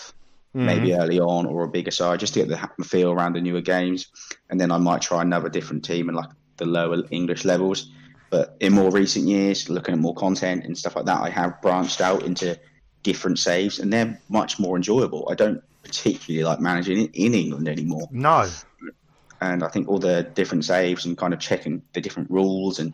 mm-hmm. 0.55 0.65
maybe 0.65 0.93
early 0.93 1.19
on 1.19 1.45
or 1.47 1.63
a 1.63 1.67
bigger 1.67 1.91
side, 1.91 2.19
just 2.19 2.33
to 2.35 2.45
get 2.45 2.49
the 2.49 2.83
feel 2.83 3.11
around 3.11 3.33
the 3.33 3.41
newer 3.41 3.61
games. 3.61 4.07
And 4.49 4.61
then 4.61 4.71
I 4.71 4.77
might 4.77 5.01
try 5.01 5.21
another 5.23 5.49
different 5.49 5.83
team 5.83 6.07
in 6.09 6.15
like 6.15 6.29
the 6.57 6.65
lower 6.65 7.01
English 7.09 7.45
levels. 7.45 7.91
But 8.29 8.57
in 8.59 8.73
more 8.73 8.91
recent 8.91 9.27
years, 9.27 9.69
looking 9.69 9.93
at 9.93 9.99
more 9.99 10.13
content 10.13 10.65
and 10.65 10.77
stuff 10.77 10.95
like 10.95 11.05
that, 11.05 11.21
I 11.21 11.29
have 11.29 11.61
branched 11.61 12.01
out 12.01 12.23
into 12.23 12.59
different 13.01 13.39
saves, 13.39 13.79
and 13.79 13.91
they're 13.91 14.19
much 14.29 14.59
more 14.59 14.75
enjoyable. 14.75 15.27
I 15.31 15.35
don't 15.35 15.63
particularly 15.87 16.43
like 16.43 16.59
managing 16.59 16.97
in, 16.97 17.09
in 17.13 17.33
England 17.33 17.67
anymore 17.67 18.09
No. 18.11 18.49
and 19.39 19.63
I 19.63 19.69
think 19.69 19.87
all 19.87 19.99
the 19.99 20.23
different 20.23 20.65
saves 20.65 21.05
and 21.05 21.17
kind 21.17 21.33
of 21.33 21.39
checking 21.39 21.81
the 21.93 22.01
different 22.01 22.29
rules 22.29 22.79
and 22.79 22.93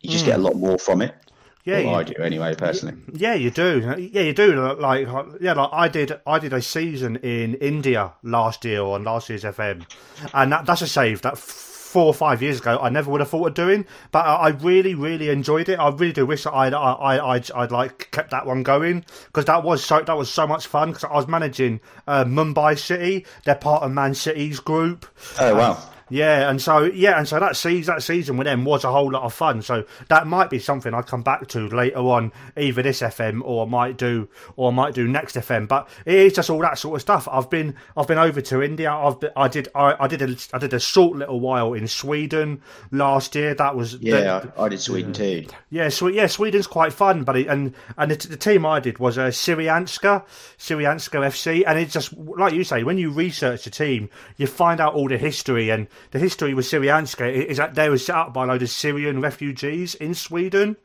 you 0.00 0.10
just 0.10 0.26
get 0.26 0.36
a 0.36 0.38
mm. 0.38 0.44
lot 0.44 0.56
more 0.56 0.78
from 0.78 1.00
it. 1.00 1.14
Yeah, 1.64 1.76
Well, 1.80 1.84
you- 1.84 1.94
I 1.96 2.02
do 2.04 2.14
anyway, 2.22 2.54
personally. 2.54 2.96
Yeah, 3.12 3.34
you 3.34 3.50
do. 3.50 3.94
Yeah, 3.98 4.22
you 4.22 4.32
do. 4.32 4.54
Like, 4.78 5.06
yeah, 5.40 5.52
like 5.52 5.68
I 5.72 5.88
did. 5.88 6.18
I 6.26 6.38
did 6.38 6.52
a 6.52 6.62
season 6.62 7.16
in 7.16 7.54
India 7.56 8.12
last 8.22 8.64
year 8.64 8.82
on 8.82 9.04
last 9.04 9.28
year's 9.28 9.44
FM, 9.44 9.84
and 10.32 10.52
that, 10.52 10.64
that's 10.66 10.82
a 10.82 10.86
save 10.86 11.20
that 11.22 11.36
four 11.38 12.06
or 12.06 12.14
five 12.14 12.40
years 12.40 12.60
ago 12.60 12.78
I 12.80 12.88
never 12.88 13.10
would 13.10 13.20
have 13.20 13.28
thought 13.30 13.48
of 13.48 13.54
doing. 13.54 13.84
But 14.12 14.20
I, 14.20 14.34
I 14.36 14.48
really, 14.50 14.94
really 14.94 15.28
enjoyed 15.28 15.68
it. 15.68 15.78
I 15.78 15.88
really 15.90 16.12
do 16.12 16.24
wish 16.24 16.44
that 16.44 16.54
I'd, 16.54 16.72
I, 16.72 16.92
I, 16.92 17.34
I'd, 17.34 17.50
I'd 17.50 17.72
like 17.72 18.10
kept 18.12 18.30
that 18.30 18.46
one 18.46 18.62
going 18.62 19.04
because 19.26 19.44
that 19.46 19.62
was 19.64 19.84
so 19.84 20.00
that 20.00 20.16
was 20.16 20.30
so 20.30 20.46
much 20.46 20.66
fun. 20.66 20.90
Because 20.90 21.04
I 21.04 21.12
was 21.14 21.28
managing 21.28 21.80
uh, 22.06 22.24
Mumbai 22.24 22.78
City. 22.78 23.26
They're 23.44 23.54
part 23.56 23.82
of 23.82 23.92
Man 23.92 24.14
City's 24.14 24.60
group. 24.60 25.04
Oh 25.38 25.54
wow! 25.56 25.82
Yeah, 26.10 26.50
and 26.50 26.60
so 26.60 26.84
yeah, 26.84 27.18
and 27.18 27.26
so 27.26 27.38
that 27.40 27.56
season 27.56 27.94
that 27.94 28.02
season 28.02 28.36
with 28.36 28.46
them 28.46 28.64
was 28.64 28.84
a 28.84 28.90
whole 28.92 29.10
lot 29.10 29.22
of 29.22 29.32
fun. 29.32 29.62
So 29.62 29.84
that 30.08 30.26
might 30.26 30.50
be 30.50 30.58
something 30.58 30.92
I 30.92 31.02
come 31.02 31.22
back 31.22 31.46
to 31.48 31.68
later 31.68 31.98
on, 31.98 32.32
either 32.56 32.82
this 32.82 33.00
FM 33.00 33.40
or 33.44 33.64
I 33.64 33.68
might 33.68 33.96
do 33.96 34.28
or 34.56 34.70
I 34.70 34.74
might 34.74 34.94
do 34.94 35.06
next 35.08 35.36
FM. 35.36 35.68
But 35.68 35.88
it 36.04 36.14
is 36.14 36.32
just 36.34 36.50
all 36.50 36.60
that 36.60 36.78
sort 36.78 36.96
of 36.96 37.00
stuff. 37.02 37.28
I've 37.30 37.48
been 37.48 37.76
I've 37.96 38.06
been 38.08 38.18
over 38.18 38.40
to 38.40 38.62
India. 38.62 38.92
I've 38.92 39.20
been, 39.20 39.30
I 39.36 39.48
did 39.48 39.68
I, 39.74 39.94
I 40.00 40.08
did 40.08 40.22
a 40.22 40.36
I 40.52 40.58
did 40.58 40.74
a 40.74 40.80
short 40.80 41.16
little 41.16 41.40
while 41.40 41.72
in 41.74 41.86
Sweden 41.88 42.60
last 42.90 43.34
year. 43.34 43.54
That 43.54 43.76
was 43.76 43.94
Yeah, 44.00 44.46
I, 44.58 44.64
I 44.64 44.68
did 44.68 44.80
Sweden 44.80 45.12
too. 45.12 45.46
yeah, 45.70 45.88
Swe- 45.88 46.14
yeah, 46.14 46.26
Sweden's 46.26 46.66
quite 46.66 46.92
fun, 46.92 47.22
but 47.24 47.36
it, 47.36 47.46
and 47.46 47.74
and 47.96 48.10
the, 48.10 48.28
the 48.28 48.36
team 48.36 48.66
I 48.66 48.80
did 48.80 48.98
was 48.98 49.16
uh, 49.16 49.28
Syrianska, 49.28 50.24
Syrianska 50.58 51.20
FC, 51.26 51.62
and 51.66 51.78
it's 51.78 51.92
just 51.92 52.16
like 52.16 52.52
you 52.54 52.64
say, 52.64 52.82
when 52.82 52.98
you 52.98 53.10
research 53.10 53.64
the 53.64 53.70
team, 53.70 54.10
you 54.36 54.46
find 54.46 54.80
out 54.80 54.94
all 54.94 55.08
the 55.08 55.18
history, 55.18 55.70
and 55.70 55.86
the 56.10 56.18
history 56.18 56.54
with 56.54 56.66
Syrianska 56.66 57.32
is 57.32 57.56
that 57.56 57.74
they 57.74 57.88
were 57.88 57.98
set 57.98 58.16
up 58.16 58.34
by 58.34 58.44
a 58.44 58.46
load 58.46 58.62
of 58.62 58.70
Syrian 58.70 59.20
refugees 59.20 59.94
in 59.94 60.14
Sweden. 60.14 60.76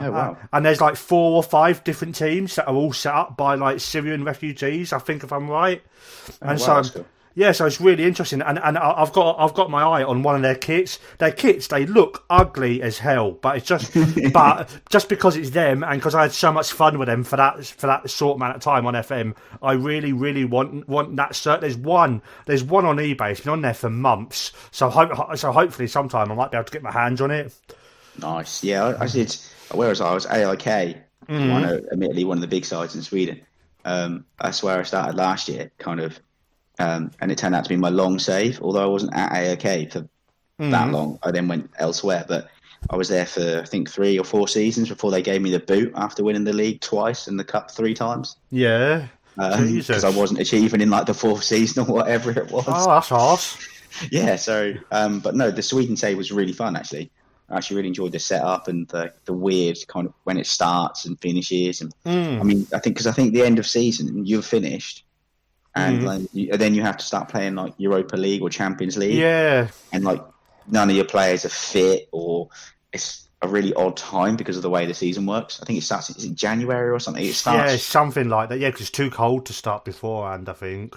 Oh 0.00 0.10
wow! 0.10 0.32
Uh, 0.32 0.46
and 0.52 0.64
there's 0.64 0.80
like 0.80 0.96
four 0.96 1.36
or 1.36 1.42
five 1.42 1.84
different 1.84 2.16
teams 2.16 2.56
that 2.56 2.66
are 2.66 2.74
all 2.74 2.92
set 2.92 3.14
up 3.14 3.36
by 3.36 3.54
like 3.54 3.80
Syrian 3.80 4.24
refugees. 4.24 4.92
I 4.92 4.98
think 4.98 5.22
if 5.22 5.32
I'm 5.32 5.48
right. 5.48 5.82
Oh, 6.42 6.48
and 6.48 6.60
wow, 6.60 6.82
so 6.82 6.90
cool. 6.90 7.06
Yeah, 7.34 7.52
so 7.52 7.66
it's 7.66 7.80
really 7.80 8.04
interesting. 8.04 8.42
And 8.42 8.58
and 8.58 8.78
I've 8.78 9.12
got 9.12 9.36
I've 9.38 9.54
got 9.54 9.70
my 9.70 9.82
eye 9.82 10.04
on 10.04 10.22
one 10.22 10.36
of 10.36 10.42
their 10.42 10.54
kits. 10.54 10.98
Their 11.18 11.32
kits 11.32 11.66
they 11.66 11.84
look 11.86 12.24
ugly 12.30 12.80
as 12.82 12.98
hell, 12.98 13.32
but 13.32 13.56
it's 13.56 13.66
just 13.66 13.92
but 14.32 14.80
just 14.90 15.08
because 15.08 15.36
it's 15.36 15.50
them 15.50 15.82
and 15.82 16.00
because 16.00 16.14
I 16.14 16.22
had 16.22 16.32
so 16.32 16.52
much 16.52 16.72
fun 16.72 16.98
with 16.98 17.08
them 17.08 17.24
for 17.24 17.36
that 17.36 17.64
for 17.64 17.86
that 17.88 18.08
short 18.08 18.36
amount 18.36 18.56
of 18.56 18.62
time 18.62 18.86
on 18.86 18.94
FM, 18.94 19.34
I 19.62 19.72
really 19.72 20.12
really 20.12 20.44
want 20.44 20.88
want 20.88 21.16
that 21.16 21.34
shirt. 21.34 21.60
There's 21.60 21.76
one 21.76 22.22
there's 22.46 22.62
one 22.62 22.84
on 22.84 22.96
eBay. 22.98 23.32
It's 23.32 23.40
been 23.40 23.52
on 23.52 23.62
there 23.62 23.74
for 23.74 23.90
months. 23.90 24.52
So 24.70 24.88
hope 24.88 25.36
so 25.36 25.50
hopefully 25.50 25.88
sometime 25.88 26.30
I 26.30 26.34
might 26.34 26.50
be 26.50 26.56
able 26.56 26.66
to 26.66 26.72
get 26.72 26.82
my 26.82 26.92
hands 26.92 27.20
on 27.20 27.30
it. 27.30 27.52
Nice. 28.20 28.62
Yeah, 28.62 28.84
I, 28.84 29.04
I 29.04 29.06
did. 29.08 29.36
Where 29.72 29.88
was 29.88 30.00
I? 30.00 30.10
I 30.10 30.14
was 30.14 30.26
AIK. 30.26 30.98
Mm-hmm. 31.28 31.50
One 31.50 31.64
of, 31.64 31.86
admittedly, 31.90 32.24
one 32.24 32.36
of 32.36 32.42
the 32.42 32.48
big 32.48 32.64
sides 32.64 32.94
in 32.94 33.02
Sweden. 33.02 33.40
Um, 33.84 34.24
that's 34.40 34.62
where 34.62 34.78
I 34.78 34.82
started 34.82 35.16
last 35.16 35.48
year, 35.48 35.70
kind 35.78 36.00
of, 36.00 36.18
um, 36.78 37.10
and 37.20 37.30
it 37.32 37.38
turned 37.38 37.54
out 37.54 37.64
to 37.64 37.68
be 37.68 37.76
my 37.76 37.88
long 37.90 38.18
save. 38.18 38.60
Although 38.62 38.82
I 38.82 38.86
wasn't 38.86 39.14
at 39.14 39.32
AIK 39.32 39.92
for 39.92 40.08
Mm-hmm. 40.60 40.70
that 40.70 40.92
long, 40.92 41.18
I 41.24 41.32
then 41.32 41.48
went 41.48 41.68
elsewhere. 41.80 42.24
But 42.28 42.48
I 42.88 42.94
was 42.94 43.08
there 43.08 43.26
for 43.26 43.60
I 43.62 43.64
think 43.66 43.90
three 43.90 44.16
or 44.20 44.24
four 44.24 44.46
seasons 44.46 44.88
before 44.88 45.10
they 45.10 45.20
gave 45.20 45.42
me 45.42 45.50
the 45.50 45.58
boot 45.58 45.90
after 45.96 46.22
winning 46.22 46.44
the 46.44 46.52
league 46.52 46.80
twice 46.80 47.26
and 47.26 47.36
the 47.40 47.42
cup 47.44 47.72
three 47.72 47.92
times. 47.92 48.36
Yeah. 48.52 49.08
because 49.34 49.66
Jesus. 49.68 50.04
I 50.04 50.10
wasn't 50.10 50.38
achieving 50.38 50.80
in 50.80 50.90
like 50.90 51.06
the 51.06 51.14
fourth 51.14 51.42
season 51.52 51.82
or 51.88 51.92
whatever 51.92 52.30
it 52.30 52.52
was. 52.52 52.64
Oh, 52.68 52.88
that's 52.88 53.10
arse. 53.10 53.68
Yeah, 54.12 54.36
so 54.36 54.74
um, 54.92 55.18
but 55.20 55.34
no, 55.34 55.50
the 55.52 55.62
Sweden 55.62 55.96
save 55.96 56.16
was 56.16 56.30
really 56.32 56.52
fun 56.52 56.74
actually. 56.76 57.10
I 57.48 57.56
actually 57.56 57.76
really 57.76 57.88
enjoyed 57.88 58.10
the 58.12 58.18
setup 58.18 58.66
and 58.68 58.86
the 58.88 59.12
the 59.24 59.32
weird 59.32 59.78
kind 59.88 60.06
of 60.06 60.14
when 60.24 60.36
it 60.38 60.46
starts 60.46 61.04
and 61.04 61.20
finishes. 61.20 61.80
And 61.80 61.92
Hmm. 62.04 62.40
I 62.40 62.44
mean, 62.44 62.66
I 62.72 62.78
think 62.78 62.94
because 62.96 63.06
I 63.08 63.12
think 63.12 63.32
the 63.34 63.42
end 63.42 63.58
of 63.60 63.66
season 63.66 64.24
you're 64.26 64.42
finished, 64.42 65.03
and 65.74 66.00
Hmm. 66.00 66.06
like, 66.06 66.22
you, 66.32 66.56
then 66.56 66.74
you 66.74 66.82
have 66.82 66.96
to 66.98 67.04
start 67.04 67.28
playing 67.28 67.54
like 67.54 67.74
Europa 67.78 68.16
League 68.16 68.42
or 68.42 68.50
Champions 68.50 68.96
League, 68.96 69.18
Yeah. 69.20 69.68
and 69.92 70.04
like 70.04 70.20
none 70.66 70.90
of 70.90 70.96
your 70.96 71.04
players 71.04 71.44
are 71.44 71.50
fit 71.50 72.08
or 72.12 72.48
it's 72.92 73.28
a 73.42 73.48
really 73.48 73.74
odd 73.74 73.96
time 73.96 74.36
because 74.36 74.56
of 74.56 74.62
the 74.62 74.70
way 74.70 74.86
the 74.86 74.94
season 74.94 75.26
works. 75.26 75.60
I 75.60 75.66
think 75.66 75.78
it 75.78 75.82
starts 75.82 76.08
is 76.10 76.24
it 76.24 76.34
January 76.34 76.90
or 76.90 76.98
something. 76.98 77.22
It 77.24 77.34
starts 77.34 77.72
Yeah, 77.72 77.76
something 77.78 78.28
like 78.28 78.48
that. 78.48 78.58
Yeah, 78.58 78.68
because 78.68 78.82
it's 78.82 78.90
too 78.90 79.10
cold 79.10 79.46
to 79.46 79.52
start 79.52 79.84
beforehand, 79.84 80.48
I 80.48 80.54
think. 80.54 80.96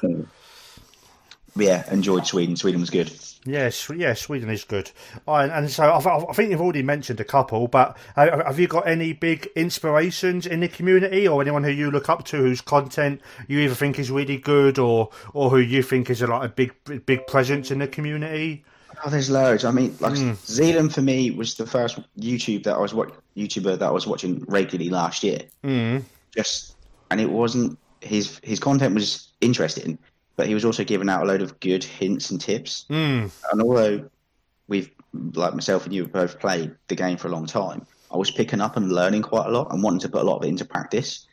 Yeah. 1.60 1.92
Enjoyed 1.92 2.26
Sweden. 2.26 2.56
Sweden 2.56 2.82
was 2.82 2.90
good. 2.90 3.12
Yes, 3.46 3.90
yeah, 3.96 4.14
Sweden 4.14 4.50
is 4.50 4.66
good. 4.66 4.92
Oh, 5.26 5.36
and, 5.36 5.70
so 5.70 5.84
I, 5.84 6.30
I 6.30 6.34
think 6.34 6.52
you've 6.52 6.62
already 6.62 6.84
mentioned 6.84 7.20
a 7.22 7.24
couple, 7.24 7.68
but 7.70 7.98
have 8.16 8.60
you 8.60 8.68
got 8.68 8.88
any 8.88 9.14
big 9.14 9.48
inspirations 9.56 10.46
in 10.46 10.60
the 10.60 10.68
community, 10.68 11.28
or 11.28 11.42
anyone 11.42 11.64
who 11.64 11.72
you 11.72 11.90
look 11.90 12.10
up 12.10 12.26
to 12.26 12.38
whose 12.38 12.60
content 12.60 13.22
you 13.48 13.60
either 13.60 13.74
think 13.76 14.00
is 14.00 14.12
really 14.12 14.38
good, 14.38 14.78
or 14.78 15.10
or 15.34 15.50
who 15.50 15.60
you 15.60 15.82
think 15.82 16.10
is 16.10 16.22
a, 16.22 16.28
like 16.28 16.50
a 16.50 16.54
big 16.54 17.06
big 17.06 17.26
presence 17.28 17.72
in 17.72 17.80
the 17.80 17.88
community? 17.88 18.66
Oh, 19.06 19.10
there's 19.10 19.30
loads. 19.30 19.64
I 19.64 19.72
mean, 19.72 19.96
like 20.00 20.18
Hmm. 20.18 20.34
Zealand 20.46 20.94
for 20.94 21.02
me 21.02 21.32
was 21.32 21.56
the 21.56 21.68
first 21.68 22.00
YouTube 22.20 22.64
that 22.64 22.76
I 22.76 22.80
was 22.80 22.94
what 22.94 23.14
YouTuber 23.38 23.80
that 23.80 23.88
I 23.88 23.92
was 23.92 24.08
watching 24.08 24.44
regularly 24.48 24.90
last 24.90 25.24
year. 25.24 25.42
Mm. 25.64 26.04
Just 26.36 26.76
and 27.12 27.22
it 27.22 27.30
wasn't 27.30 27.78
his 28.02 28.40
his 28.44 28.60
content 28.60 28.94
was 28.94 29.30
interesting, 29.40 29.98
but 30.38 30.48
he 30.48 30.54
was 30.54 30.64
also 30.64 30.84
giving 30.86 31.10
out 31.10 31.24
a 31.24 31.26
load 31.26 31.42
of 31.42 31.60
good 31.60 31.84
hints 31.84 32.32
and 32.32 32.40
tips. 32.40 32.86
Mm. 32.90 33.30
And 33.52 33.62
although 33.62 34.10
we've, 34.70 34.90
like 35.34 35.54
myself 35.54 35.84
and 35.86 35.94
you, 35.94 36.04
have 36.04 36.14
both 36.14 36.40
played 36.40 36.74
the 36.88 36.96
game 36.96 37.18
for 37.18 37.28
a 37.28 37.32
long 37.32 37.46
time, 37.46 37.86
I 38.10 38.16
was 38.16 38.32
picking 38.32 38.62
up 38.62 38.78
and 38.78 38.92
learning 38.92 39.24
quite 39.24 39.48
a 39.48 39.52
lot 39.52 39.74
and 39.74 39.84
wanting 39.84 40.00
to 40.02 40.10
put 40.10 40.22
a 40.22 40.24
lot 40.24 40.38
of 40.38 40.44
it 40.46 40.48
into 40.48 40.64
practice. 40.64 41.28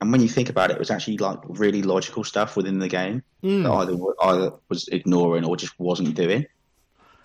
And 0.00 0.10
when 0.10 0.20
you 0.20 0.28
think 0.28 0.48
about 0.50 0.70
it, 0.70 0.74
it 0.74 0.78
was 0.80 0.90
actually 0.90 1.18
like 1.18 1.38
really 1.44 1.82
logical 1.82 2.24
stuff 2.24 2.56
within 2.56 2.80
the 2.80 2.88
game 2.88 3.22
Mm. 3.44 3.62
that 3.62 3.70
either 3.70 3.96
either 4.38 4.52
was 4.68 4.88
ignoring 4.88 5.44
or 5.44 5.56
just 5.56 5.78
wasn't 5.78 6.14
doing. 6.16 6.46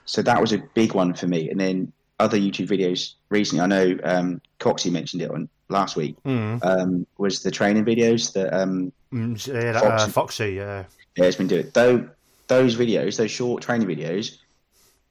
So 0.05 0.21
that 0.21 0.39
was 0.39 0.51
a 0.53 0.59
big 0.75 0.93
one 0.93 1.13
for 1.13 1.25
me. 1.25 1.49
And 1.49 1.59
then 1.59 1.91
other 2.19 2.37
YouTube 2.37 2.67
videos 2.67 3.13
recently, 3.29 3.61
I 3.61 3.65
know 3.67 3.97
um, 4.03 4.41
Coxie 4.59 4.91
mentioned 4.91 5.21
it 5.23 5.31
on 5.31 5.49
last 5.69 5.95
week, 5.95 6.15
Mm. 6.25 6.63
um, 6.63 7.07
was 7.17 7.41
the 7.41 7.49
training 7.49 7.85
videos 7.85 8.33
that 8.33 8.53
um, 8.53 8.91
Mm, 9.13 9.45
yeah, 9.47 9.71
that, 9.73 9.83
uh, 9.83 9.89
Foxy. 9.97 10.11
Foxy, 10.11 10.53
yeah. 10.53 10.83
Yeah, 11.15 11.25
it's 11.25 11.37
been 11.37 11.47
doing. 11.47 11.69
Though 11.73 12.09
those 12.47 12.75
videos, 12.75 13.17
those 13.17 13.31
short 13.31 13.63
training 13.63 13.87
videos, 13.87 14.37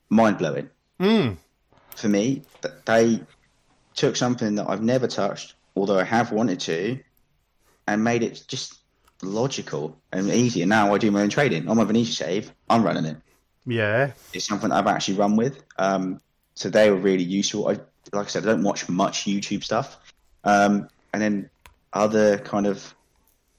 mind 0.08 0.38
blowing 0.38 0.68
Mm. 0.98 1.36
for 1.96 2.08
me. 2.08 2.42
They 2.84 3.20
took 3.94 4.16
something 4.16 4.56
that 4.56 4.68
I've 4.68 4.82
never 4.82 5.06
touched, 5.06 5.54
although 5.76 5.98
I 5.98 6.04
have 6.04 6.32
wanted 6.32 6.60
to, 6.60 6.98
and 7.86 8.04
made 8.04 8.22
it 8.22 8.44
just 8.46 8.74
logical 9.22 9.96
and 10.12 10.28
easy. 10.30 10.62
And 10.62 10.68
now 10.68 10.94
I 10.94 10.98
do 10.98 11.10
my 11.10 11.22
own 11.22 11.28
trading. 11.30 11.68
On 11.68 11.76
my 11.76 11.84
Venezia 11.84 12.14
save, 12.14 12.52
I'm 12.68 12.82
running 12.82 13.04
it. 13.04 13.16
Yeah. 13.66 14.12
It's 14.32 14.46
something 14.46 14.72
I've 14.72 14.86
actually 14.86 15.16
run 15.18 15.36
with. 15.36 15.62
Um, 15.78 16.20
so 16.54 16.68
they 16.70 16.90
were 16.90 16.96
really 16.96 17.22
useful. 17.24 17.68
I, 17.68 17.72
like 18.12 18.26
I 18.26 18.28
said, 18.28 18.42
I 18.44 18.46
don't 18.52 18.62
watch 18.62 18.88
much 18.88 19.24
YouTube 19.24 19.64
stuff. 19.64 19.98
Um, 20.44 20.88
and 21.12 21.22
then 21.22 21.50
other 21.92 22.38
kind 22.38 22.66
of 22.66 22.94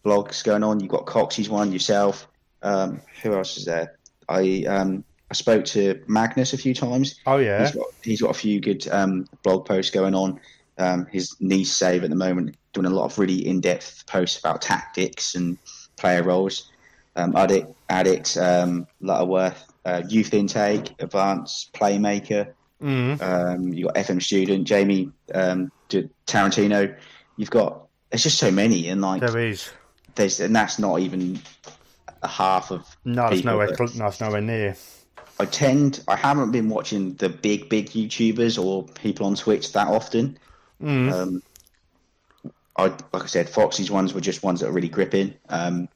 blogs 0.05 0.43
going 0.43 0.63
on. 0.63 0.79
You've 0.79 0.89
got 0.89 1.05
Coxie's 1.05 1.49
one, 1.49 1.71
yourself. 1.71 2.27
Um, 2.63 3.01
who 3.21 3.33
else 3.33 3.57
is 3.57 3.65
there? 3.65 3.97
I 4.29 4.63
um, 4.67 5.03
I 5.29 5.33
spoke 5.33 5.65
to 5.65 6.01
Magnus 6.07 6.53
a 6.53 6.57
few 6.57 6.73
times. 6.73 7.19
Oh, 7.25 7.37
yeah. 7.37 7.61
He's 7.61 7.71
got 7.71 7.87
he's 8.03 8.21
got 8.21 8.31
a 8.31 8.39
few 8.39 8.59
good 8.59 8.87
um, 8.89 9.27
blog 9.43 9.65
posts 9.65 9.91
going 9.91 10.13
on. 10.13 10.39
Um, 10.77 11.05
his 11.11 11.35
Nice 11.39 11.71
save 11.71 12.03
at 12.03 12.09
the 12.09 12.15
moment 12.15 12.55
doing 12.73 12.85
a 12.85 12.89
lot 12.89 13.05
of 13.05 13.19
really 13.19 13.45
in 13.47 13.61
depth 13.61 14.05
posts 14.07 14.39
about 14.39 14.61
tactics 14.61 15.35
and 15.35 15.57
player 15.97 16.23
roles. 16.23 16.69
Um, 17.15 17.35
addict, 17.35 17.73
addict, 17.89 18.37
um, 18.37 18.87
Lutterworth, 19.01 19.65
uh, 19.85 20.01
youth 20.07 20.33
intake, 20.33 20.95
advanced 20.99 21.73
playmaker. 21.73 22.53
Mm. 22.81 23.21
Um, 23.21 23.73
you 23.73 23.85
got 23.85 23.95
FM 23.95 24.21
student, 24.21 24.65
Jamie 24.65 25.11
um, 25.35 25.71
D- 25.89 26.09
Tarantino. 26.25 26.95
You've 27.37 27.51
got 27.51 27.87
there's 28.09 28.23
just 28.23 28.37
so 28.37 28.49
many, 28.51 28.87
and 28.89 29.01
like 29.01 29.21
There 29.21 29.37
is. 29.37 29.69
there's 30.15 30.39
and 30.39 30.55
that's 30.55 30.79
not 30.79 30.99
even 30.99 31.39
half 32.27 32.71
of 32.71 32.97
No, 33.05 33.27
it's 33.27 33.43
nowhere, 33.43 33.67
that- 33.67 33.77
cl- 33.77 33.99
no, 33.99 34.07
it's 34.07 34.21
nowhere 34.21 34.41
near. 34.41 34.75
I 35.39 35.45
tend 35.45 36.03
I 36.07 36.15
haven't 36.15 36.51
been 36.51 36.69
watching 36.69 37.15
the 37.15 37.29
big 37.29 37.67
big 37.67 37.87
YouTubers 37.89 38.63
or 38.63 38.83
people 38.83 39.25
on 39.25 39.35
Twitch 39.35 39.73
that 39.73 39.87
often. 39.87 40.37
Mm. 40.81 41.11
Um, 41.11 41.43
I 42.77 42.83
like 42.83 43.23
I 43.23 43.25
said, 43.25 43.49
Foxy's 43.49 43.89
ones 43.89 44.13
were 44.13 44.21
just 44.21 44.43
ones 44.43 44.59
that 44.59 44.69
are 44.69 44.71
really 44.71 44.89
gripping. 44.89 45.33
Um, 45.49 45.89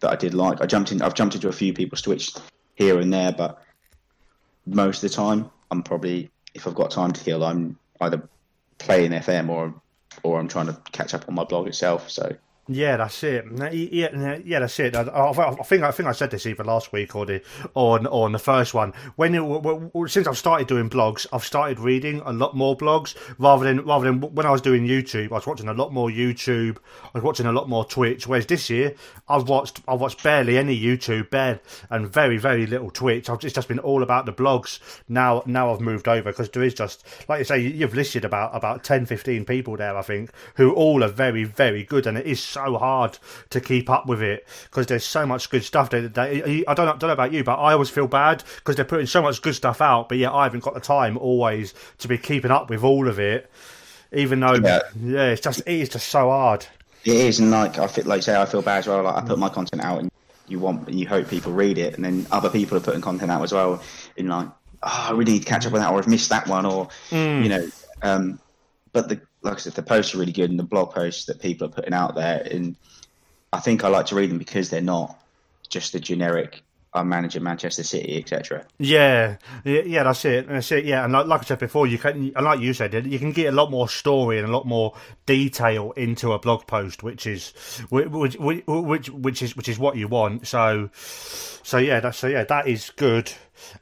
that 0.00 0.10
I 0.10 0.16
did 0.16 0.34
like. 0.34 0.60
I 0.60 0.66
jumped 0.66 0.92
in. 0.92 1.02
I've 1.02 1.14
jumped 1.14 1.34
into 1.34 1.48
a 1.48 1.52
few 1.52 1.72
people's 1.72 2.02
Twitch 2.02 2.32
here 2.74 2.98
and 2.98 3.12
there, 3.12 3.32
but 3.32 3.62
most 4.66 5.02
of 5.02 5.10
the 5.10 5.16
time, 5.16 5.50
I'm 5.70 5.82
probably 5.82 6.30
if 6.54 6.66
I've 6.66 6.74
got 6.74 6.90
time 6.90 7.12
to 7.12 7.22
kill, 7.22 7.44
I'm 7.44 7.78
either 8.00 8.28
playing 8.78 9.12
FM 9.12 9.48
or 9.48 9.74
or 10.22 10.38
I'm 10.40 10.48
trying 10.48 10.66
to 10.66 10.78
catch 10.92 11.14
up 11.14 11.28
on 11.28 11.34
my 11.34 11.44
blog 11.44 11.66
itself. 11.66 12.10
So 12.10 12.34
Yeah, 12.68 12.96
that's 12.96 13.22
it. 13.22 13.44
Yeah, 13.72 14.38
yeah, 14.44 14.58
that's 14.58 14.80
it. 14.80 14.96
I, 14.96 15.32
think 15.64 15.84
I 15.84 15.92
think 15.92 16.08
I 16.08 16.12
said 16.12 16.32
this 16.32 16.46
either 16.46 16.64
last 16.64 16.92
week 16.92 17.14
or 17.14 17.24
the 17.24 17.40
or 17.74 18.00
on 18.08 18.32
the 18.32 18.40
first 18.40 18.74
one. 18.74 18.92
When 19.14 19.36
it, 19.36 20.10
since 20.10 20.26
I've 20.26 20.36
started 20.36 20.66
doing 20.66 20.90
blogs, 20.90 21.28
I've 21.32 21.44
started 21.44 21.78
reading 21.78 22.22
a 22.24 22.32
lot 22.32 22.56
more 22.56 22.76
blogs 22.76 23.14
rather 23.38 23.64
than 23.64 23.84
rather 23.84 24.06
than 24.06 24.20
when 24.20 24.46
I 24.46 24.50
was 24.50 24.60
doing 24.60 24.84
YouTube. 24.84 25.30
I 25.30 25.34
was 25.34 25.46
watching 25.46 25.68
a 25.68 25.74
lot 25.74 25.92
more 25.92 26.08
YouTube. 26.08 26.78
I 27.04 27.10
was 27.14 27.22
watching 27.22 27.46
a 27.46 27.52
lot 27.52 27.68
more 27.68 27.84
Twitch. 27.84 28.26
Whereas 28.26 28.46
this 28.46 28.68
year, 28.68 28.96
I've 29.28 29.48
watched 29.48 29.80
I've 29.86 30.00
watched 30.00 30.24
barely 30.24 30.58
any 30.58 30.78
YouTube, 30.78 31.30
bare 31.30 31.60
and 31.90 32.12
very 32.12 32.36
very 32.36 32.66
little 32.66 32.90
Twitch. 32.90 33.30
I've, 33.30 33.44
it's 33.44 33.54
just 33.54 33.68
been 33.68 33.78
all 33.78 34.02
about 34.02 34.26
the 34.26 34.32
blogs. 34.32 34.80
Now 35.08 35.44
now 35.46 35.72
I've 35.72 35.80
moved 35.80 36.08
over 36.08 36.32
because 36.32 36.50
there 36.50 36.64
is 36.64 36.74
just 36.74 37.06
like 37.28 37.38
you 37.38 37.44
say 37.44 37.60
you've 37.60 37.94
listed 37.94 38.24
about 38.24 38.56
about 38.56 38.82
10, 38.82 39.06
15 39.06 39.44
people 39.44 39.76
there. 39.76 39.96
I 39.96 40.02
think 40.02 40.30
who 40.56 40.72
all 40.72 41.04
are 41.04 41.08
very 41.08 41.44
very 41.44 41.84
good, 41.84 42.08
and 42.08 42.18
it 42.18 42.26
is 42.26 42.55
so 42.56 42.78
hard 42.78 43.18
to 43.50 43.60
keep 43.60 43.88
up 43.90 44.06
with 44.06 44.22
it 44.22 44.46
because 44.64 44.86
there's 44.86 45.04
so 45.04 45.26
much 45.26 45.50
good 45.50 45.62
stuff. 45.64 45.90
That, 45.90 46.14
that 46.14 46.30
I 46.30 46.74
don't 46.74 46.86
know, 46.86 46.96
don't 46.96 47.02
know 47.04 47.10
about 47.10 47.32
you, 47.32 47.44
but 47.44 47.56
I 47.56 47.72
always 47.72 47.90
feel 47.90 48.06
bad 48.08 48.42
because 48.56 48.76
they're 48.76 48.84
putting 48.84 49.06
so 49.06 49.22
much 49.22 49.42
good 49.42 49.54
stuff 49.54 49.80
out, 49.80 50.08
but 50.08 50.18
yet 50.18 50.32
I 50.32 50.44
haven't 50.44 50.62
got 50.64 50.74
the 50.74 50.80
time 50.80 51.16
always 51.18 51.74
to 51.98 52.08
be 52.08 52.18
keeping 52.18 52.50
up 52.50 52.70
with 52.70 52.82
all 52.82 53.08
of 53.08 53.18
it. 53.18 53.50
Even 54.12 54.40
though, 54.40 54.54
Yeah. 54.54 54.80
yeah, 55.00 55.26
it's 55.30 55.40
just 55.42 55.60
it 55.60 55.68
is 55.68 55.88
just 55.88 56.08
so 56.08 56.30
hard. 56.30 56.66
it 57.04 57.14
is, 57.16 57.38
and 57.40 57.50
like 57.50 57.78
I 57.78 57.86
feel 57.86 58.04
like 58.04 58.22
say 58.22 58.40
I 58.40 58.46
feel 58.46 58.62
bad 58.62 58.78
as 58.78 58.86
well. 58.86 59.02
Like 59.02 59.16
I 59.16 59.26
put 59.26 59.38
my 59.38 59.48
content 59.48 59.82
out, 59.82 59.98
and 60.00 60.10
you 60.48 60.58
want 60.60 60.88
you 60.88 61.06
hope 61.08 61.28
people 61.28 61.52
read 61.52 61.76
it, 61.78 61.94
and 61.96 62.04
then 62.04 62.26
other 62.30 62.48
people 62.50 62.76
are 62.76 62.80
putting 62.80 63.00
content 63.00 63.30
out 63.30 63.42
as 63.42 63.52
well. 63.52 63.82
In 64.16 64.28
like, 64.28 64.48
oh, 64.82 65.06
I 65.08 65.10
really 65.12 65.32
need 65.32 65.40
to 65.40 65.44
catch 65.48 65.66
up 65.66 65.72
with 65.72 65.82
that, 65.82 65.90
or 65.92 65.98
I've 65.98 66.06
missed 66.08 66.30
that 66.30 66.46
one, 66.46 66.64
or 66.66 66.88
you 67.10 67.48
know. 67.48 67.68
Um, 68.02 68.38
but 68.92 69.08
the 69.08 69.20
like 69.46 69.56
I 69.56 69.60
said, 69.60 69.74
the 69.74 69.82
posts 69.82 70.14
are 70.14 70.18
really 70.18 70.32
good, 70.32 70.50
and 70.50 70.58
the 70.58 70.64
blog 70.64 70.92
posts 70.92 71.24
that 71.26 71.40
people 71.40 71.68
are 71.68 71.70
putting 71.70 71.94
out 71.94 72.14
there, 72.14 72.46
and 72.50 72.76
I 73.52 73.60
think 73.60 73.84
I 73.84 73.88
like 73.88 74.06
to 74.06 74.14
read 74.14 74.30
them 74.30 74.38
because 74.38 74.70
they're 74.70 74.80
not 74.80 75.18
just 75.68 75.92
the 75.92 76.00
generic. 76.00 76.62
I'm 76.92 77.10
managing 77.10 77.42
Manchester 77.42 77.82
City, 77.82 78.16
etc. 78.16 78.64
Yeah, 78.78 79.36
yeah, 79.64 79.82
yeah, 79.82 80.02
that's 80.02 80.24
it. 80.24 80.48
That's 80.48 80.72
it. 80.72 80.86
Yeah, 80.86 81.04
and 81.04 81.12
like, 81.12 81.26
like 81.26 81.42
I 81.42 81.44
said 81.44 81.58
before, 81.58 81.86
you 81.86 81.98
can, 81.98 82.32
and 82.34 82.44
like 82.44 82.60
you 82.60 82.72
said, 82.72 82.94
you 83.06 83.18
can 83.18 83.32
get 83.32 83.52
a 83.52 83.56
lot 83.56 83.70
more 83.70 83.86
story 83.88 84.38
and 84.38 84.48
a 84.48 84.50
lot 84.50 84.66
more 84.66 84.94
detail 85.26 85.92
into 85.92 86.32
a 86.32 86.38
blog 86.38 86.66
post, 86.66 87.02
which 87.02 87.26
is 87.26 87.50
which 87.90 88.36
which 88.38 88.66
which, 88.66 89.10
which 89.10 89.42
is 89.42 89.56
which 89.56 89.68
is 89.68 89.78
what 89.78 89.96
you 89.96 90.08
want. 90.08 90.46
So, 90.46 90.88
so 90.94 91.76
yeah, 91.76 92.00
that's 92.00 92.18
so 92.18 92.28
yeah, 92.28 92.44
that 92.44 92.66
is 92.66 92.90
good. 92.96 93.30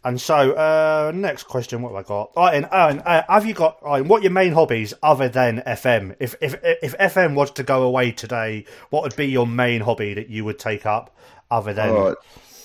And 0.04 0.20
so, 0.20 0.52
uh, 0.52 1.12
next 1.14 1.44
question, 1.44 1.82
what 1.82 1.90
have 1.94 2.04
I 2.04 2.08
got? 2.08 2.30
Right, 2.36 2.54
and, 2.54 2.66
uh, 3.04 3.22
have 3.28 3.46
you 3.46 3.54
got? 3.54 3.82
right, 3.82 4.04
what 4.04 4.20
are 4.20 4.22
your 4.22 4.32
main 4.32 4.52
hobbies 4.52 4.94
other 5.02 5.28
than 5.28 5.62
FM? 5.66 6.16
If 6.20 6.36
if 6.40 6.56
if 6.82 6.96
FM 6.98 7.34
was 7.34 7.50
to 7.52 7.62
go 7.62 7.82
away 7.82 8.12
today, 8.12 8.64
what 8.90 9.02
would 9.02 9.16
be 9.16 9.26
your 9.26 9.46
main 9.46 9.80
hobby 9.80 10.14
that 10.14 10.28
you 10.30 10.44
would 10.44 10.58
take 10.58 10.86
up 10.86 11.16
other 11.50 11.72
than? 11.72 11.90
Oh, 11.90 12.14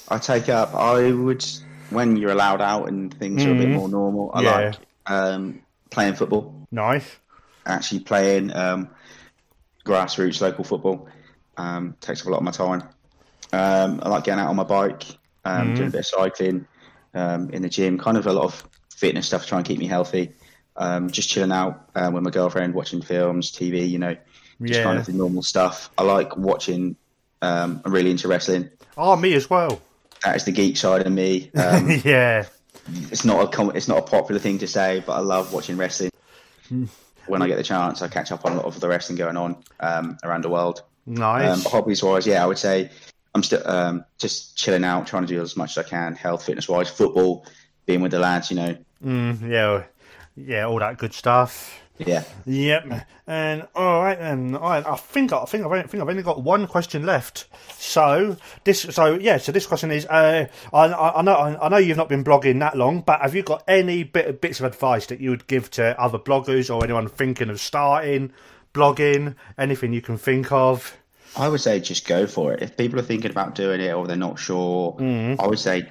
I 0.09 0.17
take 0.17 0.49
up. 0.49 0.73
I 0.73 1.11
would 1.11 1.45
when 1.89 2.17
you're 2.17 2.31
allowed 2.31 2.61
out 2.61 2.87
and 2.87 3.13
things 3.13 3.45
are 3.45 3.51
a 3.51 3.55
bit 3.55 3.69
more 3.69 3.89
normal. 3.89 4.31
I 4.33 4.41
Yeah. 4.41 4.51
like 4.51 4.75
um, 5.07 5.61
playing 5.89 6.15
football. 6.15 6.53
Nice. 6.71 7.15
Actually 7.65 8.01
playing 8.01 8.55
um, 8.55 8.89
grassroots 9.85 10.41
local 10.41 10.63
football 10.63 11.07
um, 11.57 11.95
takes 12.01 12.21
up 12.21 12.27
a 12.27 12.29
lot 12.31 12.37
of 12.37 12.43
my 12.43 12.51
time. 12.51 12.83
Um, 13.51 13.99
I 14.03 14.09
like 14.09 14.23
getting 14.23 14.39
out 14.39 14.49
on 14.49 14.55
my 14.55 14.63
bike, 14.63 15.03
um, 15.45 15.73
doing 15.75 15.87
a 15.89 15.91
bit 15.91 15.99
of 15.99 16.05
cycling 16.05 16.67
um, 17.13 17.49
in 17.51 17.61
the 17.61 17.69
gym. 17.69 17.97
Kind 17.97 18.17
of 18.17 18.27
a 18.27 18.33
lot 18.33 18.45
of 18.45 18.63
fitness 18.95 19.27
stuff 19.27 19.43
to 19.43 19.47
try 19.47 19.57
and 19.59 19.67
keep 19.67 19.79
me 19.79 19.87
healthy. 19.87 20.31
Um, 20.75 21.09
just 21.09 21.29
chilling 21.29 21.51
out 21.51 21.89
um, 21.95 22.13
with 22.13 22.23
my 22.23 22.29
girlfriend, 22.29 22.73
watching 22.73 23.01
films, 23.01 23.51
TV. 23.51 23.89
You 23.89 23.99
know, 23.99 24.15
just 24.61 24.79
Yeah. 24.79 24.83
kind 24.83 24.97
of 24.99 25.05
the 25.05 25.13
normal 25.13 25.43
stuff. 25.43 25.89
I 25.97 26.03
like 26.03 26.37
watching. 26.37 26.95
Um, 27.41 27.81
I'm 27.85 27.93
really 27.93 28.11
into 28.11 28.27
wrestling. 28.27 28.69
Oh, 28.97 29.15
me 29.15 29.33
as 29.33 29.49
well. 29.49 29.81
That 30.25 30.35
is 30.35 30.43
the 30.43 30.51
geek 30.51 30.75
side 30.77 31.05
of 31.05 31.11
me. 31.13 31.51
Um, 31.57 31.89
yeah. 32.03 32.45
it's 33.11 33.23
not 33.23 33.43
a 33.43 33.47
com- 33.47 33.75
it's 33.75 33.87
not 33.87 33.97
a 33.99 34.01
popular 34.01 34.39
thing 34.39 34.57
to 34.59 34.67
say, 34.67 35.03
but 35.05 35.13
I 35.13 35.19
love 35.19 35.53
watching 35.53 35.77
wrestling. 35.77 36.11
when 37.27 37.41
I 37.41 37.47
get 37.47 37.55
the 37.57 37.63
chance, 37.63 38.01
I 38.01 38.07
catch 38.07 38.31
up 38.31 38.45
on 38.45 38.53
a 38.53 38.55
lot 38.57 38.65
of 38.65 38.79
the 38.79 38.87
wrestling 38.87 39.17
going 39.17 39.37
on 39.37 39.57
um, 39.79 40.17
around 40.23 40.43
the 40.43 40.49
world. 40.49 40.83
Nice. 41.05 41.65
Um, 41.65 41.71
hobbies 41.71 42.03
wise, 42.03 42.25
yeah, 42.27 42.43
I 42.43 42.47
would 42.47 42.57
say 42.57 42.89
I'm 43.35 43.43
still 43.43 43.61
um, 43.65 44.05
just 44.17 44.57
chilling 44.57 44.83
out, 44.83 45.07
trying 45.07 45.25
to 45.25 45.33
do 45.33 45.41
as 45.41 45.55
much 45.55 45.77
as 45.77 45.85
I 45.85 45.89
can, 45.89 46.15
health, 46.15 46.45
fitness 46.45 46.67
wise, 46.67 46.89
football, 46.89 47.45
being 47.85 48.01
with 48.01 48.11
the 48.11 48.19
lads, 48.19 48.49
you 48.49 48.57
know. 48.57 48.77
Mm, 49.03 49.49
yeah, 49.49 49.83
yeah, 50.35 50.65
all 50.65 50.79
that 50.79 50.97
good 50.97 51.13
stuff. 51.13 51.79
Yeah. 51.99 52.23
Yep. 52.45 53.07
And 53.27 53.67
all 53.75 54.01
right, 54.01 54.17
then. 54.17 54.55
All 54.55 54.69
right, 54.69 54.85
I 54.85 54.95
think 54.95 55.33
I 55.33 55.43
think 55.45 55.65
I've 55.65 55.71
only, 55.71 55.83
think 55.83 56.01
I've 56.01 56.09
only 56.09 56.23
got 56.23 56.41
one 56.41 56.65
question 56.65 57.05
left. 57.05 57.45
So 57.73 58.37
this, 58.63 58.81
so 58.81 59.15
yeah, 59.15 59.37
so 59.37 59.51
this 59.51 59.67
question 59.67 59.91
is: 59.91 60.05
uh, 60.05 60.47
I, 60.73 60.77
I 60.77 61.19
I 61.19 61.21
know 61.21 61.35
I 61.35 61.69
know 61.69 61.77
you've 61.77 61.97
not 61.97 62.09
been 62.09 62.23
blogging 62.23 62.59
that 62.59 62.77
long, 62.77 63.01
but 63.01 63.21
have 63.21 63.35
you 63.35 63.43
got 63.43 63.63
any 63.67 64.03
bit 64.03 64.39
bits 64.41 64.59
of 64.59 64.65
advice 64.65 65.05
that 65.07 65.19
you 65.19 65.29
would 65.29 65.45
give 65.47 65.69
to 65.71 65.99
other 66.01 66.17
bloggers 66.17 66.73
or 66.73 66.83
anyone 66.83 67.07
thinking 67.07 67.49
of 67.49 67.59
starting 67.59 68.31
blogging? 68.73 69.35
Anything 69.57 69.93
you 69.93 70.01
can 70.01 70.17
think 70.17 70.51
of? 70.51 70.97
I 71.35 71.47
would 71.47 71.61
say 71.61 71.79
just 71.79 72.07
go 72.07 72.27
for 72.27 72.53
it. 72.53 72.61
If 72.61 72.77
people 72.77 72.99
are 72.99 73.03
thinking 73.03 73.31
about 73.31 73.55
doing 73.55 73.81
it 73.81 73.93
or 73.93 74.07
they're 74.07 74.17
not 74.17 74.39
sure, 74.39 74.95
I 75.39 75.47
would 75.47 75.59
say 75.59 75.89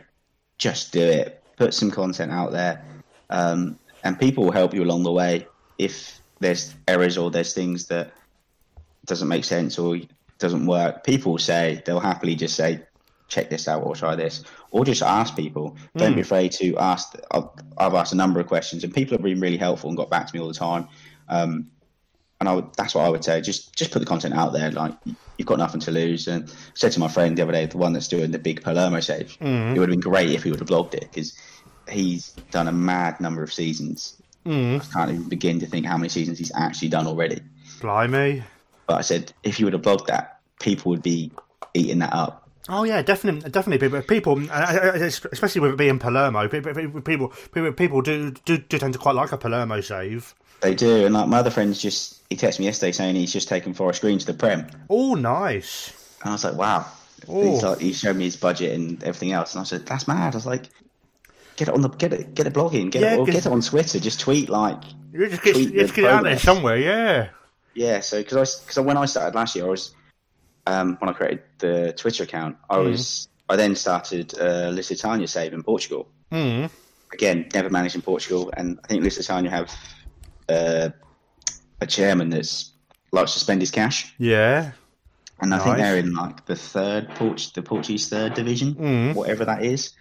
just 0.59 0.93
do 0.93 1.01
it. 1.03 1.43
Put 1.57 1.75
some 1.75 1.91
content 1.91 2.31
out 2.31 2.53
there, 2.53 2.85
um, 3.31 3.79
and 4.05 4.19
people 4.19 4.45
will 4.45 4.53
help 4.53 4.75
you 4.75 4.83
along 4.85 5.03
the 5.03 5.13
way. 5.13 5.47
If 5.77 6.21
there's 6.39 6.75
errors 6.87 7.19
or 7.19 7.31
there's 7.31 7.53
things 7.53 7.87
that 7.87 8.13
doesn't 9.07 9.27
make 9.29 9.45
sense 9.45 9.79
or 9.79 9.97
doesn't 10.39 10.67
work, 10.67 11.03
people 11.03 11.33
will 11.33 11.39
say 11.39 11.83
they'll 11.85 11.99
happily 11.99 12.37
just 12.37 12.55
say, 12.55 12.83
check 13.27 13.51
this 13.51 13.67
out 13.67 13.83
or 13.83 13.97
try 13.97 14.15
this, 14.15 14.45
or 14.71 14.85
just 14.85 15.03
ask 15.03 15.35
people. 15.35 15.77
Don't 15.97 16.15
be 16.15 16.21
afraid 16.21 16.53
to 16.53 16.77
ask. 16.77 17.17
I've, 17.33 17.49
I've 17.77 17.95
asked 17.95 18.13
a 18.13 18.17
number 18.17 18.39
of 18.39 18.47
questions, 18.47 18.85
and 18.85 18.95
people 18.95 19.17
have 19.17 19.23
been 19.23 19.41
really 19.41 19.57
helpful 19.57 19.91
and 19.91 19.97
got 19.97 20.11
back 20.11 20.29
to 20.29 20.35
me 20.35 20.41
all 20.41 20.49
the 20.49 20.55
time. 20.55 20.89
Um, 21.29 21.71
and 22.41 22.49
I 22.49 22.55
would, 22.55 22.73
that's 22.75 22.95
what 22.95 23.05
I 23.05 23.09
would 23.09 23.25
say. 23.25 23.41
Just 23.41 23.75
just 23.75 23.91
put 23.91 23.99
the 24.01 24.07
content 24.07 24.35
out 24.35 24.53
there. 24.53 24.71
Like 24.71 24.95
you've 25.37 25.49
got 25.49 25.59
nothing 25.59 25.81
to 25.83 25.91
lose. 25.91 26.29
And 26.29 26.49
I 26.49 26.53
said 26.75 26.93
to 26.93 27.01
my 27.01 27.09
friend 27.09 27.37
the 27.37 27.43
other 27.43 27.53
day, 27.53 27.67
the 27.67 27.79
one 27.79 27.93
that's 27.93 28.09
doing 28.09 28.31
the 28.31 28.39
big 28.39 28.63
Palermo 28.63 29.01
save, 29.01 29.39
mm-hmm. 29.39 29.75
it 29.75 29.79
would 29.79 29.89
have 29.89 30.01
been 30.01 30.01
great 30.01 30.31
if 30.31 30.45
he 30.45 30.51
would 30.51 30.61
have 30.61 30.69
blogged 30.69 30.95
it 30.95 31.09
because 31.13 31.37
he's 31.91 32.31
done 32.51 32.69
a 32.69 32.73
mad 32.73 33.21
number 33.21 33.43
of 33.43 33.53
seasons. 33.53 34.21
Mm-hmm. 34.47 34.83
I 34.83 34.93
can't 34.93 35.11
even 35.11 35.29
begin 35.29 35.61
to 35.61 35.67
think 35.67 35.87
how 35.87 35.97
many 35.97 36.09
seasons 36.09 36.39
he's 36.39 36.53
actually 36.55 36.89
done 36.89 37.07
already. 37.07 37.41
Blimey. 37.81 38.43
But 38.87 38.99
I 38.99 39.01
said 39.03 39.33
if 39.43 39.59
you 39.59 39.67
would 39.67 39.73
have 39.73 39.83
blogged 39.83 40.07
that, 40.07 40.41
people 40.61 40.91
would 40.91 41.03
be 41.03 41.33
eating 41.75 41.99
that 41.99 42.13
up. 42.13 42.49
Oh 42.71 42.85
yeah, 42.85 43.01
definitely, 43.03 43.51
definitely. 43.51 43.79
People, 43.79 44.03
people, 44.03 44.51
uh, 44.51 44.53
uh, 44.53 44.81
uh, 44.95 44.99
uh 44.99 45.11
especially 45.33 45.63
with 45.63 45.73
it 45.73 45.79
being 45.79 45.99
Palermo, 45.99 46.49
people, 46.49 46.75
people, 47.01 47.33
people, 47.53 47.73
people 47.73 48.03
do, 48.03 48.31
do 48.45 48.59
do 48.59 48.79
tend 48.79 48.93
to 48.93 48.99
quite 48.99 49.15
like 49.15 49.33
a 49.33 49.39
Palermo 49.39 49.81
save. 49.81 50.35
They 50.61 50.75
do, 50.75 51.05
and 51.05 51.15
like 51.15 51.29
my 51.29 51.39
other 51.39 51.51
friends 51.51 51.81
just 51.81 52.21
he 52.31 52.37
texted 52.37 52.59
me 52.59 52.67
yesterday 52.67 52.93
saying 52.93 53.15
he's 53.15 53.33
just 53.33 53.49
taken 53.49 53.75
Forest 53.75 54.01
Green 54.01 54.19
to 54.19 54.27
the 54.27 54.35
Prem, 54.35 54.67
Oh, 54.91 55.15
nice. 55.15 55.93
And 56.21 56.31
I 56.31 56.33
was 56.33 56.45
like, 56.45 56.55
wow. 56.55 56.87
He's 57.27 57.63
like, 57.63 57.79
he 57.81 57.93
showed 57.93 58.17
me 58.17 58.25
his 58.25 58.37
budget 58.37 58.75
and 58.75 59.03
everything 59.03 59.33
else, 59.33 59.55
and 59.55 59.61
I 59.61 59.65
said, 59.65 59.87
that's 59.87 60.09
mad. 60.09 60.35
I 60.35 60.37
was 60.37 60.47
like, 60.47 60.69
get 61.57 61.69
it 61.69 61.75
on 61.75 61.83
the 61.83 61.89
get 61.89 62.13
it 62.13 62.35
get 62.35 62.47
it 62.47 62.55
blogging, 62.55 62.91
get 62.91 63.03
Yeah, 63.03 63.15
it 63.15 63.19
or 63.19 63.27
get 63.27 63.35
it 63.35 63.47
on 63.47 63.61
Twitter, 63.61 64.01
just 64.01 64.21
tweet 64.21 64.49
like 64.49 64.83
You 65.13 65.29
just 65.29 65.43
get, 65.43 65.57
you 65.57 65.71
just 65.71 65.95
get 65.95 66.05
it 66.05 66.11
out 66.11 66.25
there 66.25 66.39
somewhere, 66.39 66.77
yeah. 66.77 67.29
Yeah, 67.75 68.01
so 68.01 68.19
because 68.19 68.37
I 68.37 68.65
because 68.65 68.79
when 68.81 68.97
I 68.97 69.05
started 69.07 69.37
last 69.37 69.55
year, 69.55 69.67
I 69.67 69.69
was 69.69 69.95
um, 70.67 70.97
when 71.01 71.09
I 71.09 71.13
created 71.13 71.43
the 71.59 71.93
Twitter 71.97 72.25
account, 72.25 72.57
I 72.69 72.79
was 72.79 73.29
I 73.49 73.57
then 73.57 73.75
started 73.75 74.39
uh, 74.39 74.71
Lusitania 74.71 75.29
save 75.29 75.53
in 75.53 75.63
Portugal. 75.63 76.09
Mm. 76.33 76.71
Again, 77.13 77.49
never 77.55 77.71
managed 77.71 77.95
in 77.95 78.03
Portugal, 78.03 78.53
and 78.57 78.79
I 78.85 78.89
think 78.89 79.03
Lusitania 79.03 79.51
have 79.51 79.73
uh, 80.49 80.91
a 81.81 81.87
chairman 81.87 82.31
that's 82.31 82.73
likes 83.13 83.33
to 83.35 83.39
spend 83.41 83.63
his 83.63 83.71
cash, 83.71 84.15
Yeah. 84.19 84.73
and 85.41 85.55
I 85.55 85.59
think 85.59 85.77
they're 85.79 85.97
in 85.99 86.15
like 86.15 86.45
the 86.47 86.57
third 86.57 87.09
Port- 87.11 87.51
the 87.55 87.63
Portuguese 87.63 88.09
third 88.09 88.35
division, 88.35 89.15
whatever 89.15 89.45
that 89.45 89.65
is. 89.65 89.93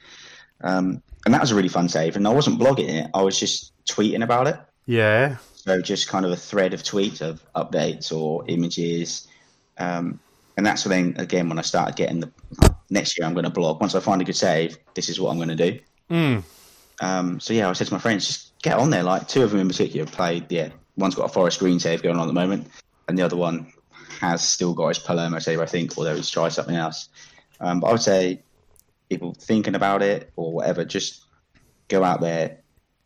Um, 0.61 1.01
and 1.25 1.33
that 1.33 1.41
was 1.41 1.51
a 1.51 1.55
really 1.55 1.69
fun 1.69 1.87
save, 1.89 2.15
and 2.15 2.27
I 2.27 2.31
wasn't 2.31 2.59
blogging 2.59 2.89
it; 2.89 3.09
I 3.13 3.21
was 3.21 3.39
just 3.39 3.73
tweeting 3.85 4.23
about 4.23 4.47
it. 4.47 4.57
Yeah. 4.85 5.37
So 5.53 5.81
just 5.81 6.07
kind 6.07 6.25
of 6.25 6.31
a 6.31 6.35
thread 6.37 6.73
of 6.73 6.81
tweets 6.81 7.21
of 7.21 7.41
updates 7.53 8.11
or 8.11 8.43
images. 8.47 9.27
Um, 9.77 10.19
and 10.55 10.65
that's 10.65 10.85
when, 10.85 11.13
again, 11.19 11.49
when 11.49 11.59
I 11.59 11.61
started 11.61 11.95
getting 11.97 12.21
the 12.21 12.31
next 12.89 13.17
year, 13.17 13.27
I'm 13.27 13.33
going 13.33 13.43
to 13.43 13.49
blog. 13.51 13.79
Once 13.81 13.93
I 13.93 13.99
find 13.99 14.21
a 14.21 14.25
good 14.25 14.35
save, 14.35 14.77
this 14.95 15.09
is 15.09 15.19
what 15.19 15.29
I'm 15.29 15.37
going 15.37 15.55
to 15.55 15.71
do. 15.71 15.79
Mm. 16.09 16.43
Um, 17.01 17.39
so 17.39 17.53
yeah, 17.53 17.69
I 17.69 17.73
said 17.73 17.87
to 17.87 17.93
my 17.93 17.99
friends, 17.99 18.27
just 18.27 18.61
get 18.61 18.77
on 18.77 18.89
there. 18.89 19.03
Like 19.03 19.27
two 19.27 19.43
of 19.43 19.51
them 19.51 19.59
in 19.59 19.67
particular 19.67 20.05
played. 20.05 20.51
Yeah, 20.51 20.69
one's 20.95 21.15
got 21.15 21.25
a 21.25 21.33
Forest 21.33 21.59
Green 21.59 21.79
save 21.79 22.03
going 22.03 22.15
on 22.17 22.23
at 22.23 22.27
the 22.27 22.33
moment, 22.33 22.67
and 23.07 23.17
the 23.17 23.23
other 23.23 23.37
one 23.37 23.71
has 24.19 24.47
still 24.47 24.73
got 24.73 24.89
his 24.89 24.99
Palermo 24.99 25.39
save, 25.39 25.59
I 25.59 25.65
think, 25.65 25.97
although 25.97 26.15
he's 26.15 26.29
tried 26.29 26.49
something 26.49 26.75
else. 26.75 27.09
Um, 27.59 27.79
but 27.79 27.87
I 27.87 27.91
would 27.91 28.01
say 28.01 28.41
people 29.09 29.35
thinking 29.39 29.75
about 29.75 30.01
it 30.01 30.31
or 30.35 30.51
whatever, 30.51 30.83
just 30.83 31.25
go 31.87 32.03
out 32.03 32.21
there, 32.21 32.59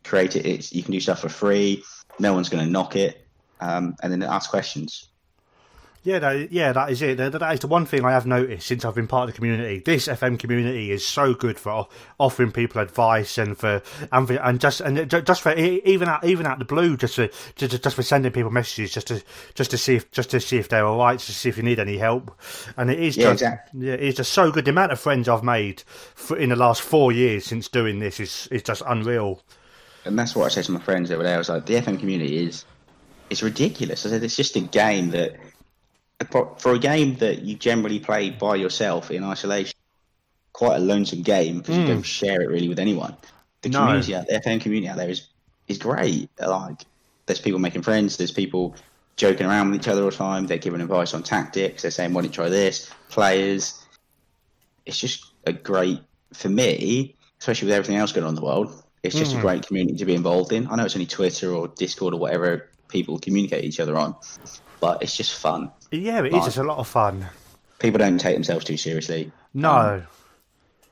create 0.04 0.36
it. 0.36 0.46
It's, 0.46 0.72
you 0.72 0.82
can 0.82 0.92
do 0.92 1.00
stuff 1.00 1.20
for 1.20 1.28
free. 1.28 1.84
No 2.18 2.34
one's 2.34 2.48
going 2.48 2.64
to 2.64 2.70
knock 2.70 2.96
it, 2.96 3.26
um, 3.60 3.94
and 4.02 4.12
then 4.12 4.22
ask 4.22 4.50
questions. 4.50 5.08
Yeah, 6.04 6.18
that, 6.18 6.50
yeah, 6.50 6.72
that 6.72 6.90
is 6.90 7.00
it. 7.00 7.16
That, 7.18 7.30
that 7.32 7.54
is 7.54 7.60
the 7.60 7.68
one 7.68 7.86
thing 7.86 8.04
I 8.04 8.10
have 8.10 8.26
noticed 8.26 8.66
since 8.66 8.84
I've 8.84 8.96
been 8.96 9.06
part 9.06 9.28
of 9.28 9.34
the 9.34 9.36
community. 9.38 9.78
This 9.78 10.08
FM 10.08 10.36
community 10.36 10.90
is 10.90 11.06
so 11.06 11.32
good 11.32 11.60
for 11.60 11.86
offering 12.18 12.50
people 12.50 12.80
advice 12.80 13.38
and 13.38 13.56
for 13.56 13.82
and 14.10 14.26
for, 14.26 14.34
and 14.34 14.60
just 14.60 14.80
and 14.80 15.08
just 15.08 15.42
for 15.42 15.54
even 15.54 16.08
out 16.08 16.24
even 16.24 16.44
out 16.44 16.58
the 16.58 16.64
blue, 16.64 16.96
just 16.96 17.14
for 17.14 17.28
just, 17.54 17.80
just 17.82 17.94
for 17.94 18.02
sending 18.02 18.32
people 18.32 18.50
messages, 18.50 18.92
just 18.92 19.06
to 19.08 19.22
just 19.54 19.70
to 19.70 19.78
see 19.78 19.94
if 19.94 20.10
just 20.10 20.30
to 20.30 20.40
see 20.40 20.56
if 20.58 20.68
they're 20.68 20.84
all 20.84 20.98
right, 20.98 21.18
just 21.20 21.26
to 21.28 21.34
see 21.34 21.48
if 21.48 21.56
you 21.56 21.62
need 21.62 21.78
any 21.78 21.98
help. 21.98 22.36
And 22.76 22.90
it 22.90 22.98
is 22.98 23.16
Yeah, 23.16 23.32
just 23.32 23.32
exactly. 23.32 23.72
yeah, 23.72 23.94
it's 23.94 24.16
just 24.16 24.32
so 24.32 24.50
good. 24.50 24.64
The 24.64 24.72
amount 24.72 24.90
of 24.90 24.98
friends 24.98 25.28
I've 25.28 25.44
made 25.44 25.82
for, 26.16 26.36
in 26.36 26.48
the 26.48 26.56
last 26.56 26.82
four 26.82 27.12
years 27.12 27.44
since 27.44 27.68
doing 27.68 28.00
this 28.00 28.18
is 28.18 28.48
is 28.50 28.64
just 28.64 28.82
unreal. 28.86 29.40
And 30.04 30.18
that's 30.18 30.34
what 30.34 30.46
I 30.46 30.48
said 30.48 30.64
to 30.64 30.72
my 30.72 30.80
friends 30.80 31.10
over 31.10 31.22
there. 31.22 31.34
I 31.34 31.38
was 31.38 31.48
like, 31.48 31.66
the 31.66 31.74
FM 31.74 31.98
community 31.98 32.44
is 32.46 32.64
it's 33.30 33.42
ridiculous. 33.42 34.06
I 34.06 34.10
said 34.10 34.24
it's 34.24 34.36
just 34.36 34.56
a 34.56 34.60
game 34.60 35.10
that 35.10 35.36
for 36.30 36.72
a 36.72 36.78
game 36.78 37.16
that 37.16 37.42
you 37.42 37.56
generally 37.56 38.00
play 38.00 38.30
by 38.30 38.56
yourself 38.56 39.10
in 39.10 39.24
isolation, 39.24 39.78
quite 40.52 40.76
a 40.76 40.80
lonesome 40.80 41.22
game 41.22 41.58
because 41.58 41.76
you 41.76 41.86
don't 41.86 41.96
hmm. 41.96 42.02
share 42.02 42.42
it 42.42 42.48
really 42.48 42.68
with 42.68 42.78
anyone. 42.78 43.16
The 43.62 43.68
No. 43.68 43.80
community 43.80 44.14
out 44.14 44.26
there, 44.28 44.40
the 44.40 44.50
FM 44.50 44.60
community 44.60 44.88
out 44.88 44.96
there 44.96 45.08
is 45.08 45.28
is 45.68 45.78
great. 45.78 46.28
Like 46.38 46.82
there's 47.26 47.40
people 47.40 47.60
making 47.60 47.82
friends. 47.82 48.16
There's 48.16 48.32
people 48.32 48.74
joking 49.16 49.46
around 49.46 49.70
with 49.70 49.80
each 49.80 49.88
other 49.88 50.02
all 50.02 50.10
the 50.10 50.16
time. 50.16 50.46
They're 50.46 50.58
giving 50.58 50.80
advice 50.80 51.14
on 51.14 51.22
tactics. 51.22 51.82
They're 51.82 51.90
saying, 51.90 52.12
"Why 52.12 52.22
don't 52.22 52.30
you 52.30 52.34
try 52.34 52.48
this?" 52.48 52.90
Players. 53.08 53.78
It's 54.84 54.98
just 54.98 55.32
a 55.46 55.52
great 55.52 56.00
for 56.34 56.48
me, 56.48 57.16
especially 57.38 57.66
with 57.66 57.74
everything 57.74 57.96
else 57.96 58.12
going 58.12 58.24
on 58.24 58.30
in 58.30 58.34
the 58.34 58.44
world. 58.44 58.82
It's 59.02 59.16
just 59.16 59.32
a 59.32 59.36
hmm. 59.36 59.42
great 59.42 59.66
community 59.66 59.96
to 59.98 60.04
be 60.04 60.14
involved 60.14 60.52
in. 60.52 60.68
I 60.68 60.76
know 60.76 60.84
it's 60.84 60.94
only 60.94 61.06
Twitter 61.06 61.52
or 61.52 61.68
Discord 61.68 62.14
or 62.14 62.20
whatever 62.20 62.70
people 62.88 63.18
communicate 63.18 63.64
each 63.64 63.80
other 63.80 63.96
on, 63.96 64.14
but 64.80 65.02
it's 65.02 65.16
just 65.16 65.34
fun. 65.34 65.72
Yeah, 65.92 66.20
it 66.20 66.26
is 66.26 66.32
Right. 66.32 66.44
just 66.44 66.56
a 66.56 66.62
lot 66.64 66.78
of 66.78 66.88
fun. 66.88 67.26
People 67.78 67.98
don't 67.98 68.18
take 68.18 68.34
themselves 68.34 68.64
too 68.64 68.76
seriously, 68.76 69.30
No. 69.54 70.02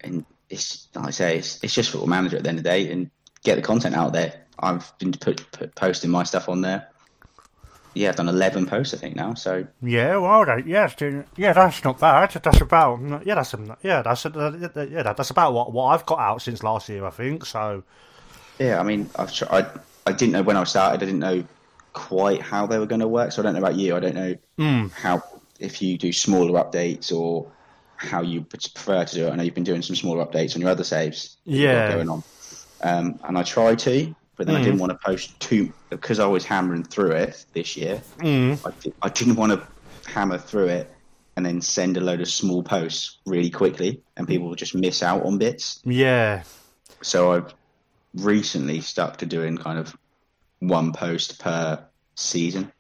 and 0.03 0.25
it's 0.49 0.89
like 0.95 1.07
I 1.07 1.11
say, 1.11 1.39
it's, 1.39 1.63
it's 1.63 1.75
just 1.75 1.91
football 1.91 2.09
manager 2.09 2.37
at 2.37 2.43
the 2.43 2.49
end 2.49 2.59
of 2.59 2.65
the 2.65 2.71
day, 2.71 2.91
and 2.91 3.11
get 3.45 3.57
the 3.57 3.63
content 3.63 3.95
out 3.95 4.13
there. 4.13 4.35
I've 4.59 4.93
been 4.99 5.13
put, 5.13 5.51
put, 5.53 5.75
posting 5.75 6.11
my 6.11 6.25
stuff 6.25 6.49
on 6.49 6.61
there. 6.61 6.89
Yeah, 7.95 8.11
I've 8.11 8.17
done 8.17 8.29
eleven 8.29 8.67
posts 8.67 8.95
I 8.95 8.99
think 8.99 9.17
now. 9.17 9.35
So 9.35 9.67
Yeah, 9.83 10.17
well, 10.19 10.45
that, 10.45 10.67
yes, 10.67 10.95
yeah, 11.01 11.23
yeah, 11.37 11.53
that's 11.53 11.83
not 11.83 11.99
bad. 11.99 12.31
That's 12.43 12.61
about 12.61 13.01
yeah, 13.27 13.35
that's 13.35 13.53
um, 13.55 13.75
yeah, 13.83 14.03
that's 14.03 14.25
yeah, 14.25 15.03
that's 15.13 15.31
about 15.31 15.55
what 15.55 15.73
what 15.73 15.87
I've 15.87 16.07
got 16.07 16.19
out 16.21 16.43
since 16.43 16.63
last 16.63 16.89
year, 16.89 17.05
I 17.05 17.11
think. 17.11 17.47
So 17.47 17.83
yeah, 18.61 18.79
I 18.79 18.83
mean, 18.85 19.11
I've 19.17 19.33
tried. 19.33 19.67
I 20.07 20.13
didn't 20.13 20.33
know 20.33 20.43
when 20.43 20.57
I 20.57 20.65
started. 20.65 21.03
I 21.03 21.07
didn't 21.07 21.19
know 21.21 21.43
quite 21.93 22.41
how 22.41 22.67
they 22.67 22.79
were 22.79 22.87
going 22.87 23.01
to 23.01 23.09
work. 23.09 23.33
So 23.33 23.43
I 23.43 23.45
don't 23.45 23.55
know 23.55 23.61
about 23.61 23.77
you. 23.77 23.97
I 23.97 24.01
don't 24.01 24.15
know 24.15 24.35
hmm. 24.59 24.87
how 24.89 25.23
if 25.59 25.83
you 25.83 25.99
do 25.99 26.13
smaller 26.13 26.63
updates 26.63 27.13
or 27.13 27.51
how 27.97 28.23
you 28.23 28.43
prefer 28.43 29.05
to 29.05 29.15
do 29.15 29.27
it. 29.27 29.31
I 29.31 29.37
know 29.37 29.43
you've 29.43 29.55
been 29.55 29.65
doing 29.65 29.83
some 29.83 29.97
smaller 29.97 30.25
updates 30.25 30.55
on 30.55 30.63
your 30.63 30.71
other 30.71 30.85
saves. 30.85 31.37
that 31.45 31.53
you've 31.53 31.71
got 31.71 31.89
Yeah. 31.89 31.93
going 31.93 32.09
on. 32.09 32.23
Um, 32.83 33.21
and 33.25 33.37
I 33.37 33.43
try 33.43 33.75
to, 33.75 34.15
but 34.37 34.47
then 34.47 34.57
I 34.57 34.61
didn't 34.61 34.75
hmm. 34.75 34.81
want 34.81 34.93
to 34.93 34.99
post 35.05 35.39
too 35.39 35.73
because 35.91 36.19
I 36.19 36.27
was 36.27 36.47
hammering 36.47 36.85
through 36.85 37.13
it 37.13 37.45
this 37.53 37.77
year. 37.77 38.01
Hmm. 38.21 38.55
I, 38.65 38.71
di- 38.81 38.93
I 39.03 39.09
didn't 39.11 39.37
want 39.37 39.53
to 39.53 40.11
hammer 40.11 40.39
through 40.39 40.69
it 40.69 40.91
and 41.37 41.47
then 41.47 41.61
send 41.61 41.97
a 41.97 42.01
load 42.01 42.21
of 42.21 42.29
small 42.29 42.63
posts 42.63 43.19
really 43.25 43.51
quickly, 43.51 44.03
and 44.17 44.27
people 44.27 44.49
would 44.49 44.59
just 44.59 44.75
miss 44.75 45.03
out 45.03 45.25
on 45.25 45.39
bits 45.39 45.81
yeah, 45.85 46.43
so 47.03 47.33
I've 47.33 47.55
recently 48.15 48.81
stuck 48.81 49.17
to 49.19 49.27
doing 49.27 49.57
kind 49.57 49.79
of 49.79 49.97
one 50.61 50.93
post 50.93 51.39
per 51.39 51.85
season. 52.15 52.73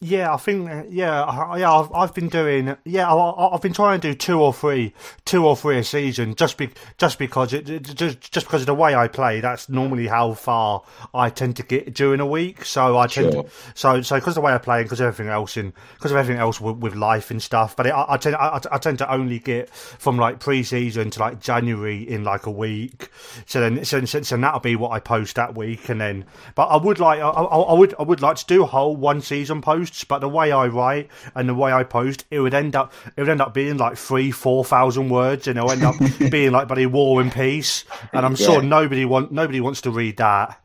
Yeah, 0.00 0.34
I 0.34 0.36
think 0.36 0.68
yeah, 0.90 1.22
I- 1.22 1.58
yeah, 1.58 1.72
I've, 1.72 1.90
I've 1.92 2.14
been 2.14 2.28
doing 2.28 2.76
yeah, 2.84 3.10
I, 3.12 3.54
I've 3.54 3.62
been 3.62 3.72
trying 3.72 4.00
to 4.00 4.08
do 4.08 4.14
two 4.14 4.40
or 4.40 4.52
three, 4.52 4.92
two 5.24 5.46
or 5.46 5.56
three 5.56 5.78
a 5.78 5.84
season, 5.84 6.34
just 6.34 6.58
be 6.58 6.70
just 6.98 7.18
because 7.18 7.52
it 7.52 7.62
just 7.82 8.32
just 8.32 8.46
because 8.46 8.62
of 8.62 8.66
the 8.66 8.74
way 8.74 8.94
I 8.94 9.08
play. 9.08 9.40
That's 9.40 9.68
normally 9.68 10.06
how 10.08 10.34
far 10.34 10.82
I 11.14 11.30
tend 11.30 11.56
to 11.56 11.62
get 11.62 11.94
during 11.94 12.20
a 12.20 12.26
week. 12.26 12.64
So 12.64 12.98
I 12.98 13.06
tend 13.06 13.32
Sure. 13.32 13.44
to, 13.44 13.50
so 13.74 14.02
so 14.02 14.16
because 14.16 14.32
of 14.32 14.34
the 14.34 14.40
way 14.42 14.52
I 14.52 14.58
play 14.58 14.78
and 14.80 14.84
because 14.86 15.00
everything 15.00 15.28
else 15.28 15.56
in 15.56 15.72
because 15.94 16.10
of 16.10 16.16
everything 16.18 16.40
else 16.40 16.60
with, 16.60 16.76
with 16.78 16.94
life 16.96 17.30
and 17.30 17.40
stuff. 17.42 17.74
But 17.76 17.86
it, 17.86 17.90
I, 17.90 18.04
I 18.14 18.16
tend 18.16 18.36
I, 18.36 18.60
I 18.72 18.78
tend 18.78 18.98
to 18.98 19.10
only 19.12 19.38
get 19.38 19.70
from 19.70 20.18
like 20.18 20.40
pre-season 20.40 21.10
to 21.10 21.20
like 21.20 21.40
January 21.40 22.02
in 22.02 22.24
like 22.24 22.46
a 22.46 22.50
week. 22.50 23.10
So 23.46 23.60
then 23.60 23.84
so, 23.84 24.04
so, 24.04 24.22
so 24.22 24.36
that'll 24.36 24.60
be 24.60 24.76
what 24.76 24.90
I 24.90 24.98
post 25.00 25.36
that 25.36 25.54
week, 25.56 25.88
and 25.88 26.00
then 26.00 26.24
but 26.56 26.66
I 26.66 26.76
would 26.76 26.98
like 26.98 27.20
I, 27.20 27.28
I, 27.30 27.42
I 27.44 27.72
would 27.78 27.94
I 27.98 28.02
would 28.02 28.20
like 28.20 28.36
to 28.36 28.46
do 28.46 28.64
a 28.64 28.66
whole 28.66 28.96
one 28.96 29.20
season 29.20 29.62
posts. 29.84 30.04
But 30.04 30.20
the 30.20 30.28
way 30.28 30.52
I 30.52 30.66
write 30.66 31.10
and 31.34 31.48
the 31.48 31.54
way 31.54 31.72
I 31.72 31.84
post, 31.84 32.24
it 32.30 32.40
would 32.40 32.54
end 32.54 32.76
up 32.76 32.92
it 33.16 33.20
would 33.20 33.30
end 33.30 33.40
up 33.40 33.54
being 33.54 33.76
like 33.76 33.96
three 33.96 34.30
four 34.30 34.64
thousand 34.64 35.08
words, 35.08 35.46
and 35.46 35.58
it'll 35.58 35.70
end 35.70 35.84
up 35.84 35.96
being 36.30 36.52
like 36.52 36.68
bloody 36.68 36.86
War 36.86 37.20
and 37.20 37.32
Peace. 37.32 37.84
And 38.12 38.24
I'm 38.24 38.36
sure 38.36 38.62
nobody 38.62 39.04
want 39.04 39.32
nobody 39.32 39.60
wants 39.60 39.80
to 39.82 39.90
read 39.90 40.16
that. 40.18 40.60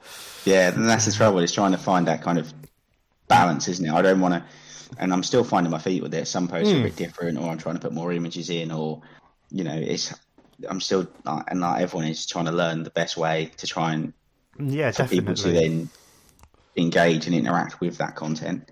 Yeah, 0.46 0.70
and 0.70 0.88
that's 0.88 1.06
the 1.06 1.12
trouble. 1.12 1.40
Is 1.40 1.52
trying 1.52 1.72
to 1.72 1.78
find 1.78 2.08
that 2.08 2.22
kind 2.22 2.38
of 2.38 2.54
balance, 3.28 3.68
isn't 3.68 3.86
it? 3.86 3.92
I 3.92 4.02
don't 4.02 4.22
want 4.22 4.36
to, 4.36 4.44
and 4.98 5.14
I'm 5.14 5.24
still 5.24 5.44
finding 5.44 5.72
my 5.72 5.80
feet 5.80 6.02
with 6.02 6.14
it. 6.14 6.28
Some 6.28 6.48
posts 6.48 6.72
are 6.72 6.76
a 6.76 6.78
hmm. 6.78 6.84
bit 6.84 6.96
different, 6.96 7.38
or 7.38 7.50
I'm 7.50 7.58
trying 7.58 7.76
to 7.76 7.82
put 7.82 7.94
more 7.94 8.12
images 8.12 8.50
in, 8.50 8.72
or 8.72 9.02
you 9.52 9.64
know, 9.64 9.76
it's. 9.76 10.14
I'm 10.70 10.82
still, 10.82 11.08
and 11.26 11.62
like 11.62 11.82
everyone 11.82 12.10
is 12.10 12.26
trying 12.26 12.44
to 12.46 12.52
learn 12.52 12.84
the 12.84 12.90
best 12.90 13.16
way 13.16 13.50
to 13.58 13.66
try 13.66 13.94
and 13.94 14.12
Yeah, 14.60 14.92
for 14.92 15.08
people 15.08 15.34
to 15.34 15.52
then 15.52 15.90
engage 16.76 17.28
and 17.28 17.36
interact 17.36 17.80
with 17.80 17.98
that 17.98 18.16
content. 18.16 18.70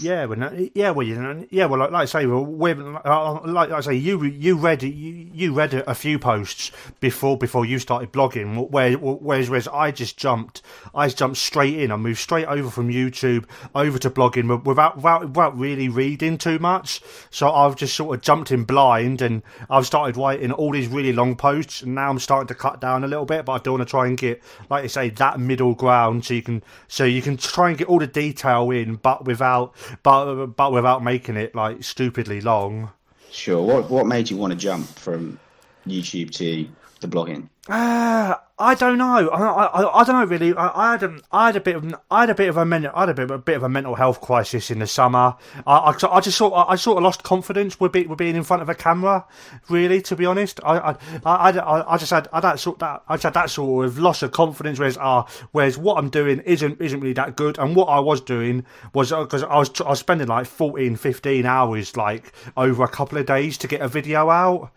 Yeah, 0.00 0.24
well, 0.24 0.54
yeah, 0.74 0.90
well, 0.90 1.06
you 1.06 1.20
know, 1.20 1.46
yeah, 1.50 1.66
well, 1.66 1.78
like, 1.80 1.90
like 1.90 2.02
I 2.02 2.04
say, 2.06 2.26
well, 2.26 2.44
we 2.44 2.72
like, 2.72 3.04
like 3.44 3.70
I 3.70 3.80
say, 3.80 3.94
you 3.94 4.24
you 4.24 4.56
read 4.56 4.82
you, 4.82 5.28
you 5.32 5.52
read 5.52 5.74
a 5.74 5.94
few 5.94 6.18
posts 6.18 6.72
before 7.00 7.36
before 7.36 7.66
you 7.66 7.78
started 7.78 8.10
blogging, 8.10 8.70
where 8.70 8.94
whereas 8.94 9.50
whereas 9.50 9.68
I 9.68 9.90
just 9.90 10.16
jumped, 10.16 10.62
I 10.94 11.08
jumped 11.08 11.36
straight 11.36 11.78
in. 11.78 11.92
I 11.92 11.96
moved 11.96 12.20
straight 12.20 12.46
over 12.46 12.70
from 12.70 12.88
YouTube 12.88 13.44
over 13.74 13.98
to 13.98 14.08
blogging 14.08 14.64
without 14.64 14.96
without 14.96 15.28
without 15.28 15.58
really 15.58 15.90
reading 15.90 16.38
too 16.38 16.58
much. 16.58 17.02
So 17.30 17.50
I've 17.52 17.76
just 17.76 17.94
sort 17.94 18.16
of 18.16 18.22
jumped 18.22 18.50
in 18.50 18.64
blind, 18.64 19.20
and 19.20 19.42
I've 19.68 19.86
started 19.86 20.16
writing 20.16 20.52
all 20.52 20.72
these 20.72 20.88
really 20.88 21.12
long 21.12 21.36
posts, 21.36 21.82
and 21.82 21.94
now 21.94 22.08
I'm 22.08 22.18
starting 22.18 22.48
to 22.48 22.54
cut 22.54 22.80
down 22.80 23.04
a 23.04 23.08
little 23.08 23.26
bit, 23.26 23.44
but 23.44 23.52
I 23.52 23.58
do 23.58 23.72
want 23.72 23.82
to 23.82 23.90
try 23.90 24.06
and 24.06 24.16
get, 24.16 24.42
like 24.70 24.84
I 24.84 24.86
say, 24.86 25.10
that 25.10 25.38
middle 25.38 25.74
ground, 25.74 26.24
so 26.24 26.32
you 26.32 26.42
can 26.42 26.62
so 26.88 27.04
you 27.04 27.20
can 27.20 27.36
try 27.36 27.68
and 27.68 27.76
get 27.76 27.88
all 27.88 27.98
the 27.98 28.06
detail 28.06 28.70
in, 28.70 28.94
but 28.96 29.26
without 29.26 29.74
but 30.02 30.46
but 30.46 30.72
without 30.72 31.02
making 31.02 31.36
it 31.36 31.54
like 31.54 31.82
stupidly 31.84 32.40
long. 32.40 32.90
Sure. 33.30 33.62
What 33.62 33.90
what 33.90 34.06
made 34.06 34.30
you 34.30 34.36
want 34.36 34.52
to 34.52 34.58
jump 34.58 34.86
from 34.86 35.38
YouTube 35.86 36.30
to 36.32 36.68
the 37.00 37.08
blogging? 37.08 37.48
Uh, 37.68 38.34
I 38.62 38.76
don't 38.76 38.96
know. 38.96 39.28
I, 39.28 39.64
I, 39.64 40.00
I 40.00 40.04
don't 40.04 40.16
know 40.20 40.24
really. 40.24 40.54
I, 40.54 40.90
I, 40.90 40.92
had 40.92 41.02
a, 41.02 41.20
I 41.32 41.46
had 41.46 41.56
a 41.56 41.60
bit 41.60 41.74
of 41.74 41.94
I 42.10 42.20
had 42.20 42.30
a 42.30 42.34
bit 42.34 42.48
of 42.48 42.56
a 42.56 42.64
mental 42.64 42.92
I 42.94 43.00
had 43.00 43.08
a 43.08 43.14
bit, 43.14 43.30
a 43.30 43.38
bit 43.38 43.56
of 43.56 43.64
a 43.64 43.68
mental 43.68 43.96
health 43.96 44.20
crisis 44.20 44.70
in 44.70 44.78
the 44.78 44.86
summer. 44.86 45.34
I, 45.66 45.76
I, 45.76 45.94
I 46.10 46.20
just 46.20 46.38
sort 46.38 46.52
I, 46.54 46.76
sort 46.76 46.98
of 46.98 47.02
lost 47.02 47.24
confidence 47.24 47.80
with, 47.80 47.90
be, 47.90 48.06
with 48.06 48.18
being 48.18 48.36
in 48.36 48.44
front 48.44 48.62
of 48.62 48.68
a 48.68 48.74
camera. 48.76 49.26
Really, 49.68 50.00
to 50.02 50.14
be 50.14 50.26
honest, 50.26 50.60
I 50.64 50.96
I, 51.24 51.50
I, 51.50 51.94
I 51.94 51.96
just 51.98 52.12
had 52.12 52.28
I 52.32 52.38
that 52.38 52.60
sort 52.60 52.78
that 52.78 53.02
I 53.08 53.14
just 53.14 53.24
had 53.24 53.34
that 53.34 53.50
sort 53.50 53.86
of 53.86 53.98
loss 53.98 54.22
of 54.22 54.30
confidence. 54.30 54.78
Whereas 54.78 54.96
uh, 54.96 55.24
whereas 55.50 55.76
what 55.76 55.98
I'm 55.98 56.08
doing 56.08 56.38
isn't 56.40 56.80
isn't 56.80 57.00
really 57.00 57.14
that 57.14 57.34
good, 57.34 57.58
and 57.58 57.74
what 57.74 57.86
I 57.86 57.98
was 57.98 58.20
doing 58.20 58.64
was 58.94 59.10
because 59.10 59.42
uh, 59.42 59.48
I 59.48 59.58
was 59.58 59.80
I 59.80 59.90
was 59.90 59.98
spending 59.98 60.28
like 60.28 60.46
14, 60.46 60.94
15 60.94 61.46
hours 61.46 61.96
like 61.96 62.32
over 62.56 62.84
a 62.84 62.88
couple 62.88 63.18
of 63.18 63.26
days 63.26 63.58
to 63.58 63.66
get 63.66 63.80
a 63.80 63.88
video 63.88 64.30
out, 64.30 64.70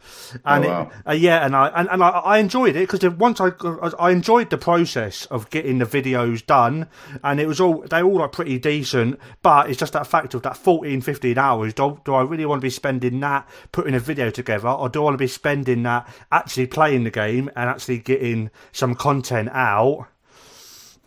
and 0.44 0.66
oh, 0.66 0.70
wow. 0.70 0.82
it, 0.82 1.10
uh, 1.10 1.14
yeah, 1.14 1.46
and 1.46 1.56
I 1.56 1.68
and, 1.68 1.88
and 1.92 2.04
I, 2.04 2.10
I 2.10 2.38
enjoyed 2.40 2.76
it 2.76 2.90
because 2.90 3.08
once 3.12 3.40
I 3.40 3.52
I 3.82 4.12
enjoyed 4.12 4.50
the 4.50 4.58
process 4.58 5.26
of 5.28 5.50
getting 5.50 5.80
the 5.80 5.86
videos 5.86 6.46
done, 6.46 6.88
and 7.24 7.40
it 7.40 7.48
was 7.48 7.60
all 7.60 7.82
they 7.82 8.02
all 8.02 8.22
are 8.22 8.30
pretty 8.30 8.58
decent. 8.60 9.20
But 9.42 9.70
it's 9.70 9.80
just 9.80 9.94
that 9.94 10.08
fact 10.08 10.34
of 10.34 10.42
that 10.44 10.58
14, 10.58 11.02
15 11.02 11.38
hours. 11.38 11.74
Do, 11.74 12.00
do 12.06 12.14
I 12.14 12.24
really 12.24 12.46
want 12.46 12.62
to 12.62 12.66
be 12.66 12.70
spending 12.70 13.20
that 13.22 13.48
putting 13.72 13.94
a 13.94 14.00
video 14.00 14.30
together, 14.30 14.70
or 14.70 14.90
do 14.90 15.02
I 15.02 15.04
want 15.06 15.14
to 15.16 15.18
be 15.18 15.28
spending 15.28 15.84
that 15.84 16.08
actually 16.32 16.68
playing 16.68 17.04
the 17.04 17.12
game 17.12 17.50
and 17.56 17.70
actually 17.70 18.00
getting 18.00 18.50
some 18.72 18.96
content 18.96 19.50
out? 19.52 20.08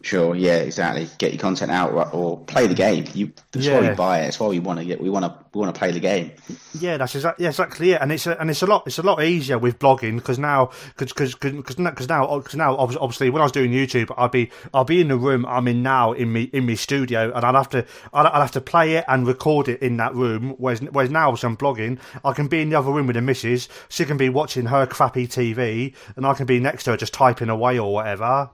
Sure, 0.09 0.35
yeah, 0.35 0.57
exactly. 0.61 1.07
Get 1.19 1.35
your 1.35 1.41
content 1.41 1.71
out 1.71 2.15
or 2.15 2.39
play 2.39 2.67
the 2.67 2.73
game. 2.73 3.05
You 3.13 3.31
that's 3.53 3.67
yeah. 3.67 3.79
why 3.79 3.91
we 3.91 3.95
buy 3.95 4.21
it. 4.21 4.23
That's 4.23 4.41
why 4.41 4.47
we 4.49 4.59
want 4.59 4.79
to 4.79 4.87
get. 4.87 5.03
We 5.03 5.11
want 5.11 5.27
to. 5.27 5.37
We 5.53 5.61
want 5.61 5.75
to 5.75 5.79
play 5.79 5.93
the 5.93 6.01
game. 6.01 6.33
Yeah, 6.81 6.97
that's 6.97 7.15
exactly. 7.15 7.43
Yeah, 7.43 7.51
exactly 7.51 7.91
it. 7.93 8.01
And 8.01 8.11
it's 8.11 8.27
a, 8.27 8.41
and 8.41 8.49
it's 8.49 8.63
a 8.63 8.67
lot. 8.67 8.85
It's 8.87 8.97
a 8.97 9.03
lot 9.03 9.23
easier 9.23 9.59
with 9.59 9.79
blogging 9.79 10.17
because 10.17 10.39
now 10.39 10.71
because 10.97 11.13
because 11.13 11.53
because 11.53 11.79
now 12.09 12.39
because 12.39 12.57
now 12.57 12.75
obviously 12.79 13.29
when 13.29 13.43
I 13.43 13.45
was 13.45 13.53
doing 13.53 13.71
YouTube, 13.71 14.11
I'd 14.17 14.31
be 14.31 14.51
I'll 14.73 14.85
be 14.85 15.03
in 15.03 15.09
the 15.09 15.19
room 15.19 15.45
I'm 15.45 15.69
in 15.69 15.83
now 15.83 16.13
in 16.13 16.33
me 16.33 16.45
in 16.55 16.67
my 16.67 16.75
studio, 16.75 17.31
and 17.35 17.45
I'd 17.45 17.55
have 17.55 17.69
to 17.71 17.85
I'd, 18.15 18.25
I'd 18.25 18.41
have 18.41 18.53
to 18.53 18.63
play 18.63 18.95
it 18.95 19.05
and 19.09 19.27
record 19.27 19.69
it 19.69 19.83
in 19.83 19.99
that 19.99 20.15
room. 20.15 20.55
Whereas 20.57 20.81
whereas 20.81 21.11
now 21.11 21.35
as 21.35 21.45
I'm 21.45 21.55
blogging, 21.55 21.99
I 22.25 22.33
can 22.33 22.49
be 22.49 22.63
in 22.63 22.71
the 22.71 22.79
other 22.79 22.91
room 22.91 23.07
with 23.07 23.17
the 23.17 23.21
missus. 23.21 23.69
She 23.91 24.07
can 24.07 24.17
be 24.17 24.31
watching 24.31 24.65
her 24.65 24.87
crappy 24.87 25.29
TV, 25.29 25.95
and 26.17 26.25
I 26.25 26.33
can 26.33 26.47
be 26.47 26.61
next 26.61 26.85
to 26.85 26.93
her 26.93 26.97
just 26.97 27.13
typing 27.13 27.51
away 27.51 27.79
or 27.79 27.93
whatever. 27.93 28.49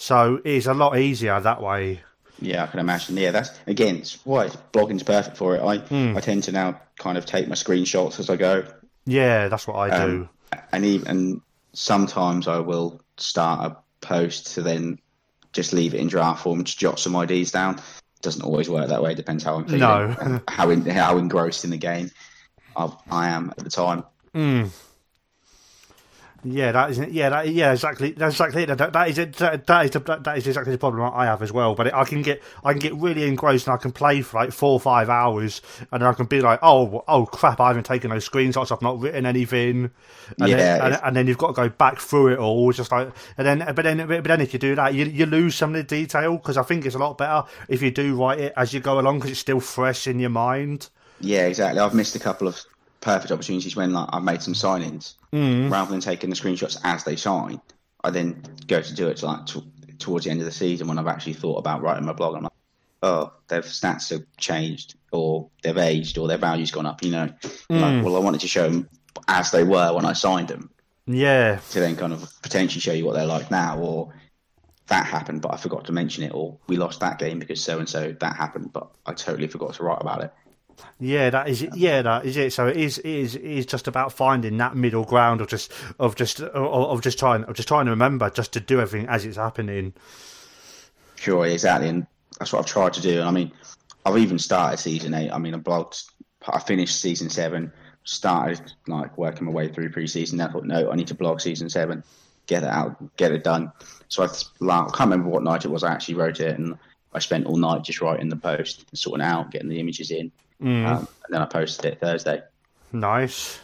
So 0.00 0.40
it's 0.46 0.64
a 0.64 0.72
lot 0.72 0.98
easier 0.98 1.38
that 1.38 1.60
way. 1.60 2.00
Yeah, 2.40 2.64
I 2.64 2.68
can 2.68 2.80
imagine. 2.80 3.18
Yeah, 3.18 3.32
that's 3.32 3.50
again, 3.66 3.96
it's 3.96 4.24
why 4.24 4.48
blogging's 4.72 5.02
perfect 5.02 5.36
for 5.36 5.56
it. 5.56 5.62
I 5.62 5.76
mm. 5.76 6.16
I 6.16 6.20
tend 6.20 6.44
to 6.44 6.52
now 6.52 6.80
kind 6.98 7.18
of 7.18 7.26
take 7.26 7.48
my 7.48 7.54
screenshots 7.54 8.18
as 8.18 8.30
I 8.30 8.36
go. 8.36 8.64
Yeah, 9.04 9.48
that's 9.48 9.66
what 9.66 9.76
I 9.76 9.90
um, 9.90 10.10
do. 10.10 10.28
And 10.72 10.86
even 10.86 11.06
and 11.06 11.40
sometimes 11.74 12.48
I 12.48 12.60
will 12.60 13.02
start 13.18 13.72
a 13.72 13.76
post 14.00 14.54
to 14.54 14.62
then 14.62 14.98
just 15.52 15.74
leave 15.74 15.92
it 15.92 16.00
in 16.00 16.08
draft 16.08 16.42
form, 16.42 16.64
to 16.64 16.78
jot 16.78 16.98
some 16.98 17.14
ideas 17.14 17.50
down. 17.50 17.78
Doesn't 18.22 18.42
always 18.42 18.70
work 18.70 18.88
that 18.88 19.02
way. 19.02 19.14
Depends 19.14 19.44
how 19.44 19.56
I'm 19.56 19.66
feeling, 19.66 19.80
no. 19.80 20.40
how 20.48 20.70
in, 20.70 20.86
how 20.86 21.18
engrossed 21.18 21.64
in 21.64 21.70
the 21.70 21.76
game 21.76 22.10
I, 22.74 22.90
I 23.10 23.28
am 23.28 23.50
at 23.50 23.64
the 23.64 23.70
time. 23.70 24.04
Mm. 24.34 24.70
Yeah, 26.42 26.72
that 26.72 26.90
is 26.90 26.98
yeah, 26.98 27.28
that, 27.28 27.48
yeah, 27.48 27.72
exactly. 27.72 28.12
That's 28.12 28.34
exactly 28.34 28.62
it. 28.62 28.76
That, 28.76 28.92
that 28.94 29.08
is 29.08 29.18
it. 29.18 29.34
That, 29.34 29.66
that 29.66 29.84
is 29.84 29.90
the, 29.90 29.98
that 30.00 30.38
is 30.38 30.46
exactly 30.46 30.72
the 30.72 30.78
problem 30.78 31.10
I 31.14 31.26
have 31.26 31.42
as 31.42 31.52
well. 31.52 31.74
But 31.74 31.88
it, 31.88 31.94
I 31.94 32.04
can 32.04 32.22
get 32.22 32.42
I 32.64 32.72
can 32.72 32.80
get 32.80 32.94
really 32.94 33.24
engrossed 33.24 33.66
and 33.66 33.74
I 33.74 33.76
can 33.76 33.92
play 33.92 34.22
for 34.22 34.38
like 34.38 34.52
four 34.52 34.72
or 34.72 34.80
five 34.80 35.10
hours, 35.10 35.60
and 35.92 36.00
then 36.00 36.08
I 36.08 36.14
can 36.14 36.26
be 36.26 36.40
like, 36.40 36.58
oh, 36.62 37.04
oh 37.06 37.26
crap, 37.26 37.60
I 37.60 37.68
haven't 37.68 37.84
taken 37.84 38.10
those 38.10 38.26
screenshots. 38.26 38.72
I've 38.72 38.80
not 38.80 38.98
written 39.00 39.26
anything. 39.26 39.90
And 40.38 40.48
yeah, 40.48 40.56
then, 40.56 40.80
and, 40.80 41.00
and, 41.04 41.16
then 41.16 41.26
you've 41.26 41.38
got 41.38 41.48
to 41.48 41.52
go 41.52 41.68
back 41.68 41.98
through 41.98 42.34
it 42.34 42.38
all. 42.38 42.72
Just 42.72 42.90
like 42.90 43.10
and 43.36 43.46
then, 43.46 43.74
but 43.74 43.82
then, 43.82 44.06
but 44.06 44.24
then 44.24 44.40
if 44.40 44.54
you 44.54 44.58
do 44.58 44.74
that, 44.76 44.94
you 44.94 45.04
you 45.04 45.26
lose 45.26 45.54
some 45.54 45.74
of 45.74 45.76
the 45.76 45.82
detail 45.82 46.38
because 46.38 46.56
I 46.56 46.62
think 46.62 46.86
it's 46.86 46.94
a 46.94 46.98
lot 46.98 47.18
better 47.18 47.44
if 47.68 47.82
you 47.82 47.90
do 47.90 48.16
write 48.16 48.38
it 48.38 48.54
as 48.56 48.72
you 48.72 48.80
go 48.80 48.98
along 48.98 49.18
because 49.18 49.32
it's 49.32 49.40
still 49.40 49.60
fresh 49.60 50.06
in 50.06 50.18
your 50.18 50.30
mind. 50.30 50.88
Yeah, 51.20 51.46
exactly. 51.46 51.80
I've 51.80 51.94
missed 51.94 52.16
a 52.16 52.18
couple 52.18 52.48
of 52.48 52.64
perfect 53.00 53.32
opportunities 53.32 53.76
when 53.76 53.92
like 53.92 54.08
I've 54.12 54.22
made 54.22 54.42
some 54.42 54.54
signings 54.54 55.14
mm. 55.32 55.70
rather 55.70 55.90
than 55.90 56.00
taking 56.00 56.30
the 56.30 56.36
screenshots 56.36 56.78
as 56.84 57.04
they 57.04 57.16
sign. 57.16 57.60
I 58.02 58.10
then 58.10 58.42
go 58.66 58.80
to 58.80 58.94
do 58.94 59.08
it 59.08 59.18
to 59.18 59.26
like 59.26 59.46
t- 59.46 59.64
towards 59.98 60.24
the 60.24 60.30
end 60.30 60.40
of 60.40 60.46
the 60.46 60.52
season 60.52 60.88
when 60.88 60.98
I've 60.98 61.06
actually 61.06 61.34
thought 61.34 61.58
about 61.58 61.82
writing 61.82 62.06
my 62.06 62.12
blog. 62.12 62.36
I'm 62.36 62.44
like, 62.44 62.52
oh, 63.02 63.32
their 63.48 63.62
stats 63.62 64.10
have 64.10 64.24
changed, 64.36 64.94
or 65.12 65.48
they've 65.62 65.76
aged, 65.76 66.18
or 66.18 66.28
their 66.28 66.38
value's 66.38 66.70
gone 66.70 66.86
up. 66.86 67.02
You 67.02 67.10
know, 67.10 67.28
mm. 67.42 67.80
like, 67.80 68.04
well, 68.04 68.16
I 68.16 68.20
wanted 68.20 68.40
to 68.42 68.48
show 68.48 68.68
them 68.68 68.88
as 69.28 69.50
they 69.50 69.64
were 69.64 69.92
when 69.94 70.04
I 70.04 70.12
signed 70.12 70.48
them. 70.48 70.70
Yeah. 71.06 71.60
To 71.70 71.80
then 71.80 71.96
kind 71.96 72.12
of 72.12 72.30
potentially 72.42 72.80
show 72.80 72.92
you 72.92 73.04
what 73.04 73.14
they're 73.14 73.26
like 73.26 73.50
now, 73.50 73.78
or 73.78 74.14
that 74.86 75.06
happened, 75.06 75.42
but 75.42 75.54
I 75.54 75.56
forgot 75.56 75.84
to 75.86 75.92
mention 75.92 76.24
it, 76.24 76.32
or 76.34 76.58
we 76.66 76.76
lost 76.76 77.00
that 77.00 77.18
game 77.18 77.38
because 77.38 77.62
so 77.62 77.78
and 77.78 77.88
so 77.88 78.14
that 78.20 78.36
happened, 78.36 78.72
but 78.72 78.90
I 79.06 79.12
totally 79.12 79.46
forgot 79.48 79.74
to 79.74 79.84
write 79.84 80.00
about 80.00 80.22
it. 80.22 80.32
Yeah, 80.98 81.30
that 81.30 81.48
is 81.48 81.62
it. 81.62 81.74
Yeah, 81.74 82.02
that 82.02 82.26
is 82.26 82.36
it. 82.36 82.52
So 82.52 82.66
it 82.66 82.76
is, 82.76 82.98
it 82.98 83.06
is, 83.06 83.34
it 83.34 83.42
is 83.42 83.66
just 83.66 83.88
about 83.88 84.12
finding 84.12 84.56
that 84.58 84.76
middle 84.76 85.04
ground 85.04 85.40
of 85.40 85.48
just, 85.48 85.72
of 85.98 86.16
just, 86.16 86.40
of, 86.40 87.00
just 87.02 87.18
trying, 87.18 87.44
of 87.44 87.54
just 87.54 87.68
trying 87.68 87.86
to 87.86 87.90
remember, 87.90 88.28
just 88.30 88.52
to 88.52 88.60
do 88.60 88.80
everything 88.80 89.08
as 89.08 89.24
it's 89.24 89.36
happening. 89.36 89.94
Sure, 91.16 91.46
exactly, 91.46 91.88
and 91.88 92.06
that's 92.38 92.52
what 92.52 92.60
I've 92.60 92.66
tried 92.66 92.94
to 92.94 93.02
do. 93.02 93.22
I 93.22 93.30
mean, 93.30 93.52
I've 94.06 94.16
even 94.16 94.38
started 94.38 94.78
season 94.78 95.14
eight. 95.14 95.30
I 95.30 95.38
mean, 95.38 95.54
I 95.54 95.58
blogged, 95.58 96.10
I 96.48 96.58
finished 96.58 97.00
season 97.00 97.28
seven, 97.28 97.72
started 98.04 98.72
like 98.86 99.18
working 99.18 99.46
my 99.46 99.52
way 99.52 99.68
through 99.68 99.90
pre-season. 99.90 100.40
I 100.40 100.50
thought, 100.50 100.64
no, 100.64 100.90
I 100.90 100.96
need 100.96 101.08
to 101.08 101.14
blog 101.14 101.40
season 101.40 101.68
seven, 101.68 102.02
get 102.46 102.62
it 102.62 102.70
out, 102.70 103.16
get 103.16 103.32
it 103.32 103.44
done. 103.44 103.72
So 104.08 104.22
I, 104.22 104.26
I 104.26 104.84
can't 104.84 105.00
remember 105.00 105.28
what 105.28 105.42
night 105.42 105.64
it 105.64 105.70
was. 105.70 105.84
I 105.84 105.92
actually 105.92 106.14
wrote 106.14 106.40
it, 106.40 106.58
and 106.58 106.78
I 107.12 107.18
spent 107.18 107.46
all 107.46 107.56
night 107.56 107.82
just 107.82 108.00
writing 108.00 108.28
the 108.28 108.36
post, 108.36 108.84
sorting 108.94 109.24
out, 109.24 109.50
getting 109.50 109.68
the 109.68 109.80
images 109.80 110.10
in 110.10 110.30
Mm. 110.62 110.86
Um, 110.86 111.08
and 111.24 111.34
then 111.34 111.42
I 111.42 111.46
posted 111.46 111.86
it 111.86 112.00
Thursday. 112.00 112.42
Nice. 112.92 113.58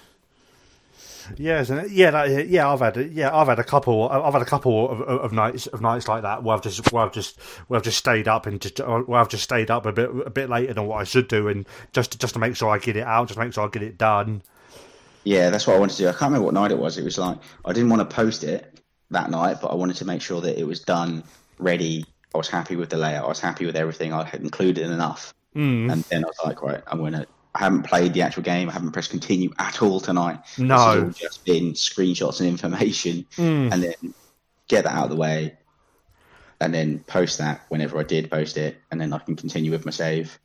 Yes, 1.37 1.71
and 1.71 1.91
yeah, 1.91 2.13
that, 2.13 2.49
yeah, 2.49 2.71
I've 2.71 2.79
had 2.79 2.97
yeah, 3.11 3.37
I've 3.37 3.49
had 3.49 3.59
a 3.59 3.65
couple, 3.65 4.09
I've 4.09 4.33
had 4.33 4.43
a 4.43 4.47
couple 4.47 4.89
of, 4.89 5.01
of, 5.01 5.33
nights 5.33 5.67
of 5.67 5.81
nights 5.81 6.07
like 6.07 6.23
that 6.23 6.45
where 6.45 6.55
I've 6.55 6.63
just 6.63 6.93
where 6.93 7.05
I've 7.05 7.13
just 7.13 7.41
where 7.67 7.79
I've 7.79 7.83
just 7.83 7.99
stayed 7.99 8.29
up 8.29 8.47
and 8.47 8.61
just 8.61 8.79
where 8.79 9.19
I've 9.19 9.29
just 9.29 9.43
stayed 9.43 9.69
up 9.69 9.87
a 9.87 9.93
bit 9.93 10.09
a 10.25 10.31
bit 10.31 10.49
later 10.49 10.73
than 10.73 10.87
what 10.87 11.01
I 11.01 11.05
should 11.05 11.27
do, 11.27 11.49
and 11.49 11.67
just 11.93 12.21
just 12.21 12.35
to 12.35 12.39
make 12.39 12.55
sure 12.55 12.71
I 12.71 12.79
get 12.79 12.97
it 12.97 13.03
out, 13.03 13.27
just 13.27 13.41
make 13.41 13.53
sure 13.53 13.65
I 13.65 13.69
get 13.69 13.83
it 13.83 13.99
done. 13.99 14.41
Yeah, 15.25 15.51
that's 15.51 15.67
what 15.67 15.75
I 15.75 15.81
wanted 15.81 15.97
to 15.97 16.03
do. 16.05 16.09
I 16.09 16.13
can't 16.13 16.31
remember 16.31 16.45
what 16.45 16.55
night 16.55 16.71
it 16.71 16.79
was. 16.79 16.97
It 16.97 17.03
was 17.03 17.19
like 17.19 17.39
I 17.65 17.73
didn't 17.73 17.91
want 17.91 18.09
to 18.09 18.15
post 18.15 18.45
it 18.45 18.81
that 19.11 19.29
night, 19.29 19.57
but 19.61 19.73
I 19.73 19.75
wanted 19.75 19.97
to 19.97 20.05
make 20.05 20.23
sure 20.23 20.41
that 20.43 20.61
it 20.61 20.65
was 20.65 20.79
done, 20.79 21.25
ready. 21.59 22.05
I 22.37 22.39
was 22.39 22.49
happy 22.49 22.77
with 22.77 22.91
the 22.91 22.97
layout. 22.97 23.25
I 23.25 23.29
was 23.29 23.41
happy 23.41 23.67
with 23.67 23.77
everything. 23.77 24.13
I 24.13 24.25
had 24.25 24.43
included 24.43 24.89
enough 24.91 25.35
Mm. 25.57 25.91
And 25.91 26.05
then 26.05 26.25
I 26.25 26.29
was 26.29 26.39
like, 26.45 26.63
right, 26.63 26.83
I'm 26.87 27.01
gonna. 27.01 27.27
I 27.55 27.61
haven't 27.61 27.85
played 27.85 28.13
the 28.13 28.21
actual 28.21 28.43
game. 28.43 28.69
I 28.69 28.73
haven't 28.73 28.93
pressed 28.93 29.11
continue 29.11 29.51
at 29.59 29.81
all 29.81 29.99
tonight. 29.99 30.41
No, 30.59 31.07
it's 31.09 31.19
just 31.19 31.45
been 31.47 31.73
screenshots 31.73 32.41
and 32.41 32.49
information, 32.49 33.25
mm. 33.37 33.73
and 33.73 33.83
then 33.83 34.15
get 34.69 34.85
that 34.85 34.93
out 34.93 35.05
of 35.05 35.11
the 35.11 35.17
way, 35.17 35.57
and 36.61 36.75
then 36.75 36.99
post 37.01 37.39
that 37.39 37.63
whenever 37.71 37.99
I 37.99 38.03
did 38.03 38.31
post 38.31 38.59
it, 38.59 38.77
and 38.91 39.01
then 39.01 39.15
I 39.15 39.19
can 39.19 39.35
continue 39.35 39.71
with 39.71 39.87
my 39.87 39.91
save 39.91 40.39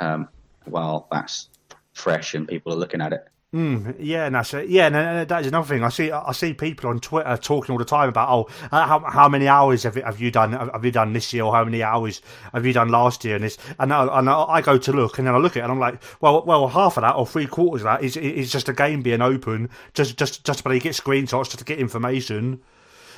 um, 0.00 0.28
while 0.64 1.06
that's 1.12 1.50
fresh 1.92 2.34
and 2.34 2.48
people 2.48 2.72
are 2.72 2.76
looking 2.76 3.02
at 3.02 3.12
it. 3.12 3.28
Mm, 3.54 3.94
yeah, 4.00 4.26
and 4.26 4.34
that's 4.34 4.52
it. 4.52 4.68
Yeah, 4.68 4.88
and, 4.88 4.96
and 4.96 5.28
that 5.28 5.40
is 5.42 5.46
another 5.46 5.68
thing. 5.68 5.84
I 5.84 5.88
see. 5.88 6.10
I 6.10 6.32
see 6.32 6.54
people 6.54 6.90
on 6.90 6.98
Twitter 6.98 7.36
talking 7.36 7.72
all 7.72 7.78
the 7.78 7.84
time 7.84 8.08
about, 8.08 8.28
oh, 8.28 8.48
uh, 8.72 8.84
how, 8.84 8.98
how 8.98 9.28
many 9.28 9.46
hours 9.46 9.84
have, 9.84 9.94
have 9.94 10.20
you 10.20 10.32
done? 10.32 10.54
Have 10.54 10.84
you 10.84 10.90
done 10.90 11.12
this 11.12 11.32
year, 11.32 11.44
or 11.44 11.54
how 11.54 11.62
many 11.62 11.80
hours 11.80 12.20
have 12.52 12.66
you 12.66 12.72
done 12.72 12.88
last 12.88 13.24
year? 13.24 13.36
And 13.36 13.44
this, 13.44 13.56
and 13.78 13.92
I, 13.92 14.18
and 14.18 14.28
I 14.28 14.60
go 14.60 14.76
to 14.76 14.92
look, 14.92 15.18
and 15.18 15.26
then 15.28 15.36
I 15.36 15.38
look 15.38 15.52
at 15.52 15.60
it, 15.60 15.62
and 15.62 15.70
I'm 15.70 15.78
like, 15.78 16.02
well, 16.20 16.42
well, 16.44 16.66
half 16.66 16.96
of 16.96 17.02
that 17.02 17.14
or 17.14 17.28
three 17.28 17.46
quarters 17.46 17.82
of 17.82 17.84
that 17.84 18.02
is 18.02 18.16
is 18.16 18.50
just 18.50 18.68
a 18.68 18.72
game 18.72 19.02
being 19.02 19.22
open, 19.22 19.70
just 19.92 20.18
just 20.18 20.42
just 20.44 20.64
to 20.64 20.78
get 20.80 20.92
screenshots, 20.94 21.44
just 21.44 21.58
to 21.58 21.64
get 21.64 21.78
information. 21.78 22.60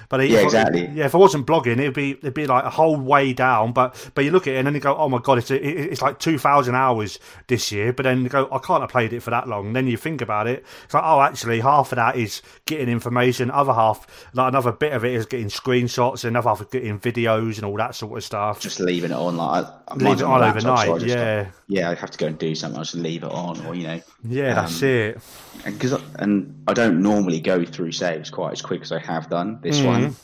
But 0.09 0.29
Yeah, 0.29 0.39
I- 0.41 0.43
exactly. 0.43 0.91
yeah, 0.95 1.07
if 1.07 1.15
I 1.15 1.19
wasn't 1.19 1.47
blogging, 1.47 1.79
it'd 1.79 1.95
be 1.95 2.13
it'd 2.13 2.35
be 2.35 2.47
like 2.47 2.65
a 2.65 2.71
whole 2.71 2.97
way 2.97 3.33
down. 3.33 3.73
But 3.73 4.11
but 4.15 4.25
you 4.25 4.31
look 4.31 4.47
at 4.47 4.55
it 4.55 4.59
and 4.59 4.67
then 4.67 4.75
you 4.75 4.81
go, 4.81 4.97
oh 4.97 5.09
my 5.09 5.19
god, 5.19 5.39
it's 5.39 5.51
it, 5.51 5.63
it's 5.63 6.03
like 6.03 6.19
two 6.19 6.39
thousand 6.39 6.75
hours 6.75 7.19
this 7.49 7.71
year. 7.73 7.93
But 7.93 8.05
then 8.05 8.23
you 8.23 8.29
go, 8.29 8.49
I 8.53 8.59
can't 8.59 8.81
have 8.83 8.91
played 8.91 9.13
it 9.13 9.21
for 9.21 9.31
that 9.31 9.49
long. 9.49 9.73
then 9.73 9.87
you 9.87 9.97
think 9.97 10.21
about 10.21 10.47
it, 10.47 10.65
it's 10.85 10.95
like 10.95 11.03
oh, 11.05 11.21
actually, 11.21 11.61
half 11.61 11.93
of 11.93 11.97
that 11.97 12.17
is 12.17 12.43
getting 12.67 12.89
information. 12.89 13.51
Other 13.51 13.73
half, 13.73 14.07
like 14.35 14.49
another 14.49 14.73
bit 14.73 14.93
of 14.93 15.05
it 15.05 15.15
is 15.15 15.27
getting 15.27 15.49
screenshots. 15.49 16.25
Another 16.25 16.49
half 16.49 16.61
is 16.61 16.67
getting 16.71 16.99
videos 17.01 17.57
and 17.57 17.65
all 17.65 17.77
that 17.77 17.95
sort 17.95 18.17
of 18.17 18.25
stuff. 18.25 18.61
Just 18.61 18.81
leaving 18.81 19.11
it 19.11 19.17
on, 19.17 19.37
like 19.37 19.65
I, 19.67 19.71
I 19.89 19.95
Leave 19.97 20.21
it 20.21 20.23
on 20.25 20.41
my 20.41 20.51
on 20.51 20.61
so 20.61 20.69
I 20.71 20.83
overnight, 20.87 21.01
just- 21.03 21.17
yeah. 21.17 21.47
yeah. 21.69 21.91
I 21.91 21.95
have 21.95 22.11
to 22.11 22.19
go 22.19 22.27
and 22.27 22.39
do 22.39 22.55
something. 22.55 22.79
I 22.79 22.83
just 22.83 22.95
leave 22.95 23.23
it 23.25 23.31
on, 23.31 23.65
or 23.67 23.75
you 23.75 23.87
know, 23.87 24.01
yeah, 24.29 24.55
that's 24.55 24.83
um, 24.83 24.89
it. 24.89 25.19
and 25.65 25.79
because 25.79 26.01
and 26.17 26.63
I 26.67 26.75
don't 26.75 27.03
normally 27.03 27.41
go 27.41 27.65
through 27.65 27.93
saves 27.93 28.31
quite 28.31 28.53
as 28.53 28.63
quick 28.63 28.83
as 28.83 28.93
I 28.93 28.99
have 28.99 29.29
done 29.31 29.59
this 29.63 29.79
Mm-hmm. 29.79 29.87
one. 29.87 30.17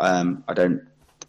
Um, 0.00 0.44
I 0.48 0.54
don't, 0.54 0.82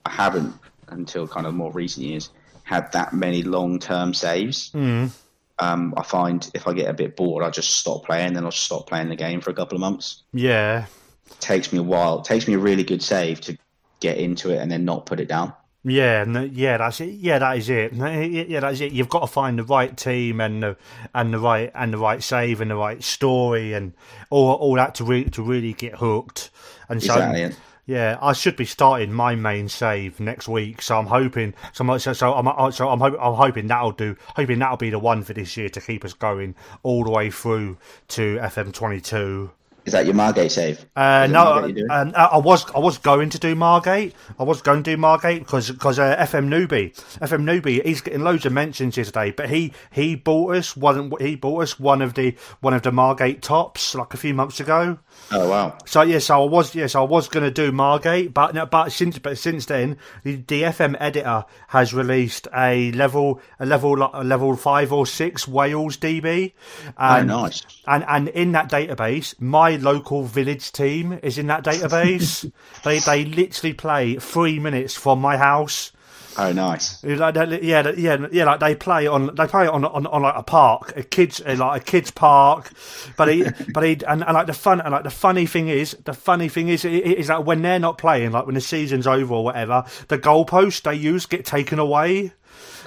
I 0.05 0.09
haven't 0.09 0.53
until 0.87 1.27
kind 1.27 1.45
of 1.47 1.53
more 1.53 1.71
recent 1.71 2.05
years 2.05 2.29
had 2.63 2.91
that 2.93 3.13
many 3.13 3.43
long 3.43 3.79
term 3.79 4.13
saves. 4.13 4.71
Mm. 4.71 5.11
Um, 5.59 5.93
I 5.95 6.03
find 6.03 6.49
if 6.53 6.67
I 6.67 6.73
get 6.73 6.89
a 6.89 6.93
bit 6.93 7.15
bored, 7.15 7.43
I 7.43 7.49
just 7.49 7.77
stop 7.77 8.05
playing, 8.05 8.33
then 8.33 8.43
I'll 8.43 8.51
stop 8.51 8.87
playing 8.87 9.09
the 9.09 9.15
game 9.15 9.39
for 9.39 9.51
a 9.51 9.53
couple 9.53 9.75
of 9.75 9.81
months. 9.81 10.23
Yeah, 10.33 10.85
It 11.27 11.39
takes 11.39 11.71
me 11.71 11.79
a 11.79 11.83
while. 11.83 12.19
It 12.19 12.25
takes 12.25 12.47
me 12.47 12.55
a 12.55 12.57
really 12.57 12.83
good 12.83 13.01
save 13.01 13.39
to 13.41 13.57
get 14.01 14.17
into 14.17 14.49
it 14.49 14.57
and 14.57 14.69
then 14.69 14.83
not 14.83 15.05
put 15.05 15.19
it 15.19 15.27
down. 15.29 15.53
Yeah, 15.87 16.23
no, 16.23 16.41
yeah, 16.41 16.77
that's 16.77 16.99
it. 16.99 17.11
Yeah, 17.13 17.37
that 17.37 17.57
is 17.57 17.69
it. 17.69 17.93
Yeah, 17.93 18.59
that's 18.59 18.81
it. 18.81 18.91
You've 18.91 19.07
got 19.09 19.19
to 19.19 19.27
find 19.27 19.59
the 19.59 19.63
right 19.63 19.95
team 19.95 20.41
and 20.41 20.63
the 20.63 20.77
and 21.13 21.31
the 21.31 21.37
right 21.37 21.71
and 21.75 21.93
the 21.93 21.99
right 21.99 22.23
save 22.23 22.59
and 22.59 22.71
the 22.71 22.75
right 22.75 23.03
story 23.03 23.73
and 23.73 23.93
all 24.31 24.53
all 24.53 24.73
that 24.75 24.95
to 24.95 25.03
really 25.03 25.29
to 25.29 25.43
really 25.43 25.73
get 25.73 25.93
hooked. 25.95 26.49
And 26.89 27.03
so, 27.03 27.13
Exactly. 27.13 27.55
yeah, 27.85 28.17
I 28.19 28.33
should 28.33 28.55
be 28.55 28.65
starting 28.65 29.13
my 29.13 29.35
main 29.35 29.69
save 29.69 30.19
next 30.19 30.47
week. 30.47 30.81
So 30.81 30.97
I'm 30.97 31.05
hoping. 31.05 31.53
So 31.73 31.87
I'm, 31.87 31.99
so, 31.99 32.13
so 32.13 32.33
I'm 32.33 32.71
so 32.71 32.89
I'm, 32.89 32.99
hope, 32.99 33.15
I'm 33.19 33.35
hoping 33.35 33.67
that'll 33.67 33.91
do. 33.91 34.15
Hoping 34.35 34.57
that'll 34.57 34.77
be 34.77 34.89
the 34.89 34.97
one 34.97 35.21
for 35.21 35.33
this 35.33 35.55
year 35.55 35.69
to 35.69 35.81
keep 35.81 36.03
us 36.03 36.13
going 36.13 36.55
all 36.81 37.03
the 37.03 37.11
way 37.11 37.29
through 37.29 37.77
to 38.09 38.37
FM 38.37 38.73
22. 38.73 39.51
Is 39.85 39.93
that 39.93 40.05
your 40.05 40.15
Margate 40.15 40.51
save? 40.51 40.83
Uh, 40.95 41.27
no, 41.29 41.61
Margate 41.61 41.85
um, 41.91 42.11
I 42.15 42.37
was 42.37 42.65
I 42.71 42.79
was 42.79 42.97
going 42.97 43.29
to 43.29 43.39
do 43.39 43.53
Margate. 43.53 44.15
I 44.39 44.43
was 44.43 44.61
going 44.63 44.81
to 44.81 44.91
do 44.91 44.97
Margate 44.97 45.39
because 45.39 45.69
because 45.69 45.99
uh, 45.99 46.15
FM 46.17 46.47
Newbie, 46.47 46.95
FM 47.19 47.43
Newbie, 47.43 47.85
he's 47.85 48.01
getting 48.01 48.21
loads 48.23 48.47
of 48.47 48.53
mentions 48.53 48.97
yesterday. 48.97 49.29
But 49.31 49.49
he 49.49 49.73
he 49.91 50.15
bought 50.15 50.55
us 50.55 50.75
one. 50.75 51.11
He 51.19 51.35
bought 51.35 51.61
us 51.61 51.79
one 51.79 52.01
of 52.01 52.15
the 52.15 52.35
one 52.61 52.73
of 52.73 52.81
the 52.81 52.91
Margate 52.91 53.43
tops 53.43 53.93
like 53.93 54.13
a 54.15 54.17
few 54.17 54.33
months 54.33 54.59
ago. 54.59 54.97
Oh 55.31 55.49
wow. 55.49 55.77
So 55.85 56.01
yes, 56.01 56.29
I 56.29 56.37
was 56.37 56.75
yes 56.75 56.95
I 56.95 57.01
was 57.01 57.27
going 57.27 57.43
to 57.43 57.51
do 57.51 57.71
Margate, 57.71 58.33
but 58.33 58.53
no, 58.53 58.65
but 58.65 58.89
since 58.91 59.17
but 59.19 59.37
since 59.37 59.65
then 59.65 59.97
the, 60.23 60.35
the 60.35 60.63
FM 60.63 60.95
editor 60.99 61.45
has 61.69 61.93
released 61.93 62.47
a 62.55 62.91
level 62.91 63.41
a 63.59 63.65
level 63.65 64.01
a 64.13 64.23
level 64.23 64.55
five 64.55 64.91
or 64.93 65.05
six 65.07 65.47
Wales 65.47 65.97
DB. 65.97 66.53
Oh, 66.87 66.91
And, 66.97 67.27
nice. 67.27 67.63
and 67.87 68.05
and 68.07 68.27
in 68.29 68.51
that 68.53 68.69
database, 68.69 69.33
my 69.39 69.75
local 69.77 70.23
village 70.23 70.71
team 70.71 71.19
is 71.23 71.37
in 71.37 71.47
that 71.47 71.63
database. 71.63 72.51
they 72.83 72.99
they 72.99 73.25
literally 73.25 73.73
play 73.73 74.15
three 74.15 74.59
minutes 74.59 74.95
from 74.95 75.19
my 75.19 75.37
house. 75.37 75.91
Oh, 76.37 76.51
nice. 76.51 77.03
Like, 77.03 77.35
yeah, 77.61 77.81
they- 77.81 77.95
yeah, 77.97 78.27
yeah. 78.31 78.45
Like 78.45 78.59
they 78.59 78.75
play 78.75 79.07
on, 79.07 79.33
they 79.35 79.47
play 79.47 79.67
on, 79.67 79.85
on, 79.85 80.05
on 80.07 80.21
like 80.21 80.35
a 80.35 80.43
park, 80.43 80.93
a 80.95 81.03
kids, 81.03 81.41
like 81.45 81.81
a 81.81 81.83
kids 81.83 82.11
park. 82.11 82.71
But 83.17 83.29
he, 83.29 83.45
but 83.73 83.83
he, 83.83 83.91
and, 84.07 84.23
and 84.23 84.33
like 84.33 84.47
the 84.47 84.53
fun, 84.53 84.81
and 84.81 84.91
like 84.91 85.03
the 85.03 85.09
funny 85.09 85.45
thing 85.45 85.69
is, 85.69 85.95
the 86.03 86.13
funny 86.13 86.49
thing 86.49 86.67
is, 86.69 86.83
is 86.85 87.27
that 87.27 87.45
when 87.45 87.61
they're 87.61 87.79
not 87.79 87.97
playing, 87.97 88.31
like 88.31 88.45
when 88.45 88.55
the 88.55 88.61
season's 88.61 89.07
over 89.07 89.33
or 89.33 89.43
whatever, 89.45 89.85
the 90.09 90.17
goalposts 90.17 90.81
they 90.83 90.95
use 90.95 91.25
get 91.25 91.45
taken 91.45 91.79
away. 91.79 92.33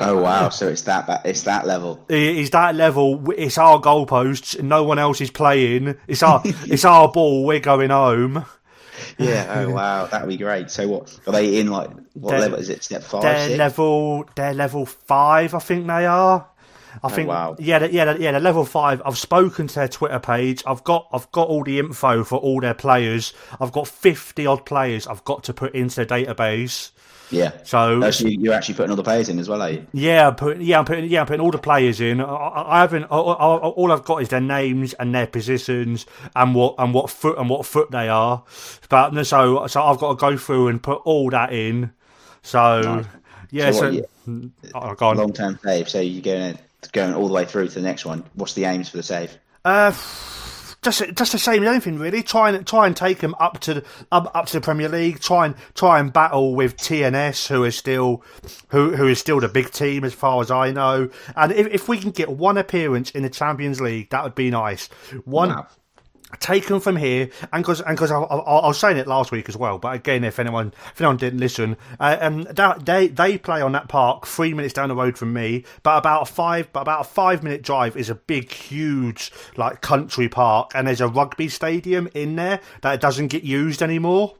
Oh 0.01 0.23
wow. 0.23 0.49
So 0.51 0.69
it's 0.69 0.83
that. 0.83 1.23
It's 1.25 1.43
that 1.43 1.67
level. 1.67 2.05
Is 2.09 2.51
that 2.51 2.75
level? 2.75 3.31
It's 3.33 3.59
our 3.59 3.81
goalposts. 3.81 4.63
No 4.63 4.85
one 4.85 4.99
else 4.99 5.21
is 5.21 5.31
playing. 5.31 5.97
It's 6.07 6.23
our, 6.23 6.41
it's 6.45 6.85
our 6.85 7.11
ball. 7.11 7.45
We're 7.45 7.61
going 7.61 7.91
home. 7.91 8.45
Yeah. 9.19 9.65
Oh 9.67 9.71
wow. 9.75 10.07
That 10.07 10.23
would 10.23 10.29
be 10.29 10.37
great. 10.37 10.71
So 10.71 10.87
what 10.89 11.19
are 11.27 11.33
they 11.33 11.59
in? 11.61 11.69
Like 11.69 11.91
what 12.15 12.31
They're- 12.33 12.41
level 12.41 12.59
is 12.59 12.69
it? 12.69 12.83
Step 12.85 13.03
five, 13.03 13.23
They're 13.23 13.47
six? 13.47 13.59
level. 13.59 14.25
They're 14.37 14.55
level 14.55 14.87
five. 14.87 15.55
I 15.55 15.59
think 15.59 15.87
they 15.87 16.07
are. 16.07 16.49
I 17.03 17.07
oh, 17.07 17.09
think. 17.09 17.29
Oh, 17.29 17.33
wow. 17.33 17.57
Yeah, 17.59 17.79
they- 17.81 17.91
yeah, 17.91 18.05
they- 18.13 18.23
yeah. 18.25 18.33
They're 18.33 18.41
level 18.41 18.65
five. 18.65 19.01
I've 19.05 19.19
spoken 19.19 19.67
to 19.69 19.75
their 19.75 19.89
Twitter 19.89 20.19
page. 20.19 20.63
I've 20.67 20.85
got. 20.85 21.09
I've 21.13 21.31
got 21.33 21.49
all 21.49 21.65
the 21.65 21.79
info 21.79 22.25
for 22.25 22.39
all 22.39 22.61
their 22.61 22.75
players. 22.75 23.33
I've 23.61 23.73
got 23.73 23.87
fifty 23.89 24.47
odd 24.47 24.65
players. 24.67 25.07
I've 25.07 25.25
got 25.25 25.45
to 25.45 25.55
put 25.55 25.75
into 25.75 26.05
their 26.05 26.07
database. 26.07 26.91
Yeah. 27.31 27.53
So 27.63 28.03
Oh, 28.03 28.11
so 28.11 28.27
you- 28.27 28.39
you're 28.41 28.55
actually 28.55 28.75
putting 28.77 28.91
all 28.91 28.97
the 28.97 29.03
players 29.03 29.29
in 29.29 29.39
as 29.39 29.51
well, 29.51 29.61
are 29.61 29.71
you? 29.71 29.87
yeah, 29.93 30.29
I'm 30.29 30.35
putting 30.35 30.63
yeah, 30.63 30.79
I'm 30.79 30.87
putting 30.87 31.05
yeah, 31.11 31.21
I'm 31.21 31.27
putting 31.27 31.43
all 31.43 31.51
the 31.51 31.59
players 31.59 32.01
in. 32.01 32.23
I, 32.23 32.25
I 32.67 32.81
haven't. 32.81 33.05
I, 33.05 33.17
I, 33.17 33.57
all 33.69 33.93
I've 33.93 34.05
got 34.05 34.23
is 34.23 34.31
their 34.31 34.41
names 34.41 34.95
and 34.95 35.15
their 35.15 35.27
positions 35.27 36.07
and 36.35 36.55
what 36.55 36.75
and 36.79 36.95
what 36.95 37.11
foot 37.11 37.37
and 37.39 37.51
what 37.51 37.67
foot 37.67 37.91
they 37.91 38.09
are. 38.09 38.45
But 38.89 39.13
so 39.25 39.67
so 39.67 39.83
I've 39.83 39.99
got 39.99 40.09
to 40.11 40.15
go 40.17 40.37
through 40.39 40.69
and 40.69 40.83
put 40.83 41.03
all 41.05 41.29
that 41.31 41.53
in. 41.53 41.93
So 42.43 42.81
Nice. 42.81 43.05
yeah, 43.51 43.71
So 43.73 43.93
so, 44.25 44.41
what, 44.73 45.03
oh. 45.03 45.11
Long 45.13 45.33
term 45.35 45.59
save. 45.63 45.89
So 45.91 46.01
you're 46.01 46.23
going 46.23 46.59
going 46.93 47.15
all 47.15 47.27
the 47.27 47.35
way 47.35 47.45
through 47.45 47.69
to 47.69 47.75
the 47.75 47.83
next 47.83 48.05
one. 48.05 48.25
What's 48.35 48.55
the 48.55 48.65
aims 48.65 48.89
for 48.89 48.97
the 48.97 49.03
save? 49.03 49.37
Uh, 49.65 49.93
just 50.83 51.03
just 51.15 51.33
the 51.33 51.39
same 51.39 51.63
as 51.63 51.69
anything 51.69 51.99
really. 51.99 52.23
Try 52.23 52.51
and 52.51 52.67
try 52.67 52.87
and 52.87 52.97
take 52.97 53.19
them 53.19 53.35
up 53.41 53.59
to 53.61 53.75
the, 53.75 53.85
up, 54.13 54.31
up 54.35 54.47
to 54.47 54.55
the 54.55 54.61
Premier 54.61 54.89
League. 54.89 55.21
Try 55.21 55.47
and 55.47 55.55
try 55.75 55.99
and 55.99 56.13
battle 56.13 56.55
with 56.55 56.77
TNS, 56.77 57.49
who 57.49 57.65
is 57.65 57.77
still 57.77 58.23
who 58.69 58.95
who 58.95 59.09
is 59.09 59.19
still 59.19 59.41
the 59.41 59.49
big 59.49 59.71
team 59.73 60.05
as 60.05 60.15
far 60.15 60.41
as 60.41 60.51
I 60.51 60.71
know. 60.71 61.11
And 61.35 61.53
if, 61.53 61.67
if 61.69 61.89
we 61.89 61.99
can 61.99 62.11
get 62.13 62.31
one 62.31 62.57
appearance 62.57 63.11
in 63.11 63.23
the 63.23 63.31
Champions 63.31 63.81
League, 63.81 64.11
that 64.11 64.23
would 64.23 64.35
be 64.35 64.51
nice. 64.51 64.87
One. 65.25 65.51
Wow. 65.51 65.67
Taken 66.41 66.79
from 66.79 66.97
here, 66.97 67.31
and 67.55 67.65
because 67.65 67.81
and 67.81 67.97
because 67.97 68.11
I, 68.13 68.19
I, 68.19 68.37
I 68.37 68.67
was 68.67 68.79
saying 68.79 68.99
it 68.99 69.07
last 69.07 69.33
week 69.33 69.49
as 69.49 69.57
well. 69.57 69.79
But 69.79 69.95
again, 69.95 70.25
if 70.25 70.39
anyone 70.39 70.75
if 70.93 71.01
anyone 71.01 71.17
didn't 71.17 71.41
listen, 71.41 71.79
uh, 71.99 72.19
um, 72.21 72.43
that, 72.43 72.85
they 72.85 73.09
they 73.09 73.39
play 73.39 73.63
on 73.63 73.73
that 73.73 73.89
park 73.89 74.27
three 74.27 74.53
minutes 74.53 74.75
down 74.75 74.91
the 74.91 74.95
road 74.95 75.17
from 75.17 75.33
me. 75.33 75.65
But 75.83 75.97
about 75.97 76.23
a 76.23 76.27
five 76.27 76.71
but 76.71 76.81
about 76.83 77.01
a 77.01 77.05
five 77.09 77.43
minute 77.43 77.63
drive 77.63 77.97
is 77.97 78.11
a 78.11 78.15
big, 78.15 78.53
huge 78.53 79.33
like 79.57 79.81
country 79.81 80.29
park, 80.29 80.73
and 80.75 80.87
there's 80.87 81.01
a 81.01 81.09
rugby 81.09 81.49
stadium 81.49 82.11
in 82.13 82.37
there 82.37 82.61
that 82.83 83.01
doesn't 83.01 83.29
get 83.29 83.43
used 83.43 83.81
anymore. 83.81 84.35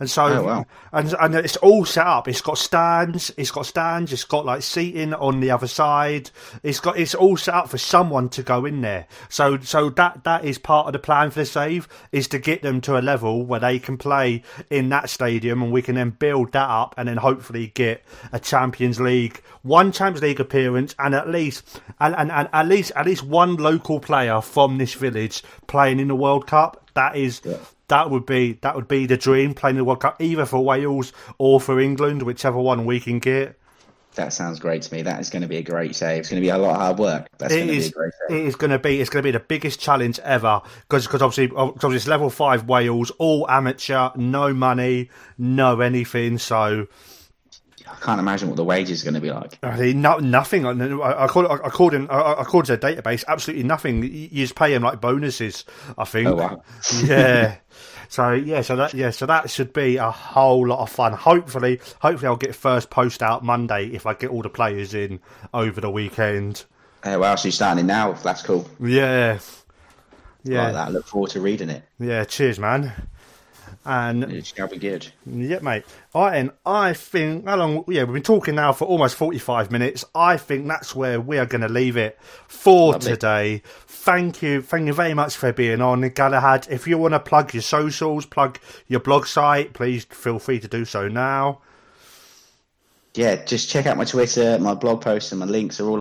And 0.00 0.10
so 0.10 0.26
Oh, 0.26 0.42
wow. 0.42 0.66
and 0.92 1.14
and 1.18 1.34
it's 1.34 1.56
all 1.56 1.86
set 1.86 2.06
up. 2.06 2.28
It's 2.28 2.42
got 2.42 2.58
stands. 2.58 3.32
It's 3.38 3.50
got 3.50 3.64
stands. 3.64 4.12
It's 4.12 4.24
got 4.24 4.44
like 4.44 4.60
seating 4.62 5.14
on 5.14 5.40
the 5.40 5.50
other 5.50 5.66
side. 5.66 6.30
It's 6.62 6.78
got 6.78 6.98
it's 6.98 7.14
all 7.14 7.38
set 7.38 7.54
up 7.54 7.70
for 7.70 7.78
someone 7.78 8.28
to 8.30 8.42
go 8.42 8.66
in 8.66 8.82
there. 8.82 9.06
So 9.30 9.58
so 9.60 9.88
that 9.90 10.24
that 10.24 10.44
is 10.44 10.58
part 10.58 10.88
of 10.88 10.92
the 10.92 10.98
plan 10.98 11.21
for 11.30 11.40
the 11.40 11.46
save 11.46 11.88
is 12.10 12.28
to 12.28 12.38
get 12.38 12.62
them 12.62 12.80
to 12.82 12.98
a 12.98 13.00
level 13.00 13.44
where 13.44 13.60
they 13.60 13.78
can 13.78 13.96
play 13.96 14.42
in 14.70 14.88
that 14.90 15.10
stadium, 15.10 15.62
and 15.62 15.72
we 15.72 15.82
can 15.82 15.94
then 15.94 16.10
build 16.10 16.52
that 16.52 16.68
up, 16.68 16.94
and 16.96 17.08
then 17.08 17.18
hopefully 17.18 17.68
get 17.68 18.02
a 18.32 18.40
Champions 18.40 19.00
League 19.00 19.42
one 19.62 19.92
Champions 19.92 20.22
League 20.22 20.40
appearance, 20.40 20.94
and 20.98 21.14
at 21.14 21.28
least 21.28 21.80
and, 22.00 22.14
and, 22.16 22.30
and 22.30 22.48
at 22.52 22.66
least 22.66 22.92
at 22.96 23.06
least 23.06 23.22
one 23.22 23.56
local 23.56 24.00
player 24.00 24.40
from 24.40 24.78
this 24.78 24.94
village 24.94 25.42
playing 25.66 26.00
in 26.00 26.08
the 26.08 26.16
World 26.16 26.46
Cup. 26.46 26.90
That 26.94 27.16
is. 27.16 27.40
That 27.88 28.08
would 28.08 28.24
be 28.24 28.54
that 28.62 28.74
would 28.74 28.88
be 28.88 29.04
the 29.04 29.18
dream 29.18 29.52
playing 29.52 29.76
the 29.76 29.84
World 29.84 30.00
Cup 30.00 30.20
either 30.22 30.46
for 30.46 30.64
Wales 30.64 31.12
or 31.36 31.60
for 31.60 31.78
England, 31.78 32.22
whichever 32.22 32.58
one 32.58 32.86
we 32.86 33.00
can 33.00 33.18
get. 33.18 33.58
That 34.14 34.32
sounds 34.32 34.60
great 34.60 34.82
to 34.82 34.94
me. 34.94 35.02
That 35.02 35.20
is 35.20 35.30
going 35.30 35.42
to 35.42 35.48
be 35.48 35.56
a 35.56 35.62
great 35.62 35.94
save. 35.96 36.20
It's 36.20 36.28
going 36.28 36.40
to 36.42 36.44
be 36.44 36.50
a 36.50 36.58
lot 36.58 36.72
of 36.72 36.76
hard 36.76 36.98
work. 36.98 37.28
That's 37.38 37.52
It 37.54 37.66
going 37.66 37.68
to 37.68 37.72
be 37.78 37.86
a 37.86 37.90
great 37.90 38.12
save. 38.28 38.46
is 38.46 38.56
going 38.56 38.70
to 38.70 38.78
be. 38.78 39.00
It's 39.00 39.08
going 39.10 39.22
to 39.22 39.26
be 39.26 39.30
the 39.30 39.40
biggest 39.40 39.80
challenge 39.80 40.18
ever 40.20 40.60
because 40.82 41.06
because 41.06 41.22
obviously 41.22 41.46
because 41.46 41.94
it's 41.94 42.06
level 42.06 42.28
five 42.28 42.64
Wales, 42.68 43.10
all 43.18 43.48
amateur, 43.50 44.10
no 44.16 44.52
money, 44.52 45.08
no 45.38 45.80
anything. 45.80 46.36
So 46.38 46.88
I 47.88 47.94
can't 48.04 48.20
imagine 48.20 48.48
what 48.48 48.56
the 48.56 48.64
wages 48.64 49.02
are 49.02 49.10
going 49.10 49.14
to 49.14 49.20
be 49.20 49.30
like. 49.30 49.58
No, 49.94 50.18
nothing. 50.18 50.66
I, 50.66 51.24
I 51.24 51.26
called. 51.26 51.46
I 51.46 51.68
called 51.70 51.94
him. 51.94 52.06
I, 52.10 52.40
I 52.40 52.44
called 52.44 52.66
their 52.66 52.76
database. 52.78 53.24
Absolutely 53.26 53.64
nothing. 53.64 54.02
You 54.02 54.08
you 54.10 54.44
just 54.44 54.54
pay 54.54 54.74
him 54.74 54.82
like 54.82 55.00
bonuses. 55.00 55.64
I 55.96 56.04
think. 56.04 56.28
Oh 56.28 56.34
wow. 56.34 56.62
yeah. 57.04 57.56
So 58.12 58.32
yeah, 58.32 58.60
so 58.60 58.76
that 58.76 58.92
yeah, 58.92 59.08
so 59.08 59.24
that 59.24 59.48
should 59.48 59.72
be 59.72 59.96
a 59.96 60.10
whole 60.10 60.66
lot 60.68 60.80
of 60.80 60.90
fun. 60.90 61.14
Hopefully, 61.14 61.80
hopefully 62.02 62.26
I'll 62.28 62.36
get 62.36 62.54
first 62.54 62.90
post 62.90 63.22
out 63.22 63.42
Monday 63.42 63.86
if 63.86 64.04
I 64.04 64.12
get 64.12 64.28
all 64.28 64.42
the 64.42 64.50
players 64.50 64.92
in 64.92 65.18
over 65.54 65.80
the 65.80 65.88
weekend. 65.90 66.66
Wow. 67.06 67.36
So 67.36 67.46
you're 67.46 67.52
starting 67.52 67.86
now. 67.86 68.12
That's 68.12 68.42
cool. 68.42 68.68
Yeah, 68.78 69.38
yeah, 70.44 70.64
Like 70.64 70.72
that. 70.74 70.88
I 70.88 70.90
look 70.90 71.06
forward 71.06 71.30
to 71.30 71.40
reading 71.40 71.70
it. 71.70 71.84
yeah. 71.98 72.24
Cheers, 72.24 72.58
man. 72.58 72.92
And 73.86 74.24
It 74.24 74.44
shall 74.46 74.68
be 74.68 74.76
good. 74.76 75.10
yeah, 75.26 75.60
mate. 75.60 75.84
All 76.14 76.26
right, 76.26 76.36
and 76.36 76.50
I 76.66 76.92
think 76.92 77.46
how 77.46 77.56
long? 77.56 77.82
Yeah, 77.88 78.04
we've 78.04 78.12
been 78.12 78.22
talking 78.22 78.54
now 78.56 78.72
for 78.74 78.84
almost 78.84 79.16
forty-five 79.16 79.70
minutes. 79.72 80.04
I 80.14 80.36
think 80.36 80.68
that's 80.68 80.94
where 80.94 81.18
we 81.18 81.38
are 81.38 81.46
going 81.46 81.62
to 81.62 81.68
leave 81.68 81.96
it 81.96 82.18
for 82.46 82.92
Lovely. 82.92 83.10
today. 83.12 83.62
Thank 84.02 84.42
you, 84.42 84.62
thank 84.62 84.88
you 84.88 84.92
very 84.92 85.14
much 85.14 85.36
for 85.36 85.52
being 85.52 85.80
on, 85.80 86.00
Galahad. 86.08 86.66
If 86.68 86.88
you 86.88 86.98
want 86.98 87.14
to 87.14 87.20
plug 87.20 87.54
your 87.54 87.62
socials, 87.62 88.26
plug 88.26 88.58
your 88.88 88.98
blog 88.98 89.26
site, 89.26 89.74
please 89.74 90.06
feel 90.06 90.40
free 90.40 90.58
to 90.58 90.66
do 90.66 90.84
so 90.84 91.06
now. 91.06 91.60
Yeah, 93.14 93.44
just 93.44 93.70
check 93.70 93.86
out 93.86 93.96
my 93.96 94.04
Twitter. 94.04 94.58
My 94.58 94.74
blog 94.74 95.02
posts 95.02 95.30
and 95.30 95.38
my 95.38 95.46
links 95.46 95.78
are 95.78 95.88
all 95.88 96.00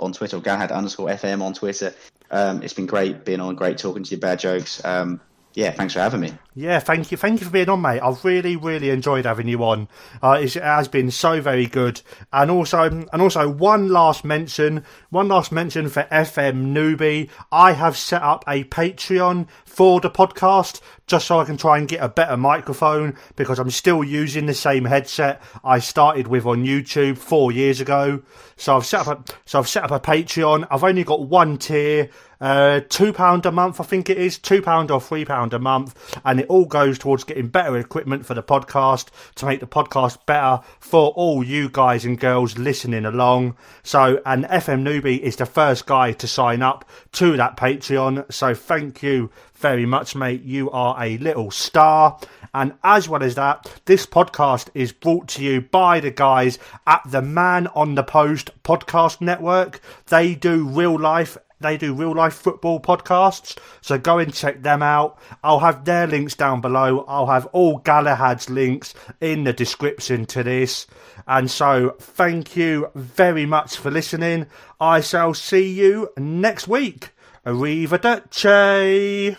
on 0.00 0.12
Twitter, 0.12 0.40
Galahad 0.40 0.72
underscore 0.72 1.10
FM 1.10 1.42
on 1.42 1.54
Twitter. 1.54 1.94
Um, 2.32 2.60
it's 2.64 2.74
been 2.74 2.86
great 2.86 3.24
being 3.24 3.38
on, 3.38 3.54
great 3.54 3.78
talking 3.78 4.02
to 4.02 4.10
you, 4.10 4.20
bad 4.20 4.40
jokes. 4.40 4.84
Um, 4.84 5.20
yeah, 5.58 5.72
thanks 5.72 5.94
for 5.94 5.98
having 5.98 6.20
me. 6.20 6.32
Yeah, 6.54 6.78
thank 6.78 7.10
you, 7.10 7.16
thank 7.16 7.40
you 7.40 7.46
for 7.46 7.52
being 7.52 7.68
on, 7.68 7.82
mate. 7.82 7.98
I've 7.98 8.24
really, 8.24 8.54
really 8.54 8.90
enjoyed 8.90 9.24
having 9.24 9.48
you 9.48 9.64
on. 9.64 9.88
Uh, 10.22 10.38
it 10.40 10.54
has 10.54 10.86
been 10.86 11.10
so 11.10 11.40
very 11.40 11.66
good, 11.66 12.00
and 12.32 12.48
also, 12.48 12.82
and 12.82 13.20
also, 13.20 13.48
one 13.48 13.88
last 13.88 14.24
mention, 14.24 14.84
one 15.10 15.26
last 15.26 15.50
mention 15.50 15.88
for 15.88 16.04
FM 16.04 16.72
Newbie. 16.72 17.28
I 17.50 17.72
have 17.72 17.96
set 17.96 18.22
up 18.22 18.44
a 18.46 18.62
Patreon 18.64 19.48
for 19.64 20.00
the 20.00 20.10
podcast 20.10 20.80
just 21.08 21.26
so 21.26 21.40
I 21.40 21.44
can 21.44 21.56
try 21.56 21.78
and 21.78 21.88
get 21.88 22.04
a 22.04 22.08
better 22.08 22.36
microphone 22.36 23.16
because 23.34 23.58
I'm 23.58 23.70
still 23.70 24.04
using 24.04 24.46
the 24.46 24.54
same 24.54 24.84
headset 24.84 25.42
I 25.64 25.80
started 25.80 26.28
with 26.28 26.46
on 26.46 26.64
YouTube 26.64 27.18
four 27.18 27.50
years 27.50 27.80
ago. 27.80 28.22
So 28.56 28.76
I've 28.76 28.86
set 28.86 29.06
up 29.06 29.28
a, 29.28 29.32
so 29.46 29.58
I've 29.58 29.68
set 29.68 29.84
up 29.84 29.90
a 29.90 29.98
Patreon. 29.98 30.68
I've 30.70 30.84
only 30.84 31.04
got 31.04 31.26
one 31.26 31.56
tier, 31.56 32.10
uh, 32.40 32.80
two 32.88 33.12
pound 33.12 33.46
a 33.46 33.52
month, 33.52 33.80
I 33.80 33.84
think 33.84 34.08
it 34.08 34.18
is, 34.18 34.38
two 34.38 34.62
pound 34.62 34.90
or 34.90 35.00
three 35.00 35.24
pound 35.24 35.52
a 35.52 35.58
month, 35.58 36.18
and 36.24 36.40
it 36.40 36.46
all 36.48 36.66
goes 36.66 36.98
towards 36.98 37.24
getting 37.24 37.48
better 37.48 37.76
equipment 37.76 38.26
for 38.26 38.34
the 38.34 38.42
podcast 38.42 39.08
to 39.36 39.46
make 39.46 39.60
the 39.60 39.66
podcast 39.66 40.24
better 40.26 40.60
for 40.78 41.10
all 41.10 41.42
you 41.42 41.68
guys 41.68 42.04
and 42.04 42.18
girls 42.18 42.58
listening 42.58 43.04
along. 43.04 43.56
So, 43.82 44.20
and 44.24 44.44
FM 44.44 44.82
Newbie 44.82 45.20
is 45.20 45.36
the 45.36 45.46
first 45.46 45.86
guy 45.86 46.12
to 46.12 46.26
sign 46.26 46.62
up 46.62 46.88
to 47.12 47.36
that 47.36 47.56
Patreon. 47.56 48.32
So, 48.32 48.54
thank 48.54 49.02
you 49.02 49.30
very 49.54 49.86
much, 49.86 50.14
mate. 50.14 50.42
You 50.42 50.70
are 50.70 50.96
a 51.02 51.18
little 51.18 51.50
star. 51.50 52.18
And 52.54 52.74
as 52.82 53.08
well 53.08 53.22
as 53.22 53.34
that, 53.34 53.80
this 53.84 54.06
podcast 54.06 54.68
is 54.74 54.92
brought 54.92 55.28
to 55.28 55.44
you 55.44 55.60
by 55.60 56.00
the 56.00 56.10
guys 56.10 56.58
at 56.86 57.02
the 57.06 57.20
Man 57.20 57.66
on 57.68 57.94
the 57.94 58.02
Post 58.02 58.50
podcast 58.62 59.20
network. 59.20 59.80
They 60.06 60.34
do 60.34 60.66
real 60.66 60.98
life 60.98 61.36
they 61.60 61.76
do 61.76 61.92
real 61.94 62.14
life 62.14 62.34
football 62.34 62.80
podcasts, 62.80 63.58
so 63.80 63.98
go 63.98 64.18
and 64.18 64.32
check 64.32 64.62
them 64.62 64.82
out. 64.82 65.18
I'll 65.42 65.60
have 65.60 65.84
their 65.84 66.06
links 66.06 66.34
down 66.34 66.60
below. 66.60 67.04
I'll 67.08 67.26
have 67.26 67.46
all 67.46 67.78
Galahad's 67.78 68.48
links 68.48 68.94
in 69.20 69.44
the 69.44 69.52
description 69.52 70.26
to 70.26 70.42
this. 70.42 70.86
And 71.26 71.50
so, 71.50 71.96
thank 71.98 72.56
you 72.56 72.90
very 72.94 73.44
much 73.46 73.76
for 73.76 73.90
listening. 73.90 74.46
I 74.80 75.00
shall 75.00 75.34
see 75.34 75.68
you 75.68 76.10
next 76.16 76.68
week. 76.68 77.10
Arrivederci. 77.44 79.36